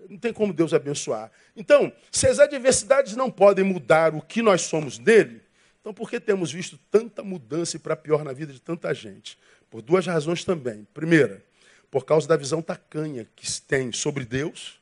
Não 0.09 0.17
tem 0.17 0.31
como 0.31 0.53
Deus 0.53 0.73
abençoar. 0.73 1.31
Então, 1.55 1.91
se 2.11 2.27
as 2.27 2.39
adversidades 2.39 3.15
não 3.15 3.29
podem 3.29 3.63
mudar 3.63 4.15
o 4.15 4.21
que 4.21 4.41
nós 4.41 4.61
somos 4.61 4.97
nele, 4.97 5.41
então 5.81 5.93
por 5.93 6.09
que 6.09 6.19
temos 6.19 6.51
visto 6.51 6.79
tanta 6.89 7.23
mudança 7.23 7.77
e 7.77 7.79
para 7.79 7.95
pior 7.95 8.23
na 8.23 8.33
vida 8.33 8.53
de 8.53 8.61
tanta 8.61 8.93
gente? 8.93 9.37
Por 9.69 9.81
duas 9.81 10.05
razões 10.05 10.43
também. 10.43 10.87
Primeira, 10.93 11.43
por 11.89 12.05
causa 12.05 12.27
da 12.27 12.37
visão 12.37 12.61
tacanha 12.61 13.27
que 13.35 13.49
se 13.49 13.61
tem 13.61 13.91
sobre 13.91 14.25
Deus, 14.25 14.79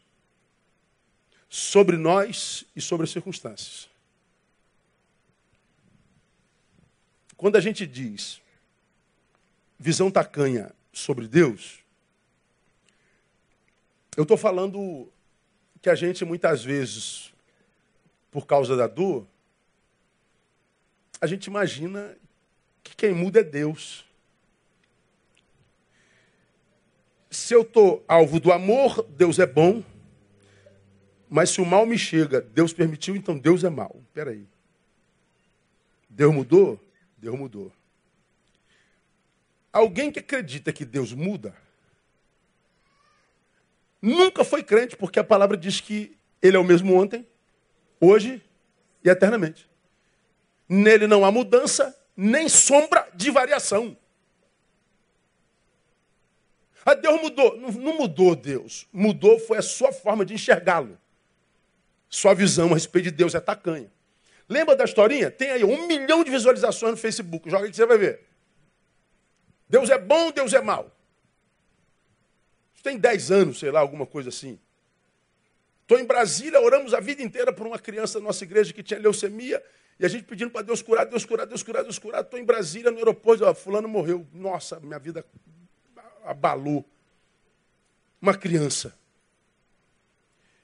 sobre 1.49 1.97
nós 1.97 2.65
e 2.75 2.81
sobre 2.81 3.05
as 3.05 3.11
circunstâncias. 3.11 3.89
Quando 7.37 7.55
a 7.55 7.61
gente 7.61 7.85
diz 7.85 8.41
visão 9.77 10.09
tacanha 10.09 10.71
sobre 10.91 11.27
Deus, 11.27 11.79
eu 14.15 14.23
estou 14.23 14.37
falando 14.37 15.11
que 15.85 15.89
a 15.91 15.93
gente 15.93 16.25
muitas 16.25 16.63
vezes, 16.63 17.31
por 18.31 18.47
causa 18.47 18.75
da 18.75 18.87
dor, 18.87 19.27
a 21.21 21.27
gente 21.27 21.45
imagina 21.45 22.17
que 22.81 22.95
quem 22.95 23.13
muda 23.13 23.41
é 23.41 23.43
Deus. 23.43 24.03
Se 27.29 27.53
eu 27.53 27.61
estou 27.61 28.03
alvo 28.07 28.39
do 28.39 28.51
amor, 28.51 29.03
Deus 29.09 29.37
é 29.37 29.45
bom. 29.45 29.83
Mas 31.29 31.51
se 31.51 31.61
o 31.61 31.65
mal 31.67 31.85
me 31.85 31.99
chega, 31.99 32.41
Deus 32.41 32.73
permitiu, 32.73 33.15
então 33.15 33.37
Deus 33.37 33.63
é 33.63 33.69
mal. 33.69 33.95
Espera 34.07 34.31
aí. 34.31 34.47
Deus 36.09 36.33
mudou? 36.33 36.83
Deus 37.15 37.37
mudou. 37.37 37.71
Alguém 39.71 40.11
que 40.11 40.17
acredita 40.17 40.73
que 40.73 40.83
Deus 40.83 41.13
muda, 41.13 41.55
nunca 44.05 44.43
foi 44.43 44.61
crente, 44.61 44.95
porque 44.95 45.19
a 45.19 45.23
palavra 45.23 45.57
diz 45.57 45.81
que 45.81 46.15
ele 46.41 46.55
é 46.55 46.59
o 46.59 46.63
mesmo 46.63 46.95
ontem, 46.95 47.27
hoje 47.99 48.41
e 49.03 49.09
eternamente. 49.09 49.69
Nele 50.69 51.07
não 51.07 51.25
há 51.25 51.31
mudança, 51.31 51.95
nem 52.15 52.47
sombra 52.47 53.07
de 53.15 53.31
variação. 53.31 53.97
Ah, 56.85 56.93
Deus 56.93 57.19
mudou. 57.19 57.57
Não, 57.57 57.71
não 57.71 57.97
mudou 57.97 58.35
Deus. 58.35 58.87
Mudou 58.93 59.39
foi 59.39 59.57
a 59.57 59.61
sua 59.63 59.91
forma 59.91 60.23
de 60.23 60.35
enxergá-lo. 60.35 60.99
Sua 62.07 62.35
visão 62.35 62.69
a 62.69 62.73
respeito 62.75 63.05
de 63.05 63.11
Deus 63.11 63.33
é 63.33 63.39
tacanha. 63.39 63.91
Lembra 64.47 64.75
da 64.75 64.83
historinha? 64.83 65.31
Tem 65.31 65.49
aí 65.49 65.63
um 65.63 65.87
milhão 65.87 66.23
de 66.23 66.29
visualizações 66.29 66.91
no 66.91 66.97
Facebook. 66.97 67.49
Joga 67.49 67.65
aí 67.65 67.71
que 67.71 67.75
você 67.75 67.85
vai 67.87 67.97
ver. 67.97 68.21
Deus 69.67 69.89
é 69.89 69.97
bom, 69.97 70.31
Deus 70.31 70.53
é 70.53 70.61
mau. 70.61 70.94
Tem 72.85 72.99
10 72.99 73.31
anos, 73.31 73.57
sei 73.57 73.71
lá, 73.71 73.79
alguma 73.79 74.05
coisa 74.05 74.29
assim. 74.29 74.59
Estou 75.81 75.97
em 75.97 76.05
Brasília, 76.05 76.61
oramos 76.61 76.93
a 76.93 76.99
vida 76.99 77.23
inteira 77.23 77.51
por 77.51 77.65
uma 77.65 77.79
criança 77.79 78.19
da 78.19 78.25
nossa 78.25 78.43
igreja 78.43 78.71
que 78.71 78.83
tinha 78.83 78.99
leucemia. 78.99 79.59
E 79.99 80.05
a 80.05 80.07
gente 80.07 80.25
pedindo 80.25 80.51
para 80.51 80.61
Deus 80.61 80.83
curar, 80.83 81.03
Deus 81.03 81.25
curar, 81.25 81.47
Deus 81.47 81.63
curar, 81.63 81.81
Deus 81.81 81.97
curar. 81.97 82.21
Estou 82.21 82.39
em 82.39 82.43
Brasília, 82.43 82.91
no 82.91 82.99
aeroporto, 82.99 83.43
ó, 83.43 83.55
fulano 83.55 83.87
morreu. 83.87 84.27
Nossa, 84.31 84.79
minha 84.79 84.99
vida 84.99 85.25
abalou. 86.23 86.85
Uma 88.21 88.37
criança. 88.37 88.95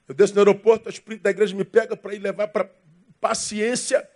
Eu 0.06 0.14
desço 0.14 0.34
no 0.34 0.42
aeroporto, 0.42 0.88
a 0.88 0.92
sprint 0.92 1.22
da 1.22 1.30
igreja 1.30 1.56
me 1.56 1.64
pega 1.64 1.96
para 1.96 2.14
ir 2.14 2.20
levar 2.20 2.46
para 2.46 2.70
paciência, 3.20 4.08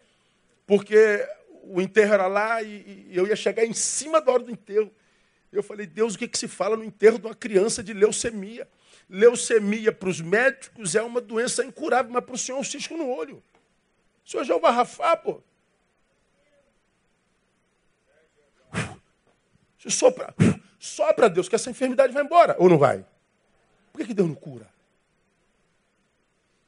porque 0.65 1.29
o 1.65 1.81
enterro 1.81 2.15
era 2.15 2.29
lá 2.29 2.63
e, 2.63 3.09
e, 3.11 3.17
eu 3.17 3.27
ia 3.27 3.35
chegar 3.35 3.67
em 3.67 3.75
cima 3.75 4.21
da 4.21 4.31
hora 4.31 4.45
do 4.45 4.53
enterro. 4.53 4.93
Eu 5.59 5.63
falei, 5.63 5.87
Deus, 5.87 6.15
o 6.15 6.19
que, 6.19 6.29
que 6.29 6.39
se 6.39 6.49
fala 6.49 6.77
no 6.77 6.85
enterro 6.85 7.19
de 7.19 7.27
uma 7.27 7.35
criança 7.35 7.83
de 7.83 7.93
leucemia? 7.93 8.69
Leucemia 9.09 9.93
para 9.93 10.09
os 10.09 10.21
médicos 10.21 10.95
é 10.95 11.03
uma 11.03 11.21
doença 11.21 11.65
incurável, 11.65 12.13
mas 12.13 12.25
para 12.25 12.35
o 12.35 12.39
senhor 12.39 12.59
é 12.59 12.61
um 12.61 12.65
cisco 12.65 12.97
no 12.97 13.09
olho. 13.09 13.43
O 14.25 14.31
senhor 14.31 14.45
já 14.45 14.59
vai 14.59 14.73
rafar, 14.73 15.23
pô. 15.23 15.41
Se 19.79 19.91
sopra, 19.91 20.35
sopra 20.79 21.31
Deus, 21.31 21.49
que 21.49 21.55
essa 21.55 21.71
enfermidade 21.71 22.13
vai 22.13 22.25
embora, 22.25 22.57
ou 22.59 22.69
não 22.69 22.79
vai? 22.79 23.07
Por 23.93 24.01
que, 24.01 24.09
que 24.09 24.15
Deus 24.15 24.29
não 24.29 24.35
cura? 24.35 24.69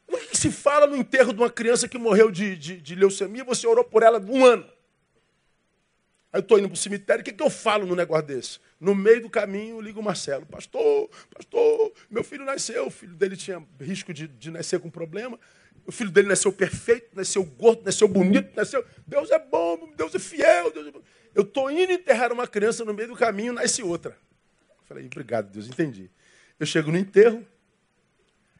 O 0.07 0.16
que 0.16 0.36
se 0.36 0.51
fala 0.51 0.86
no 0.86 0.97
enterro 0.97 1.32
de 1.32 1.41
uma 1.41 1.51
criança 1.51 1.86
que 1.86 1.99
morreu 1.99 2.30
de, 2.30 2.57
de, 2.57 2.80
de 2.80 2.95
leucemia? 2.95 3.45
Você 3.45 3.66
orou 3.66 3.84
por 3.84 4.03
ela 4.03 4.18
um 4.18 4.45
ano. 4.45 4.77
Aí 6.32 6.38
eu 6.38 6.40
estou 6.40 6.58
indo 6.58 6.68
para 6.68 6.74
o 6.74 6.78
cemitério, 6.78 7.22
o 7.22 7.24
que, 7.24 7.32
que 7.32 7.42
eu 7.42 7.48
falo 7.48 7.86
no 7.86 7.96
negócio 7.96 8.26
desse? 8.26 8.58
No 8.78 8.94
meio 8.94 9.22
do 9.22 9.30
caminho, 9.30 9.80
ligo 9.80 10.00
o 10.00 10.02
Marcelo. 10.02 10.44
Pastor, 10.44 11.08
pastor, 11.34 11.92
meu 12.10 12.22
filho 12.22 12.44
nasceu. 12.44 12.86
O 12.86 12.90
filho 12.90 13.14
dele 13.14 13.36
tinha 13.36 13.62
risco 13.80 14.12
de, 14.12 14.28
de 14.28 14.50
nascer 14.50 14.78
com 14.78 14.90
problema. 14.90 15.38
O 15.86 15.90
filho 15.90 16.10
dele 16.10 16.28
nasceu 16.28 16.52
perfeito, 16.52 17.08
nasceu 17.14 17.42
gordo, 17.42 17.82
nasceu 17.84 18.06
bonito, 18.06 18.54
nasceu. 18.54 18.84
Deus 19.06 19.30
é 19.30 19.38
bom, 19.38 19.90
Deus 19.96 20.14
é 20.14 20.18
fiel. 20.18 20.70
Deus 20.70 20.86
é 20.86 20.90
bom. 20.90 21.02
Eu 21.34 21.42
estou 21.42 21.70
indo 21.70 21.92
enterrar 21.92 22.32
uma 22.32 22.46
criança 22.46 22.84
no 22.84 22.92
meio 22.92 23.08
do 23.08 23.16
caminho, 23.16 23.52
nasce 23.54 23.82
outra. 23.82 24.10
Eu 24.68 24.84
falei, 24.84 25.06
obrigado, 25.06 25.50
Deus, 25.50 25.66
entendi. 25.66 26.10
Eu 26.60 26.66
chego 26.66 26.90
no 26.90 26.98
enterro, 26.98 27.46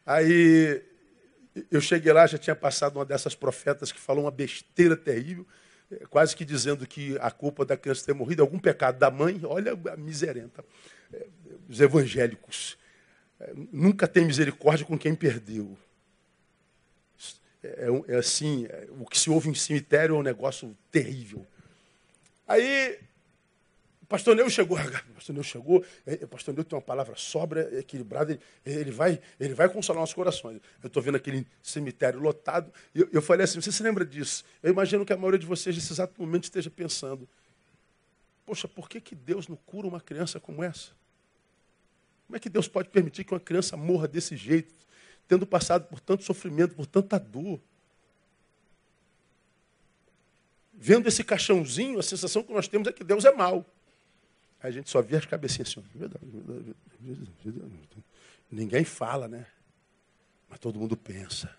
aí 0.05 0.81
eu 1.69 1.81
cheguei 1.81 2.11
lá, 2.13 2.25
já 2.25 2.37
tinha 2.37 2.55
passado 2.55 2.95
uma 2.95 3.05
dessas 3.05 3.35
profetas 3.35 3.91
que 3.91 3.99
falou 3.99 4.23
uma 4.23 4.31
besteira 4.31 4.95
terrível, 4.95 5.45
quase 6.09 6.35
que 6.35 6.45
dizendo 6.45 6.85
que 6.85 7.17
a 7.19 7.31
culpa 7.31 7.65
da 7.65 7.75
criança 7.75 8.05
ter 8.05 8.13
morrido 8.13 8.41
é 8.41 8.45
algum 8.45 8.59
pecado 8.59 8.97
da 8.97 9.09
mãe. 9.09 9.41
Olha 9.43 9.73
a 9.91 9.97
miserenta. 9.97 10.63
É, 11.11 11.25
os 11.67 11.79
evangélicos 11.81 12.77
é, 13.39 13.53
nunca 13.71 14.07
têm 14.07 14.25
misericórdia 14.25 14.85
com 14.85 14.97
quem 14.97 15.15
perdeu. 15.15 15.77
É, 17.63 17.87
é 18.07 18.15
assim, 18.15 18.67
o 18.99 19.05
que 19.05 19.19
se 19.19 19.29
ouve 19.29 19.49
em 19.49 19.55
cemitério 19.55 20.15
é 20.15 20.19
um 20.19 20.23
negócio 20.23 20.75
terrível. 20.91 21.45
Aí 22.47 22.99
pastor 24.09 24.35
Neu 24.35 24.49
chegou, 24.49 24.77
pastor 25.13 25.33
Neu 25.33 25.43
chegou, 25.43 25.85
é, 26.05 26.25
o 26.25 26.27
pastor 26.27 26.53
Neu 26.53 26.63
tem 26.63 26.75
uma 26.75 26.81
palavra 26.81 27.15
sobra, 27.15 27.69
equilibrada, 27.79 28.33
ele, 28.65 28.79
ele, 28.79 28.91
vai, 28.91 29.21
ele 29.39 29.53
vai 29.53 29.69
consolar 29.69 30.01
nossos 30.01 30.15
corações. 30.15 30.59
Eu 30.81 30.87
estou 30.87 31.01
vendo 31.01 31.15
aquele 31.15 31.45
cemitério 31.61 32.19
lotado, 32.19 32.73
e 32.93 33.01
eu, 33.01 33.09
eu 33.13 33.21
falei 33.21 33.43
assim, 33.43 33.61
você 33.61 33.71
se 33.71 33.83
lembra 33.83 34.03
disso? 34.03 34.43
Eu 34.63 34.71
imagino 34.71 35.05
que 35.05 35.13
a 35.13 35.17
maioria 35.17 35.39
de 35.39 35.45
vocês, 35.45 35.75
nesse 35.75 35.93
exato 35.93 36.19
momento, 36.19 36.45
esteja 36.45 36.71
pensando, 36.71 37.29
poxa, 38.45 38.67
por 38.67 38.89
que, 38.89 38.99
que 38.99 39.13
Deus 39.13 39.47
não 39.47 39.55
cura 39.55 39.87
uma 39.87 40.01
criança 40.01 40.39
como 40.39 40.63
essa? 40.63 40.89
Como 42.25 42.35
é 42.35 42.39
que 42.39 42.49
Deus 42.49 42.67
pode 42.67 42.89
permitir 42.89 43.23
que 43.23 43.33
uma 43.33 43.39
criança 43.39 43.77
morra 43.77 44.07
desse 44.07 44.35
jeito, 44.35 44.73
tendo 45.27 45.45
passado 45.45 45.85
por 45.87 45.99
tanto 45.99 46.23
sofrimento, 46.23 46.73
por 46.73 46.87
tanta 46.87 47.19
dor? 47.19 47.59
Vendo 50.73 51.07
esse 51.07 51.23
caixãozinho, 51.23 51.99
a 51.99 52.03
sensação 52.03 52.41
que 52.41 52.51
nós 52.51 52.67
temos 52.67 52.87
é 52.87 52.91
que 52.91 53.03
Deus 53.03 53.23
é 53.23 53.31
mau. 53.31 53.65
A 54.61 54.69
gente 54.71 54.89
só 54.89 55.01
vê 55.01 55.17
as 55.17 55.25
cabecinhas 55.25 55.69
assim. 55.69 55.83
Ninguém 58.51 58.83
fala, 58.83 59.27
né? 59.27 59.45
Mas 60.49 60.59
todo 60.59 60.79
mundo 60.79 60.97
pensa. 60.97 61.49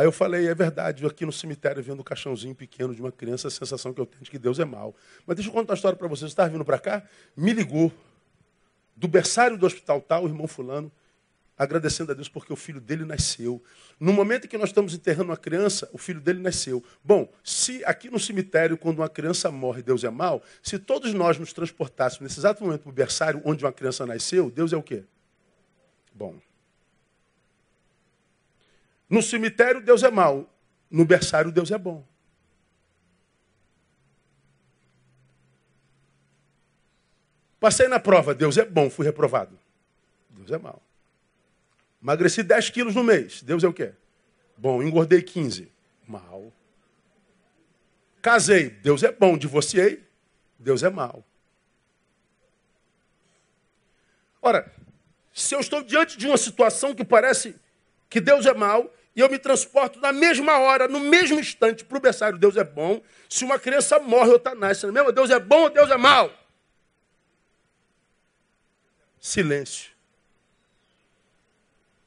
Aí 0.00 0.06
eu 0.06 0.12
falei, 0.12 0.48
é 0.48 0.54
verdade, 0.54 1.04
aqui 1.04 1.26
no 1.26 1.32
cemitério 1.32 1.82
vendo 1.82 2.00
um 2.00 2.02
caixãozinho 2.02 2.54
pequeno 2.54 2.94
de 2.94 3.02
uma 3.02 3.12
criança, 3.12 3.48
a 3.48 3.50
sensação 3.50 3.92
que 3.92 4.00
eu 4.00 4.06
tenho 4.06 4.22
de 4.22 4.30
que 4.30 4.38
Deus 4.38 4.58
é 4.58 4.64
mau. 4.64 4.94
Mas 5.26 5.36
deixa 5.36 5.50
eu 5.50 5.52
contar 5.52 5.72
uma 5.72 5.76
história 5.76 5.98
para 5.98 6.08
vocês. 6.08 6.30
Você 6.30 6.32
estava 6.32 6.48
vindo 6.48 6.64
para 6.64 6.78
cá, 6.78 7.06
me 7.36 7.52
ligou, 7.52 7.92
do 8.96 9.06
berçário 9.06 9.58
do 9.58 9.66
hospital 9.66 10.00
tal, 10.00 10.24
o 10.24 10.26
irmão 10.26 10.46
fulano, 10.46 10.90
agradecendo 11.60 12.10
a 12.10 12.14
Deus 12.14 12.26
porque 12.26 12.50
o 12.50 12.56
filho 12.56 12.80
dele 12.80 13.04
nasceu. 13.04 13.62
No 14.00 14.14
momento 14.14 14.46
em 14.46 14.48
que 14.48 14.56
nós 14.56 14.70
estamos 14.70 14.94
enterrando 14.94 15.28
uma 15.28 15.36
criança, 15.36 15.86
o 15.92 15.98
filho 15.98 16.18
dele 16.18 16.40
nasceu. 16.40 16.82
Bom, 17.04 17.30
se 17.44 17.84
aqui 17.84 18.08
no 18.08 18.18
cemitério, 18.18 18.78
quando 18.78 19.00
uma 19.00 19.10
criança 19.10 19.50
morre, 19.50 19.82
Deus 19.82 20.02
é 20.02 20.08
mau, 20.08 20.42
se 20.62 20.78
todos 20.78 21.12
nós 21.12 21.38
nos 21.38 21.52
transportássemos 21.52 22.22
nesse 22.22 22.40
exato 22.40 22.64
momento 22.64 22.80
para 22.80 22.88
o 22.88 22.92
berçário 22.94 23.42
onde 23.44 23.62
uma 23.62 23.72
criança 23.74 24.06
nasceu, 24.06 24.50
Deus 24.50 24.72
é 24.72 24.76
o 24.78 24.82
quê? 24.82 25.04
Bom. 26.14 26.40
No 29.06 29.20
cemitério, 29.20 29.82
Deus 29.82 30.02
é 30.02 30.10
mau. 30.10 30.48
No 30.90 31.04
berçário, 31.04 31.52
Deus 31.52 31.70
é 31.70 31.76
bom. 31.76 32.02
Passei 37.60 37.86
na 37.86 38.00
prova, 38.00 38.34
Deus 38.34 38.56
é 38.56 38.64
bom, 38.64 38.88
fui 38.88 39.04
reprovado. 39.04 39.58
Deus 40.30 40.50
é 40.50 40.56
mau. 40.56 40.80
Emagreci 42.02 42.42
10 42.42 42.70
quilos 42.70 42.94
no 42.94 43.04
mês. 43.04 43.42
Deus 43.42 43.62
é 43.62 43.68
o 43.68 43.72
quê? 43.72 43.92
Bom, 44.56 44.82
engordei 44.82 45.22
15. 45.22 45.70
Mal. 46.06 46.52
Casei. 48.22 48.70
Deus 48.70 49.02
é 49.02 49.12
bom. 49.12 49.36
Divorciei. 49.36 50.02
Deus 50.58 50.82
é 50.82 50.90
mal. 50.90 51.24
Ora, 54.42 54.72
se 55.32 55.54
eu 55.54 55.60
estou 55.60 55.82
diante 55.82 56.16
de 56.16 56.26
uma 56.26 56.36
situação 56.36 56.94
que 56.94 57.04
parece 57.04 57.54
que 58.08 58.20
Deus 58.20 58.46
é 58.46 58.54
mau, 58.54 58.92
e 59.14 59.20
eu 59.20 59.28
me 59.28 59.38
transporto 59.38 60.00
na 60.00 60.12
mesma 60.12 60.58
hora, 60.58 60.88
no 60.88 61.00
mesmo 61.00 61.38
instante, 61.38 61.84
para 61.84 61.98
o 61.98 62.00
berçário, 62.00 62.38
Deus 62.38 62.56
é 62.56 62.64
bom. 62.64 63.02
Se 63.28 63.44
uma 63.44 63.58
criança 63.58 63.98
morre, 63.98 64.30
outra 64.30 64.54
nasce. 64.54 64.86
Mesmo 64.86 65.12
Deus 65.12 65.30
é 65.30 65.38
bom 65.38 65.62
ou 65.62 65.70
Deus 65.70 65.90
é 65.90 65.96
mau? 65.96 66.32
Silêncio. 69.20 69.89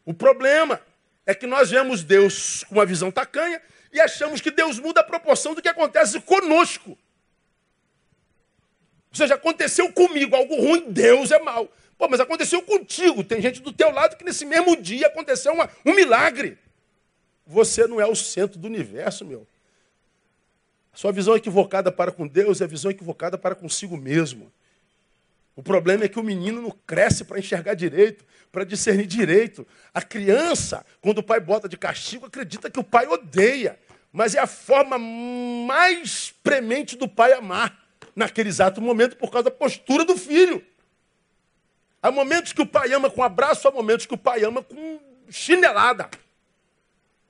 O 0.05 0.13
problema 0.13 0.81
é 1.25 1.33
que 1.33 1.47
nós 1.47 1.69
vemos 1.69 2.03
Deus 2.03 2.63
com 2.65 2.75
uma 2.75 2.85
visão 2.85 3.11
tacanha 3.11 3.61
e 3.91 3.99
achamos 3.99 4.41
que 4.41 4.51
Deus 4.51 4.79
muda 4.79 5.01
a 5.01 5.03
proporção 5.03 5.53
do 5.53 5.61
que 5.61 5.69
acontece 5.69 6.19
conosco. 6.21 6.91
Ou 6.91 9.15
seja, 9.15 9.35
aconteceu 9.35 9.91
comigo 9.93 10.35
algo 10.35 10.55
ruim, 10.55 10.91
Deus 10.91 11.31
é 11.31 11.39
mau. 11.39 11.71
Pô, 11.97 12.09
mas 12.09 12.19
aconteceu 12.19 12.61
contigo. 12.63 13.23
Tem 13.23 13.39
gente 13.39 13.61
do 13.61 13.71
teu 13.71 13.91
lado 13.91 14.17
que 14.17 14.25
nesse 14.25 14.45
mesmo 14.45 14.75
dia 14.75 15.07
aconteceu 15.07 15.53
uma, 15.53 15.69
um 15.85 15.93
milagre. 15.93 16.57
Você 17.45 17.85
não 17.85 18.01
é 18.01 18.07
o 18.07 18.15
centro 18.15 18.57
do 18.57 18.67
universo, 18.67 19.23
meu. 19.23 19.47
A 20.91 20.97
sua 20.97 21.11
visão 21.11 21.35
equivocada 21.35 21.91
para 21.91 22.11
com 22.11 22.27
Deus 22.27 22.61
é 22.61 22.63
a 22.63 22.67
visão 22.67 22.89
equivocada 22.89 23.37
para 23.37 23.55
consigo 23.55 23.95
mesmo. 23.95 24.51
O 25.55 25.61
problema 25.61 26.03
é 26.03 26.07
que 26.07 26.19
o 26.19 26.23
menino 26.23 26.61
não 26.61 26.71
cresce 26.71 27.23
para 27.23 27.39
enxergar 27.39 27.75
direito, 27.75 28.25
para 28.51 28.63
discernir 28.63 29.05
direito. 29.05 29.67
A 29.93 30.01
criança, 30.01 30.85
quando 31.01 31.19
o 31.19 31.23
pai 31.23 31.39
bota 31.39 31.69
de 31.69 31.77
castigo, 31.77 32.25
acredita 32.25 32.69
que 32.69 32.79
o 32.79 32.83
pai 32.83 33.07
odeia. 33.07 33.79
Mas 34.11 34.35
é 34.35 34.39
a 34.39 34.47
forma 34.47 34.97
mais 34.97 36.33
premente 36.43 36.95
do 36.95 37.07
pai 37.07 37.33
amar, 37.33 37.83
naquele 38.15 38.49
exato 38.49 38.81
momento, 38.81 39.15
por 39.15 39.31
causa 39.31 39.45
da 39.45 39.51
postura 39.51 40.05
do 40.05 40.17
filho. 40.17 40.63
Há 42.01 42.11
momentos 42.11 42.51
que 42.53 42.61
o 42.61 42.65
pai 42.65 42.93
ama 42.93 43.09
com 43.09 43.23
abraço, 43.23 43.67
há 43.67 43.71
momentos 43.71 44.05
que 44.05 44.13
o 44.13 44.17
pai 44.17 44.43
ama 44.43 44.61
com 44.61 44.99
chinelada. 45.29 46.09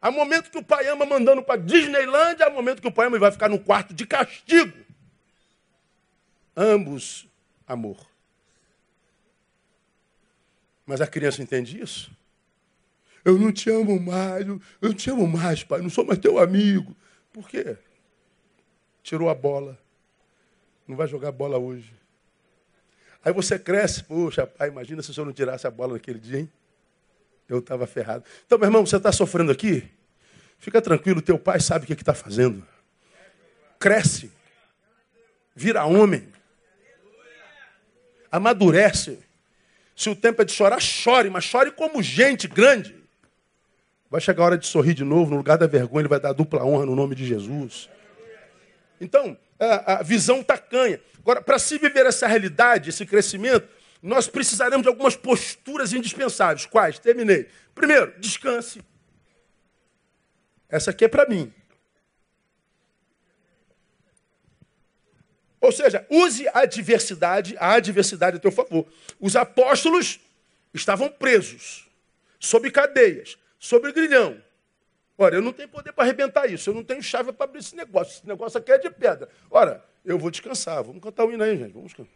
Há 0.02 0.12
momentos 0.12 0.50
que 0.50 0.58
o 0.58 0.64
pai 0.64 0.88
ama 0.88 1.06
mandando 1.06 1.42
para 1.42 1.62
Disneylândia, 1.62 2.48
há 2.48 2.50
momentos 2.50 2.82
que 2.82 2.88
o 2.88 2.92
pai 2.92 3.08
ama 3.08 3.16
e 3.16 3.20
vai 3.20 3.32
ficar 3.32 3.48
no 3.48 3.60
quarto 3.60 3.94
de 3.94 4.06
castigo. 4.06 4.78
Ambos 6.58 7.26
amor. 7.66 8.13
Mas 10.86 11.02
a 11.02 11.08
criança 11.08 11.42
entende 11.42 11.82
isso? 11.82 12.12
Eu 13.24 13.38
não 13.38 13.52
te 13.52 13.70
amo 13.70 14.00
mais, 14.00 14.46
eu 14.46 14.60
não 14.82 14.94
te 14.94 15.10
amo 15.10 15.28
mais, 15.28 15.64
pai, 15.64 15.82
não 15.82 15.90
sou 15.90 16.06
mais 16.06 16.20
teu 16.20 16.38
amigo. 16.38 16.96
Por 17.32 17.48
quê? 17.48 17.78
Tirou 19.02 19.30
a 19.30 19.36
bola. 19.36 19.80
Não 20.88 20.96
vai 20.96 21.08
jogar 21.08 21.32
bola 21.32 21.58
hoje. 21.58 21.94
Aí 23.24 23.32
você 23.32 23.58
cresce, 23.58 24.04
poxa, 24.04 24.46
pai, 24.46 24.68
imagina 24.68 25.02
se 25.02 25.10
o 25.10 25.14
senhor 25.14 25.26
não 25.26 25.34
tirasse 25.34 25.66
a 25.66 25.72
bola 25.72 25.94
naquele 25.94 26.20
dia, 26.20 26.40
hein? 26.40 26.52
Eu 27.48 27.60
estava 27.60 27.88
ferrado. 27.88 28.26
Então, 28.46 28.58
meu 28.58 28.68
irmão, 28.68 28.86
você 28.86 28.98
está 28.98 29.12
sofrendo 29.12 29.52
aqui? 29.52 29.90
Fica 30.58 30.82
tranquilo, 30.82 31.22
teu 31.22 31.40
pai 31.40 31.60
sabe 31.60 31.86
o 31.86 31.88
que 31.88 31.94
está 31.94 32.14
fazendo. 32.14 32.66
Cresce. 33.80 34.32
Vira 35.56 35.86
homem. 35.86 36.28
Amadurece. 38.32 39.20
Se 39.96 40.10
o 40.10 40.16
tempo 40.16 40.42
é 40.42 40.46
de 40.46 40.52
chorar, 40.52 40.80
chore, 40.82 41.30
mas 41.30 41.44
chore 41.44 41.72
como 41.72 42.02
gente 42.02 42.48
grande. 42.48 42.96
Vai 44.10 44.22
chegar 44.22 44.44
a 44.44 44.46
hora 44.46 44.58
de 44.58 44.68
sorrir 44.68 44.94
de 44.94 45.04
novo, 45.04 45.32
no 45.32 45.38
lugar 45.38 45.58
da 45.58 45.68
vergonha, 45.68 46.02
ele 46.02 46.08
vai 46.08 46.20
dar 46.20 46.34
dupla 46.34 46.64
honra 46.64 46.86
no 46.86 46.96
nome 46.96 47.16
de 47.16 47.26
Jesus. 47.26 47.90
Então, 49.00 49.38
a, 49.60 50.00
a 50.00 50.04
visão 50.04 50.44
tacanha. 50.44 51.00
Agora, 51.20 51.42
para 51.42 51.58
se 51.58 51.78
viver 51.78 52.06
essa 52.06 52.28
realidade, 52.28 52.90
esse 52.90 53.06
crescimento, 53.06 53.68
nós 54.02 54.28
precisaremos 54.28 54.84
de 54.84 54.90
algumas 54.90 55.16
posturas 55.16 55.94
indispensáveis. 55.94 56.66
Quais? 56.66 57.00
Terminei. 57.00 57.48
Primeiro, 57.74 58.14
descanse. 58.20 58.82
Essa 60.70 60.92
aqui 60.92 61.06
é 61.06 61.08
para 61.08 61.28
mim. 61.28 61.52
Ou 65.64 65.72
seja, 65.72 66.06
use 66.10 66.46
a 66.50 66.60
adversidade, 66.60 67.56
a 67.58 67.76
adversidade 67.76 68.36
a 68.36 68.40
teu 68.40 68.52
favor. 68.52 68.86
Os 69.18 69.34
apóstolos 69.34 70.20
estavam 70.74 71.08
presos, 71.08 71.88
sob 72.38 72.70
cadeias, 72.70 73.38
sob 73.58 73.90
grilhão. 73.94 74.44
Ora, 75.18 75.36
eu 75.36 75.42
não 75.42 75.54
tenho 75.54 75.70
poder 75.70 75.94
para 75.94 76.04
arrebentar 76.04 76.52
isso, 76.52 76.70
eu 76.70 76.74
não 76.74 76.84
tenho 76.84 77.02
chave 77.02 77.32
para 77.32 77.46
abrir 77.46 77.60
esse 77.60 77.78
negócio. 77.78 78.18
Esse 78.18 78.28
negócio 78.28 78.60
aqui 78.60 78.74
é 78.74 78.78
de 78.78 78.90
pedra. 78.90 79.30
Ora, 79.50 79.82
eu 80.04 80.20
vou 80.20 80.30
descansar. 80.30 80.84
Vamos 80.84 81.02
cantar 81.02 81.24
o 81.24 81.32
hino 81.32 81.42
aí, 81.42 81.58
gente. 81.58 81.72
Vamos 81.72 81.94
cantar. 81.94 82.12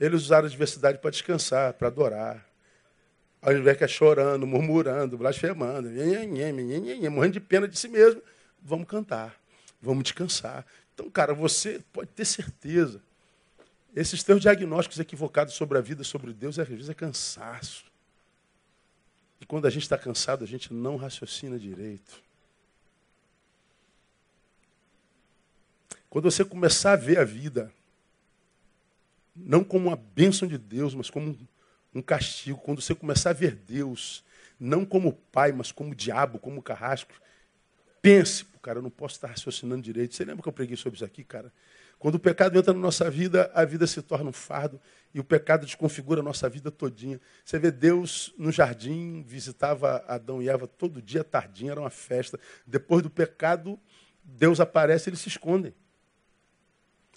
Eles 0.00 0.22
usaram 0.22 0.44
a 0.44 0.48
adversidade 0.48 0.96
para 0.96 1.10
descansar, 1.10 1.74
para 1.74 1.88
adorar. 1.88 2.48
Ao 3.42 3.52
invés 3.52 3.76
que 3.76 3.84
é 3.84 3.88
chorando, 3.88 4.46
murmurando, 4.46 5.18
blasfemando, 5.18 5.90
morrendo 7.10 7.32
de 7.32 7.40
pena 7.40 7.68
de 7.68 7.78
si 7.78 7.88
mesmo, 7.88 8.22
vamos 8.62 8.86
cantar, 8.86 9.36
vamos 9.78 10.04
descansar. 10.04 10.64
Então, 10.94 11.10
cara, 11.10 11.34
você 11.34 11.82
pode 11.92 12.10
ter 12.10 12.24
certeza. 12.24 13.02
Esses 13.94 14.22
teus 14.22 14.40
diagnósticos 14.40 14.98
equivocados 14.98 15.54
sobre 15.54 15.78
a 15.78 15.80
vida, 15.80 16.02
sobre 16.04 16.32
Deus, 16.32 16.58
às 16.58 16.68
vezes 16.68 16.88
é 16.88 16.94
cansaço. 16.94 17.84
E 19.40 19.46
quando 19.46 19.66
a 19.66 19.70
gente 19.70 19.82
está 19.82 19.98
cansado, 19.98 20.44
a 20.44 20.46
gente 20.46 20.72
não 20.72 20.96
raciocina 20.96 21.58
direito. 21.58 22.22
Quando 26.08 26.30
você 26.30 26.44
começar 26.44 26.92
a 26.92 26.96
ver 26.96 27.18
a 27.18 27.24
vida, 27.24 27.72
não 29.34 29.64
como 29.64 29.88
uma 29.88 29.96
bênção 29.96 30.46
de 30.46 30.58
Deus, 30.58 30.94
mas 30.94 31.10
como 31.10 31.36
um 31.94 32.02
castigo, 32.02 32.58
quando 32.58 32.80
você 32.80 32.94
começar 32.94 33.30
a 33.30 33.34
ver 33.34 33.54
Deus, 33.54 34.24
não 34.60 34.84
como 34.84 35.12
pai, 35.12 35.52
mas 35.52 35.72
como 35.72 35.94
diabo, 35.94 36.38
como 36.38 36.62
carrasco, 36.62 37.12
pense, 38.02 38.44
cara, 38.60 38.80
eu 38.80 38.82
não 38.82 38.90
posso 38.90 39.14
estar 39.14 39.28
raciocinando 39.28 39.80
direito. 39.80 40.14
Você 40.14 40.24
lembra 40.24 40.42
que 40.42 40.48
eu 40.48 40.52
preguei 40.52 40.76
sobre 40.76 40.96
isso 40.96 41.04
aqui, 41.04 41.24
cara? 41.24 41.52
Quando 41.98 42.16
o 42.16 42.18
pecado 42.18 42.58
entra 42.58 42.74
na 42.74 42.80
nossa 42.80 43.08
vida, 43.08 43.48
a 43.54 43.64
vida 43.64 43.86
se 43.86 44.02
torna 44.02 44.28
um 44.28 44.32
fardo 44.32 44.80
e 45.14 45.20
o 45.20 45.24
pecado 45.24 45.64
desconfigura 45.64 46.20
a 46.20 46.22
nossa 46.22 46.48
vida 46.48 46.68
todinha. 46.68 47.20
Você 47.44 47.60
vê 47.60 47.70
Deus 47.70 48.34
no 48.36 48.50
jardim, 48.50 49.22
visitava 49.22 50.04
Adão 50.08 50.42
e 50.42 50.48
Eva 50.48 50.66
todo 50.66 51.00
dia, 51.00 51.22
tardinha, 51.22 51.70
era 51.70 51.80
uma 51.80 51.90
festa. 51.90 52.40
Depois 52.66 53.04
do 53.04 53.08
pecado, 53.08 53.78
Deus 54.24 54.58
aparece 54.58 55.08
e 55.08 55.10
eles 55.10 55.20
se 55.20 55.28
escondem. 55.28 55.72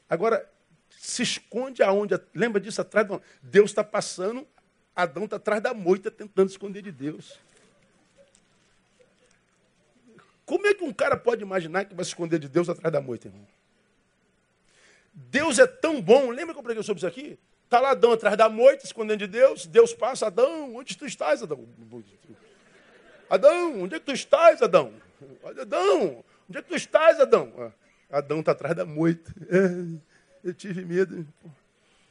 Agora, 0.07 0.47
se 0.91 1.23
esconde 1.23 1.81
aonde? 1.81 2.13
Lembra 2.33 2.61
disso? 2.61 2.79
Atrás 2.79 3.07
de... 3.07 3.19
Deus 3.41 3.71
está 3.71 3.83
passando, 3.83 4.47
Adão 4.95 5.25
está 5.25 5.38
atrás 5.38 5.63
da 5.63 5.73
moita 5.73 6.11
tentando 6.11 6.49
esconder 6.49 6.83
de 6.83 6.91
Deus. 6.91 7.39
Como 10.45 10.67
é 10.67 10.73
que 10.73 10.83
um 10.83 10.93
cara 10.93 11.17
pode 11.17 11.41
imaginar 11.41 11.85
que 11.85 11.95
vai 11.95 12.05
se 12.05 12.11
esconder 12.11 12.39
de 12.39 12.47
Deus 12.47 12.69
atrás 12.69 12.91
da 12.91 13.01
moita, 13.01 13.27
irmão? 13.27 13.47
Deus 15.13 15.57
é 15.59 15.65
tão 15.65 16.01
bom. 16.01 16.29
Lembra 16.29 16.53
que 16.53 16.59
eu 16.59 16.63
preguei 16.63 16.83
sobre 16.83 16.99
isso 16.99 17.07
aqui? 17.07 17.39
Está 17.63 17.79
lá 17.79 17.91
Adão 17.91 18.11
atrás 18.11 18.37
da 18.37 18.47
moita, 18.47 18.85
escondendo 18.85 19.19
de 19.19 19.27
Deus. 19.27 19.65
Deus 19.65 19.93
passa, 19.93 20.27
Adão, 20.27 20.75
onde 20.75 20.95
tu 20.95 21.05
estás, 21.05 21.41
Adão? 21.41 21.67
Adão, 23.29 23.81
onde 23.81 23.95
é 23.95 23.99
que 23.99 24.05
tu 24.05 24.11
estás, 24.11 24.61
Adão? 24.61 24.93
Adão, 25.43 26.23
onde 26.47 26.59
é 26.59 26.61
que 26.61 26.67
tu 26.67 26.75
estás, 26.75 27.19
Adão? 27.19 27.51
Ah, 27.57 28.17
Adão 28.17 28.41
está 28.41 28.51
atrás 28.51 28.75
da 28.75 28.85
moita. 28.85 29.33
É, 29.49 30.47
eu 30.47 30.53
tive 30.53 30.85
medo. 30.85 31.25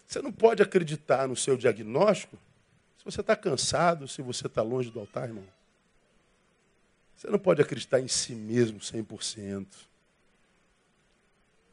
Você 0.07 0.21
não 0.21 0.33
pode 0.33 0.63
acreditar 0.63 1.29
no 1.29 1.37
seu 1.37 1.57
diagnóstico 1.57 2.37
se 2.99 3.05
você 3.05 3.21
está 3.21 3.37
cansado, 3.37 4.09
se 4.09 4.23
você 4.23 4.47
está 4.47 4.63
longe 4.63 4.91
do 4.91 4.99
altar, 4.99 5.29
irmão. 5.29 5.45
Você 7.17 7.31
não 7.31 7.39
pode 7.39 7.63
acreditar 7.63 8.01
em 8.01 8.09
si 8.09 8.35
mesmo 8.35 8.79
100%. 8.81 9.67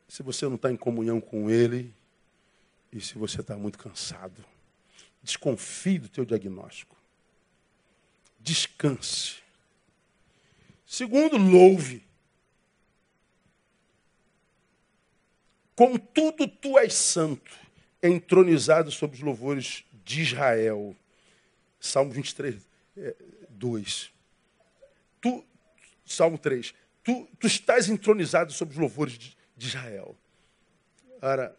Se 0.08 0.24
você 0.24 0.46
não 0.46 0.56
está 0.56 0.72
em 0.72 0.78
comunhão 0.78 1.20
com 1.20 1.50
Ele 1.50 1.94
e 2.92 3.02
se 3.02 3.18
você 3.18 3.42
está 3.42 3.56
muito 3.56 3.78
cansado. 3.78 4.44
Desconfie 5.24 6.00
do 6.00 6.10
teu 6.10 6.26
diagnóstico. 6.26 6.96
Descanse. 8.39 9.38
Segundo, 10.86 11.38
louve. 11.38 12.04
Contudo, 15.76 16.48
tu 16.48 16.78
és 16.78 16.94
santo, 16.94 17.52
entronizado 18.04 18.92
sobre 18.92 19.18
os 19.18 19.24
louvores 19.24 19.84
de 20.04 20.22
Israel. 20.22 20.96
Salmo 21.80 22.12
23, 22.12 22.62
2 23.50 24.12
tu, 25.22 25.45
Salmo 26.05 26.38
3, 26.38 26.74
tu, 27.03 27.30
tu 27.39 27.47
estás 27.47 27.88
entronizado 27.88 28.51
sobre 28.51 28.74
os 28.74 28.80
louvores 28.80 29.17
de, 29.17 29.38
de 29.55 29.67
Israel. 29.67 30.17
Ora, 31.22 31.55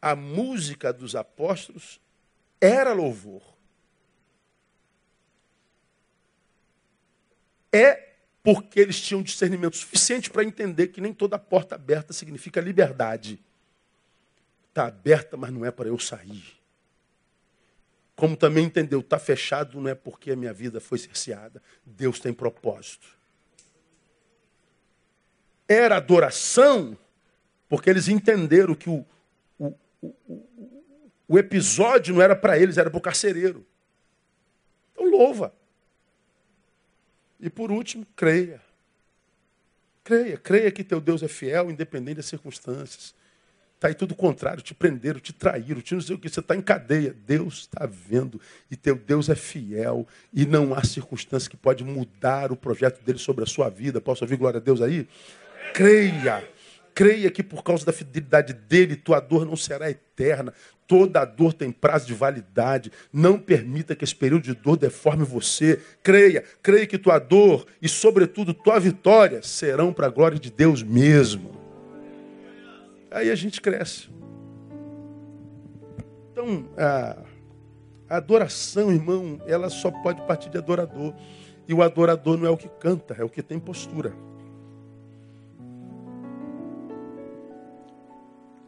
a 0.00 0.16
música 0.16 0.92
dos 0.92 1.14
apóstolos 1.14 2.00
era 2.60 2.92
louvor. 2.92 3.42
É 7.72 8.12
porque 8.42 8.80
eles 8.80 9.00
tinham 9.00 9.22
discernimento 9.22 9.76
suficiente 9.76 10.30
para 10.30 10.44
entender 10.44 10.88
que 10.88 11.00
nem 11.00 11.12
toda 11.12 11.38
porta 11.38 11.76
aberta 11.76 12.12
significa 12.12 12.60
liberdade. 12.60 13.40
Está 14.68 14.86
aberta, 14.86 15.36
mas 15.36 15.52
não 15.52 15.64
é 15.64 15.70
para 15.70 15.88
eu 15.88 15.98
sair. 15.98 16.61
Como 18.22 18.36
também 18.36 18.66
entendeu, 18.66 19.00
está 19.00 19.18
fechado 19.18 19.80
não 19.80 19.90
é 19.90 19.96
porque 19.96 20.30
a 20.30 20.36
minha 20.36 20.52
vida 20.52 20.80
foi 20.80 20.96
cerceada. 20.96 21.60
Deus 21.84 22.20
tem 22.20 22.32
propósito. 22.32 23.18
Era 25.66 25.96
adoração, 25.96 26.96
porque 27.68 27.90
eles 27.90 28.06
entenderam 28.06 28.76
que 28.76 28.88
o, 28.88 29.04
o, 29.58 29.74
o, 30.00 30.46
o 31.26 31.36
episódio 31.36 32.14
não 32.14 32.22
era 32.22 32.36
para 32.36 32.56
eles, 32.56 32.78
era 32.78 32.88
para 32.88 32.98
o 32.98 33.00
carcereiro. 33.00 33.66
Então 34.92 35.10
louva. 35.10 35.52
E 37.40 37.50
por 37.50 37.72
último, 37.72 38.06
creia. 38.14 38.62
Creia, 40.04 40.38
creia 40.38 40.70
que 40.70 40.84
teu 40.84 41.00
Deus 41.00 41.24
é 41.24 41.28
fiel, 41.28 41.72
independente 41.72 42.18
das 42.18 42.26
circunstâncias. 42.26 43.16
Está 43.82 43.88
aí 43.88 43.94
tudo 43.96 44.14
contrário, 44.14 44.62
te 44.62 44.72
prenderam, 44.72 45.18
te 45.18 45.32
traíram, 45.32 45.80
te 45.80 45.92
não 45.92 46.00
sei 46.00 46.14
o 46.14 46.18
que, 46.20 46.28
você 46.28 46.38
está 46.38 46.54
em 46.54 46.60
cadeia. 46.60 47.16
Deus 47.26 47.62
está 47.62 47.84
vendo 47.84 48.40
e 48.70 48.76
teu 48.76 48.94
Deus 48.94 49.28
é 49.28 49.34
fiel 49.34 50.06
e 50.32 50.46
não 50.46 50.72
há 50.72 50.84
circunstância 50.84 51.50
que 51.50 51.56
pode 51.56 51.82
mudar 51.82 52.52
o 52.52 52.56
projeto 52.56 53.04
dele 53.04 53.18
sobre 53.18 53.42
a 53.42 53.46
sua 53.48 53.68
vida. 53.68 54.00
Posso 54.00 54.22
ouvir 54.22 54.36
glória 54.36 54.58
a 54.58 54.60
Deus 54.60 54.80
aí? 54.80 55.08
Creia, 55.74 56.48
creia 56.94 57.28
que 57.28 57.42
por 57.42 57.64
causa 57.64 57.84
da 57.84 57.92
fidelidade 57.92 58.52
dele, 58.52 58.94
tua 58.94 59.18
dor 59.18 59.44
não 59.44 59.56
será 59.56 59.90
eterna. 59.90 60.54
Toda 60.86 61.24
dor 61.24 61.52
tem 61.52 61.72
prazo 61.72 62.06
de 62.06 62.14
validade. 62.14 62.92
Não 63.12 63.36
permita 63.36 63.96
que 63.96 64.04
esse 64.04 64.14
período 64.14 64.44
de 64.44 64.54
dor 64.54 64.76
deforme 64.76 65.24
você. 65.24 65.82
Creia, 66.04 66.44
creia 66.62 66.86
que 66.86 66.98
tua 66.98 67.18
dor 67.18 67.66
e, 67.82 67.88
sobretudo, 67.88 68.54
tua 68.54 68.78
vitória 68.78 69.42
serão 69.42 69.92
para 69.92 70.06
a 70.06 70.10
glória 70.10 70.38
de 70.38 70.52
Deus 70.52 70.84
mesmo. 70.84 71.61
Aí 73.12 73.30
a 73.30 73.34
gente 73.34 73.60
cresce. 73.60 74.08
Então, 76.30 76.68
a, 76.76 78.16
adoração, 78.16 78.90
irmão, 78.90 79.40
ela 79.46 79.68
só 79.68 79.90
pode 79.90 80.20
partir 80.22 80.48
de 80.50 80.58
adorador. 80.58 81.14
E 81.68 81.74
o 81.74 81.82
adorador 81.82 82.36
não 82.36 82.46
é 82.46 82.50
o 82.50 82.56
que 82.56 82.68
canta, 82.68 83.14
é 83.18 83.24
o 83.24 83.28
que 83.28 83.42
tem 83.42 83.58
postura. 83.60 84.12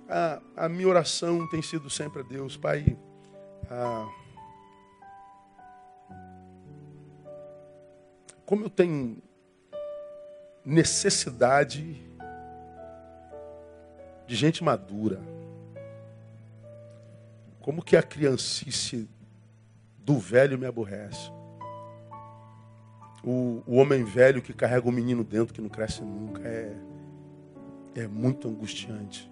A, 0.08 0.40
a 0.56 0.68
minha 0.68 0.88
oração 0.88 1.48
tem 1.48 1.62
sido 1.62 1.88
sempre 1.88 2.20
a 2.20 2.22
Deus, 2.22 2.56
Pai. 2.56 2.96
A, 3.70 4.08
como 8.44 8.66
eu 8.66 8.70
tenho 8.70 9.22
necessidade 10.64 12.13
de 14.26 14.34
gente 14.34 14.62
madura. 14.62 15.20
Como 17.60 17.82
que 17.82 17.96
a 17.96 18.02
criancice 18.02 19.08
do 20.04 20.18
velho 20.18 20.58
me 20.58 20.66
aborrece. 20.66 21.32
O, 23.22 23.62
o 23.66 23.76
homem 23.76 24.04
velho 24.04 24.42
que 24.42 24.52
carrega 24.52 24.86
o 24.86 24.92
menino 24.92 25.24
dentro 25.24 25.54
que 25.54 25.60
não 25.60 25.70
cresce 25.70 26.02
nunca 26.02 26.46
é, 26.46 26.76
é 27.94 28.06
muito 28.06 28.46
angustiante. 28.46 29.30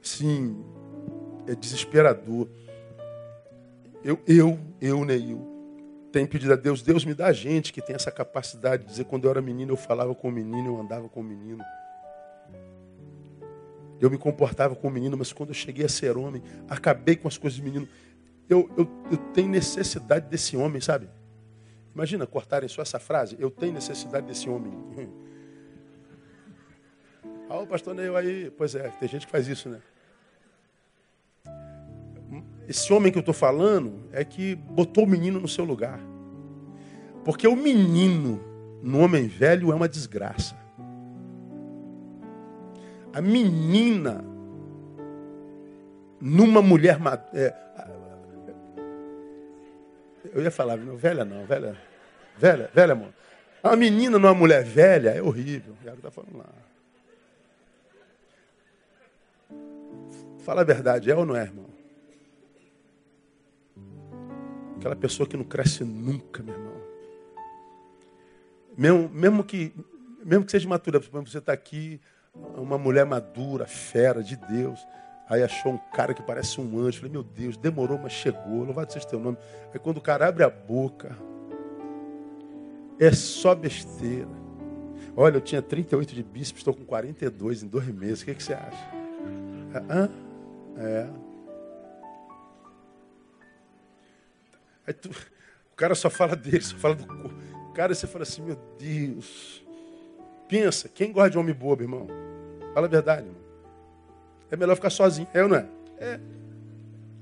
Sim, 0.00 0.64
é 1.46 1.54
desesperador. 1.54 2.48
Eu, 4.02 4.18
eu, 4.26 4.58
eu, 4.80 5.04
Neil, 5.04 5.46
tenho 6.10 6.26
pedido 6.26 6.54
a 6.54 6.56
Deus, 6.56 6.80
Deus 6.80 7.04
me 7.04 7.12
dá 7.12 7.30
gente 7.34 7.70
que 7.70 7.82
tem 7.82 7.94
essa 7.94 8.10
capacidade 8.10 8.84
de 8.84 8.88
dizer, 8.88 9.04
quando 9.04 9.26
eu 9.26 9.30
era 9.30 9.42
menino, 9.42 9.72
eu 9.72 9.76
falava 9.76 10.14
com 10.14 10.28
o 10.28 10.32
menino, 10.32 10.68
eu 10.68 10.80
andava 10.80 11.10
com 11.10 11.20
o 11.20 11.24
menino. 11.24 11.62
Eu 14.00 14.10
me 14.10 14.16
comportava 14.16 14.74
como 14.74 14.94
menino, 14.94 15.16
mas 15.16 15.32
quando 15.32 15.50
eu 15.50 15.54
cheguei 15.54 15.84
a 15.84 15.88
ser 15.88 16.16
homem, 16.16 16.42
acabei 16.68 17.16
com 17.16 17.28
as 17.28 17.36
coisas 17.36 17.56
de 17.56 17.62
menino. 17.62 17.86
Eu, 18.48 18.68
eu, 18.76 18.88
eu 19.10 19.16
tenho 19.34 19.48
necessidade 19.48 20.26
desse 20.28 20.56
homem, 20.56 20.80
sabe? 20.80 21.08
Imagina 21.94 22.26
cortarem 22.26 22.68
só 22.68 22.80
essa 22.80 22.98
frase. 22.98 23.36
Eu 23.38 23.50
tenho 23.50 23.74
necessidade 23.74 24.26
desse 24.26 24.48
homem. 24.48 24.72
Ah, 27.52 27.58
o 27.58 27.66
pastor 27.66 27.96
Neil 27.96 28.16
aí. 28.16 28.48
Pois 28.56 28.76
é, 28.76 28.88
tem 28.90 29.08
gente 29.08 29.26
que 29.26 29.32
faz 29.32 29.48
isso, 29.48 29.68
né? 29.68 29.80
Esse 32.68 32.92
homem 32.92 33.10
que 33.10 33.18
eu 33.18 33.20
estou 33.20 33.34
falando 33.34 34.08
é 34.12 34.24
que 34.24 34.54
botou 34.54 35.02
o 35.02 35.06
menino 35.06 35.40
no 35.40 35.48
seu 35.48 35.64
lugar. 35.64 35.98
Porque 37.24 37.48
o 37.48 37.56
menino 37.56 38.40
no 38.80 39.00
homem 39.00 39.26
velho 39.26 39.72
é 39.72 39.74
uma 39.74 39.88
desgraça. 39.88 40.59
A 43.12 43.20
menina 43.20 44.24
numa 46.20 46.62
mulher 46.62 46.98
é, 47.32 47.54
eu 50.32 50.42
ia 50.42 50.50
falar, 50.50 50.76
não, 50.76 50.96
velha 50.96 51.24
não, 51.24 51.44
velha, 51.44 51.76
velha, 52.36 52.70
velha, 52.72 52.92
amor. 52.92 53.12
A 53.62 53.76
menina 53.76 54.18
numa 54.18 54.34
mulher 54.34 54.64
velha 54.64 55.10
é 55.10 55.22
horrível. 55.22 55.74
O 55.74 55.76
que 55.76 55.88
está 55.88 56.10
falando 56.10 56.38
lá. 56.38 56.46
Fala 60.40 60.62
a 60.62 60.64
verdade, 60.64 61.10
é 61.10 61.14
ou 61.14 61.26
não 61.26 61.36
é, 61.36 61.42
irmão? 61.42 61.66
Aquela 64.76 64.96
pessoa 64.96 65.28
que 65.28 65.36
não 65.36 65.44
cresce 65.44 65.84
nunca, 65.84 66.42
meu 66.42 66.54
irmão. 66.54 66.80
Mesmo, 68.76 69.08
mesmo 69.10 69.44
que, 69.44 69.74
mesmo 70.24 70.44
que 70.44 70.50
seja 70.50 70.66
matura, 70.68 70.98
você 70.98 71.38
está 71.38 71.52
aqui, 71.52 72.00
uma 72.56 72.78
mulher 72.78 73.04
madura, 73.04 73.66
fera 73.66 74.22
de 74.22 74.36
Deus. 74.36 74.86
Aí 75.28 75.42
achou 75.42 75.72
um 75.72 75.78
cara 75.92 76.12
que 76.12 76.22
parece 76.22 76.60
um 76.60 76.78
anjo. 76.78 76.98
Falei, 76.98 77.12
meu 77.12 77.22
Deus, 77.22 77.56
demorou, 77.56 77.98
mas 77.98 78.12
chegou. 78.12 78.64
Louvado 78.64 78.92
seja 78.92 79.06
teu 79.06 79.20
nome. 79.20 79.38
Aí 79.72 79.78
quando 79.78 79.98
o 79.98 80.00
cara 80.00 80.26
abre 80.26 80.42
a 80.42 80.50
boca, 80.50 81.16
é 82.98 83.12
só 83.12 83.54
besteira. 83.54 84.28
Olha, 85.16 85.36
eu 85.36 85.40
tinha 85.40 85.62
38 85.62 86.14
de 86.14 86.22
bíceps, 86.22 86.60
estou 86.60 86.74
com 86.74 86.84
42 86.84 87.62
em 87.62 87.68
dois 87.68 87.86
meses. 87.86 88.22
O 88.22 88.24
que, 88.24 88.34
que 88.34 88.42
você 88.42 88.54
acha? 88.54 88.90
Hã? 89.88 90.10
É. 90.76 91.08
Aí 94.86 94.94
tu, 94.94 95.10
o 95.72 95.76
cara 95.76 95.94
só 95.94 96.10
fala 96.10 96.34
dele, 96.34 96.60
só 96.60 96.76
fala 96.76 96.94
do 96.94 97.06
corpo. 97.06 97.34
Cara, 97.74 97.94
você 97.94 98.06
fala 98.06 98.24
assim, 98.24 98.42
meu 98.42 98.56
Deus. 98.78 99.64
Pensa, 100.50 100.88
quem 100.88 101.12
gosta 101.12 101.30
de 101.30 101.38
homem 101.38 101.54
bobo, 101.54 101.84
irmão? 101.84 102.08
Fala 102.74 102.88
a 102.88 102.90
verdade, 102.90 103.24
irmão. 103.24 103.40
É 104.50 104.56
melhor 104.56 104.74
ficar 104.74 104.90
sozinho, 104.90 105.28
é 105.32 105.44
ou 105.44 105.48
não 105.48 105.56
é? 105.56 105.66
É. 105.96 106.20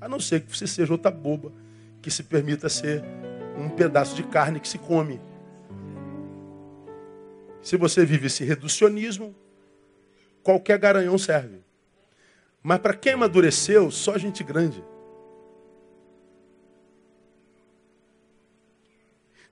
A 0.01 0.09
não 0.09 0.19
ser 0.19 0.41
que 0.41 0.57
você 0.57 0.65
seja 0.65 0.91
outra 0.91 1.11
boba 1.11 1.51
que 2.01 2.09
se 2.09 2.23
permita 2.23 2.67
ser 2.67 3.03
um 3.55 3.69
pedaço 3.69 4.15
de 4.15 4.23
carne 4.23 4.59
que 4.59 4.67
se 4.67 4.79
come. 4.79 5.21
Se 7.61 7.77
você 7.77 8.03
vive 8.03 8.25
esse 8.25 8.43
reducionismo, 8.43 9.35
qualquer 10.41 10.79
garanhão 10.79 11.15
serve. 11.15 11.59
Mas 12.63 12.79
para 12.79 12.95
quem 12.95 13.13
amadureceu, 13.13 13.91
só 13.91 14.17
gente 14.17 14.43
grande. 14.43 14.83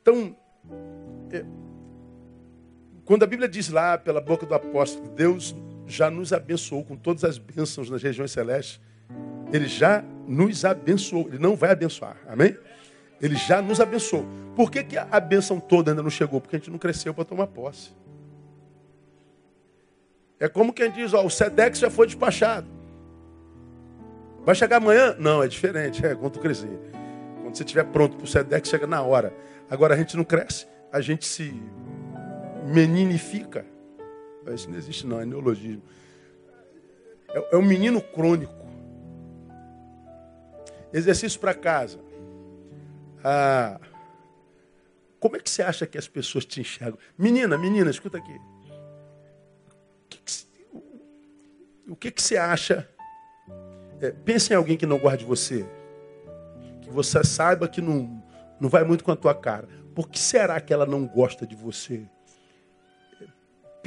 Então, 0.02 0.36
é, 1.32 1.46
quando 3.08 3.24
a 3.24 3.26
Bíblia 3.26 3.48
diz 3.48 3.70
lá, 3.70 3.98
pela 3.98 4.20
boca 4.20 4.46
do 4.46 4.54
apóstolo, 4.54 5.08
Deus 5.08 5.56
já 5.88 6.12
nos 6.12 6.34
abençoou 6.34 6.84
com 6.84 6.98
todas 6.98 7.24
as 7.24 7.38
bênçãos 7.38 7.90
nas 7.90 8.04
regiões 8.04 8.32
celestes, 8.32 8.82
Ele 9.54 9.66
já 9.66 10.04
nos 10.28 10.66
abençoou, 10.66 11.30
Ele 11.30 11.40
não 11.40 11.56
vai 11.56 11.72
abençoar, 11.72 12.18
amém? 12.28 12.58
Ele 13.22 13.38
já 13.38 13.62
nos 13.62 13.80
abençoou. 13.80 14.26
Por 14.58 14.70
que, 14.70 14.84
que 14.84 14.98
a 14.98 15.20
bênção 15.22 15.58
toda 15.58 15.92
ainda 15.92 16.04
não 16.04 16.10
chegou? 16.10 16.42
Porque 16.42 16.58
a 16.58 16.60
gente 16.60 16.70
não 16.70 16.78
cresceu 16.78 17.14
para 17.14 17.24
tomar 17.24 17.48
posse. 17.48 17.92
É 20.38 20.50
como 20.50 20.74
quem 20.74 20.92
diz, 20.92 21.14
ó, 21.14 21.26
o 21.26 21.30
Sedex 21.30 21.80
já 21.80 21.90
foi 21.90 22.08
despachado. 22.08 22.68
Vai 24.44 24.54
chegar 24.54 24.78
amanhã? 24.78 25.16
Não, 25.18 25.42
é 25.42 25.48
diferente, 25.48 26.06
é 26.06 26.14
quando 26.14 26.40
crescer. 26.40 26.78
Quando 27.42 27.56
você 27.56 27.64
estiver 27.64 27.86
pronto 27.86 28.18
para 28.18 28.26
o 28.26 28.28
Sedex, 28.28 28.68
chega 28.68 28.86
na 28.86 29.02
hora. 29.02 29.34
Agora 29.70 29.96
a 29.96 29.98
gente 29.98 30.18
não 30.18 30.26
cresce, 30.26 30.68
a 30.92 31.00
gente 31.00 31.26
se 31.26 31.56
meninifica. 32.68 33.66
Isso 34.54 34.70
não 34.70 34.78
existe 34.78 35.06
não, 35.06 35.20
é 35.20 35.26
neologismo. 35.26 35.84
É, 37.30 37.56
é 37.56 37.58
um 37.58 37.62
menino 37.62 38.02
crônico. 38.02 38.54
Exercício 40.94 41.40
para 41.40 41.54
casa. 41.54 42.00
Ah, 43.24 43.80
como 45.20 45.36
é 45.36 45.40
que 45.40 45.50
você 45.50 45.62
acha 45.62 45.86
que 45.86 45.98
as 45.98 46.08
pessoas 46.08 46.46
te 46.46 46.62
enxergam? 46.62 46.98
Menina, 47.18 47.58
menina, 47.58 47.90
escuta 47.90 48.18
aqui. 48.18 48.40
O 51.88 51.96
que, 51.96 52.12
que 52.12 52.22
você 52.22 52.38
acha? 52.38 52.88
É, 54.00 54.12
pense 54.12 54.54
em 54.54 54.56
alguém 54.56 54.78
que 54.78 54.86
não 54.86 55.00
gosta 55.00 55.18
de 55.18 55.26
você. 55.26 55.66
Que 56.82 56.90
você 56.90 57.24
saiba 57.24 57.68
que 57.68 57.82
não, 57.82 58.24
não 58.60 58.70
vai 58.70 58.84
muito 58.84 59.04
com 59.04 59.12
a 59.12 59.16
tua 59.16 59.34
cara. 59.34 59.68
Por 59.96 60.08
que 60.08 60.20
será 60.20 60.62
que 60.62 60.72
ela 60.72 60.86
não 60.86 61.08
gosta 61.08 61.46
de 61.48 61.56
você? 61.56 62.08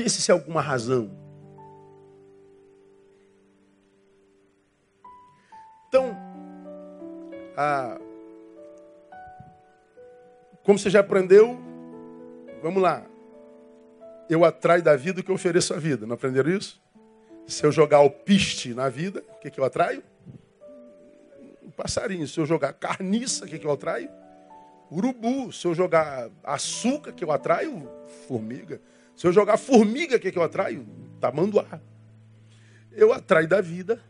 Pense 0.03 0.23
se 0.23 0.33
há 0.33 0.35
alguma 0.35 0.63
razão. 0.63 1.11
Então, 5.87 6.17
Ah, 7.55 8.01
como 10.65 10.79
você 10.79 10.89
já 10.89 11.01
aprendeu, 11.01 11.61
vamos 12.63 12.81
lá. 12.81 13.05
Eu 14.31 14.43
atraio 14.43 14.83
da 14.83 14.97
vida 14.97 15.21
o 15.21 15.23
que 15.23 15.31
eu 15.31 15.35
ofereço 15.35 15.75
à 15.75 15.77
vida. 15.77 16.07
Não 16.07 16.15
aprenderam 16.15 16.51
isso? 16.51 16.81
Se 17.47 17.67
eu 17.67 17.71
jogar 17.71 17.99
alpiste 17.99 18.73
na 18.73 18.89
vida, 18.89 19.23
o 19.37 19.41
que, 19.41 19.51
que 19.51 19.61
eu 19.61 19.65
atraio? 19.67 20.03
Um 21.63 21.71
passarinho. 21.73 22.27
Se 22.27 22.41
eu 22.41 22.47
jogar 22.47 22.73
carniça, 22.73 23.45
o 23.45 23.49
que, 23.49 23.59
que 23.59 23.67
eu 23.67 23.73
atraio? 23.73 24.09
Urubu. 24.91 25.53
Se 25.53 25.67
eu 25.67 25.75
jogar 25.75 26.31
açúcar, 26.43 27.13
que 27.13 27.23
eu 27.23 27.31
atraio? 27.31 27.87
Formiga. 28.27 28.81
Se 29.21 29.27
eu 29.27 29.35
jogar 29.35 29.59
formiga, 29.59 30.17
o 30.17 30.19
que, 30.19 30.33
que 30.33 30.39
eu 30.39 30.43
atraio? 30.43 30.87
Tamanduá. 31.21 31.79
Eu 32.91 33.13
atraio 33.13 33.47
da 33.47 33.61
vida 33.61 34.03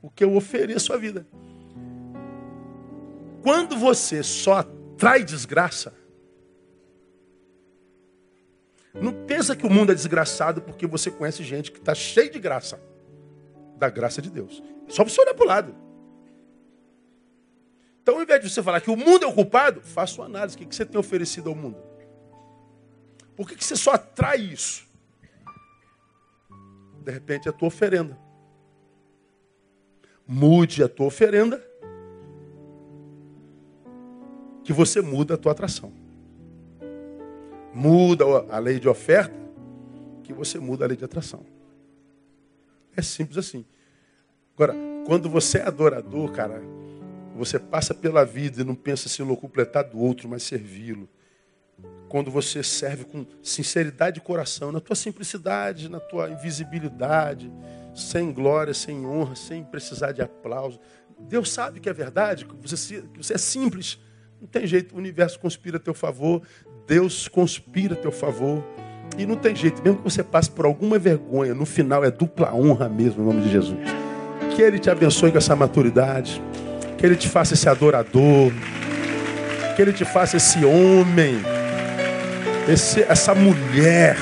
o 0.00 0.08
que 0.08 0.24
eu 0.24 0.34
ofereço 0.34 0.90
à 0.94 0.96
vida. 0.96 1.26
Quando 3.42 3.76
você 3.76 4.22
só 4.22 4.54
atrai 4.54 5.22
desgraça, 5.22 5.92
não 8.94 9.12
pensa 9.26 9.54
que 9.54 9.66
o 9.66 9.70
mundo 9.70 9.92
é 9.92 9.94
desgraçado 9.94 10.62
porque 10.62 10.86
você 10.86 11.10
conhece 11.10 11.44
gente 11.44 11.70
que 11.70 11.78
está 11.78 11.94
cheio 11.94 12.30
de 12.30 12.38
graça. 12.38 12.80
Da 13.76 13.90
graça 13.90 14.22
de 14.22 14.30
Deus. 14.30 14.62
Só 14.88 15.04
você 15.04 15.20
olhar 15.20 15.34
para 15.34 15.44
o 15.44 15.46
lado. 15.46 15.74
Então, 18.00 18.14
ao 18.14 18.22
invés 18.22 18.40
de 18.40 18.48
você 18.48 18.62
falar 18.62 18.80
que 18.80 18.90
o 18.90 18.96
mundo 18.96 19.26
é 19.26 19.28
o 19.28 19.34
culpado, 19.34 19.82
faça 19.82 20.22
uma 20.22 20.26
análise. 20.26 20.56
O 20.56 20.60
que 20.66 20.74
você 20.74 20.86
tem 20.86 20.98
oferecido 20.98 21.50
ao 21.50 21.54
mundo? 21.54 21.85
Por 23.36 23.48
que 23.48 23.62
você 23.62 23.76
só 23.76 23.92
atrai 23.92 24.38
isso? 24.38 24.86
De 27.04 27.12
repente, 27.12 27.46
é 27.46 27.50
a 27.50 27.54
tua 27.54 27.68
oferenda. 27.68 28.18
Mude 30.26 30.82
a 30.82 30.88
tua 30.88 31.06
oferenda, 31.06 31.64
que 34.64 34.72
você 34.72 35.00
muda 35.00 35.34
a 35.34 35.38
tua 35.38 35.52
atração 35.52 35.92
muda 37.76 38.24
a 38.48 38.58
lei 38.58 38.80
de 38.80 38.88
oferta, 38.88 39.36
que 40.24 40.32
você 40.32 40.58
muda 40.58 40.86
a 40.86 40.88
lei 40.88 40.96
de 40.96 41.04
atração. 41.04 41.44
É 42.96 43.02
simples 43.02 43.36
assim. 43.36 43.66
Agora, 44.54 44.74
quando 45.04 45.28
você 45.28 45.58
é 45.58 45.66
adorador, 45.66 46.32
cara, 46.32 46.62
você 47.36 47.58
passa 47.58 47.92
pela 47.92 48.24
vida 48.24 48.62
e 48.62 48.64
não 48.64 48.74
pensa 48.74 49.10
se 49.10 49.22
locupletar 49.22 49.90
do 49.90 49.98
outro, 49.98 50.26
mas 50.26 50.42
servi-lo. 50.42 51.06
Quando 52.08 52.30
você 52.30 52.62
serve 52.62 53.04
com 53.04 53.26
sinceridade 53.42 54.16
de 54.16 54.20
coração, 54.20 54.70
na 54.70 54.80
tua 54.80 54.94
simplicidade, 54.96 55.88
na 55.88 55.98
tua 55.98 56.30
invisibilidade, 56.30 57.50
sem 57.94 58.32
glória, 58.32 58.74
sem 58.74 59.04
honra, 59.04 59.34
sem 59.34 59.64
precisar 59.64 60.12
de 60.12 60.22
aplauso. 60.22 60.78
Deus 61.18 61.50
sabe 61.50 61.80
que 61.80 61.88
é 61.88 61.92
verdade, 61.92 62.44
que 62.44 62.54
você, 62.68 63.02
que 63.02 63.24
você 63.24 63.34
é 63.34 63.38
simples. 63.38 63.98
Não 64.40 64.46
tem 64.46 64.66
jeito, 64.66 64.94
o 64.94 64.98
universo 64.98 65.38
conspira 65.40 65.78
a 65.78 65.80
teu 65.80 65.94
favor, 65.94 66.42
Deus 66.86 67.26
conspira 67.26 67.94
a 67.94 67.96
teu 67.96 68.12
favor. 68.12 68.62
E 69.16 69.24
não 69.24 69.36
tem 69.36 69.56
jeito, 69.56 69.82
mesmo 69.82 69.98
que 69.98 70.04
você 70.04 70.22
passe 70.22 70.50
por 70.50 70.66
alguma 70.66 70.98
vergonha, 70.98 71.54
no 71.54 71.64
final 71.64 72.04
é 72.04 72.10
dupla 72.10 72.54
honra 72.54 72.88
mesmo, 72.88 73.22
em 73.22 73.26
nome 73.26 73.42
de 73.42 73.50
Jesus. 73.50 73.78
Que 74.54 74.60
Ele 74.60 74.78
te 74.78 74.90
abençoe 74.90 75.32
com 75.32 75.38
essa 75.38 75.56
maturidade, 75.56 76.42
que 76.98 77.06
Ele 77.06 77.16
te 77.16 77.28
faça 77.28 77.54
esse 77.54 77.68
adorador, 77.68 78.52
que 79.74 79.80
Ele 79.80 79.92
te 79.92 80.04
faça 80.04 80.36
esse 80.36 80.64
homem, 80.66 81.40
esse, 82.68 83.02
essa 83.02 83.34
mulher, 83.34 84.16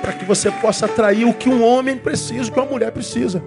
para 0.00 0.12
que 0.12 0.24
você 0.24 0.50
possa 0.50 0.86
atrair 0.86 1.24
o 1.24 1.32
que 1.32 1.48
um 1.48 1.64
homem 1.64 1.96
precisa, 1.96 2.50
o 2.50 2.52
que 2.52 2.58
uma 2.58 2.68
mulher 2.68 2.90
precisa. 2.90 3.42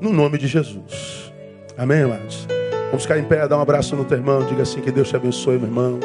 No 0.00 0.12
nome 0.12 0.38
de 0.38 0.46
Jesus. 0.46 1.32
Amém, 1.76 2.02
amados? 2.02 2.46
Vamos 2.86 3.02
ficar 3.02 3.18
em 3.18 3.24
pé, 3.24 3.46
dar 3.46 3.56
um 3.56 3.60
abraço 3.60 3.94
no 3.94 4.04
teu 4.04 4.18
irmão. 4.18 4.44
Diga 4.44 4.62
assim: 4.62 4.80
que 4.80 4.90
Deus 4.90 5.08
te 5.08 5.16
abençoe, 5.16 5.56
meu 5.56 5.66
irmão. 5.66 5.98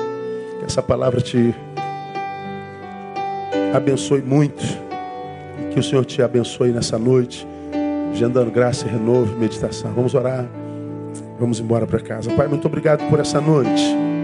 Que 0.59 0.65
essa 0.65 0.82
palavra 0.82 1.19
te 1.19 1.53
abençoe 3.73 4.21
muito. 4.21 4.63
E 5.59 5.73
que 5.73 5.80
o 5.80 5.84
Senhor 5.84 6.05
te 6.05 6.21
abençoe 6.21 6.71
nessa 6.71 6.97
noite, 6.97 7.47
gerando 8.13 8.51
graça, 8.51 8.88
renovo 8.88 9.34
e 9.36 9.39
meditação. 9.39 9.91
Vamos 9.93 10.13
orar. 10.13 10.45
Vamos 11.39 11.59
embora 11.59 11.86
para 11.86 11.99
casa. 11.99 12.32
Pai, 12.34 12.47
muito 12.47 12.65
obrigado 12.67 13.09
por 13.09 13.19
essa 13.19 13.41
noite. 13.41 14.14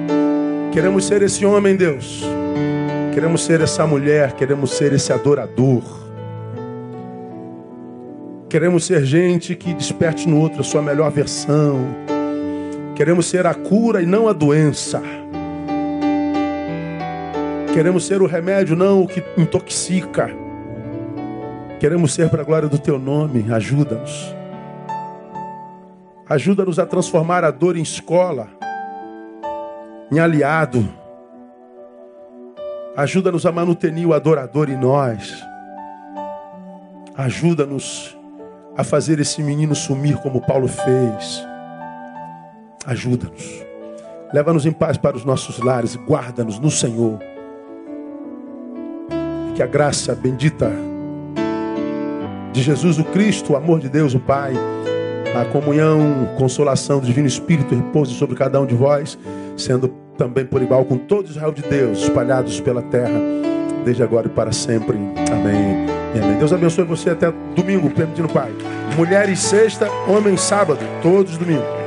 Queremos 0.72 1.06
ser 1.06 1.22
esse 1.22 1.46
homem, 1.46 1.76
Deus. 1.76 2.24
Queremos 3.14 3.44
ser 3.44 3.62
essa 3.62 3.86
mulher. 3.86 4.34
Queremos 4.34 4.72
ser 4.72 4.94
esse 4.94 5.12
adorador. 5.12 5.84
Queremos 8.50 8.86
ser 8.86 9.06
gente 9.06 9.56
que 9.56 9.74
desperte 9.74 10.28
no 10.28 10.40
outro 10.40 10.62
a 10.62 10.64
sua 10.64 10.82
melhor 10.82 11.10
versão 11.10 11.88
Queremos 13.02 13.26
ser 13.26 13.48
a 13.48 13.54
cura 13.56 14.00
e 14.00 14.06
não 14.06 14.28
a 14.28 14.32
doença. 14.32 15.02
Queremos 17.74 18.06
ser 18.06 18.22
o 18.22 18.28
remédio, 18.28 18.76
não 18.76 19.02
o 19.02 19.08
que 19.08 19.24
intoxica. 19.36 20.30
Queremos 21.80 22.14
ser 22.14 22.30
para 22.30 22.44
a 22.44 22.46
glória 22.46 22.70
do 22.70 22.78
teu 22.78 23.00
nome. 23.00 23.52
Ajuda-nos. 23.52 24.36
Ajuda-nos 26.30 26.78
a 26.78 26.86
transformar 26.86 27.44
a 27.44 27.50
dor 27.50 27.76
em 27.76 27.82
escola, 27.82 28.50
em 30.12 30.20
aliado. 30.20 30.88
Ajuda-nos 32.96 33.46
a 33.46 33.52
manutenir 33.52 34.08
o 34.08 34.14
adorador 34.14 34.70
em 34.70 34.78
nós. 34.78 35.34
Ajuda-nos 37.16 38.18
a 38.76 38.84
fazer 38.84 39.20
esse 39.20 39.42
menino 39.42 39.74
sumir 39.74 40.18
como 40.18 40.42
Paulo 40.42 40.68
fez. 40.68 41.48
Ajuda-nos. 42.86 43.64
Leva-nos 44.34 44.66
em 44.66 44.72
paz 44.72 44.98
para 44.98 45.16
os 45.16 45.24
nossos 45.24 45.60
lares. 45.60 45.96
Guarda-nos 45.96 46.60
no 46.60 46.70
Senhor. 46.70 47.20
E 49.50 49.54
que 49.54 49.64
a 49.64 49.68
graça 49.68 50.14
bendita 50.14 50.72
de 52.52 52.62
Jesus 52.62 53.00
o 53.00 53.04
Cristo, 53.06 53.54
o 53.54 53.56
amor 53.56 53.80
de 53.80 53.88
Deus 53.88 54.14
o 54.14 54.20
Pai, 54.20 54.54
a 55.36 55.46
comunhão, 55.46 56.30
consolação 56.38 57.00
do 57.00 57.06
Divino 57.06 57.28
Espírito 57.28 57.74
repouse 57.74 58.14
sobre 58.14 58.36
cada 58.36 58.60
um 58.60 58.66
de 58.66 58.76
vós, 58.76 59.18
sendo 59.58 59.88
também 60.18 60.46
por 60.46 60.62
igual 60.62 60.86
com 60.86 60.98
todo 60.98 61.30
Israel 61.30 61.52
de 61.52 61.62
Deus, 61.62 62.00
espalhados 62.04 62.60
pela 62.60 62.82
terra, 62.82 63.20
desde 63.86 64.04
agora 64.04 64.28
e 64.28 64.30
para 64.30 64.52
sempre. 64.52 64.98
Amém. 65.32 65.88
Amém. 66.22 66.38
Deus 66.38 66.52
abençoe 66.52 66.84
você 66.84 67.12
até 67.12 67.32
domingo, 67.56 67.90
permitindo 67.90 68.28
Pai. 68.28 68.52
Mulheres 68.98 69.40
sexta, 69.40 69.88
homens 70.08 70.42
sábado, 70.42 70.80
todos 71.02 71.38
domingo. 71.38 71.81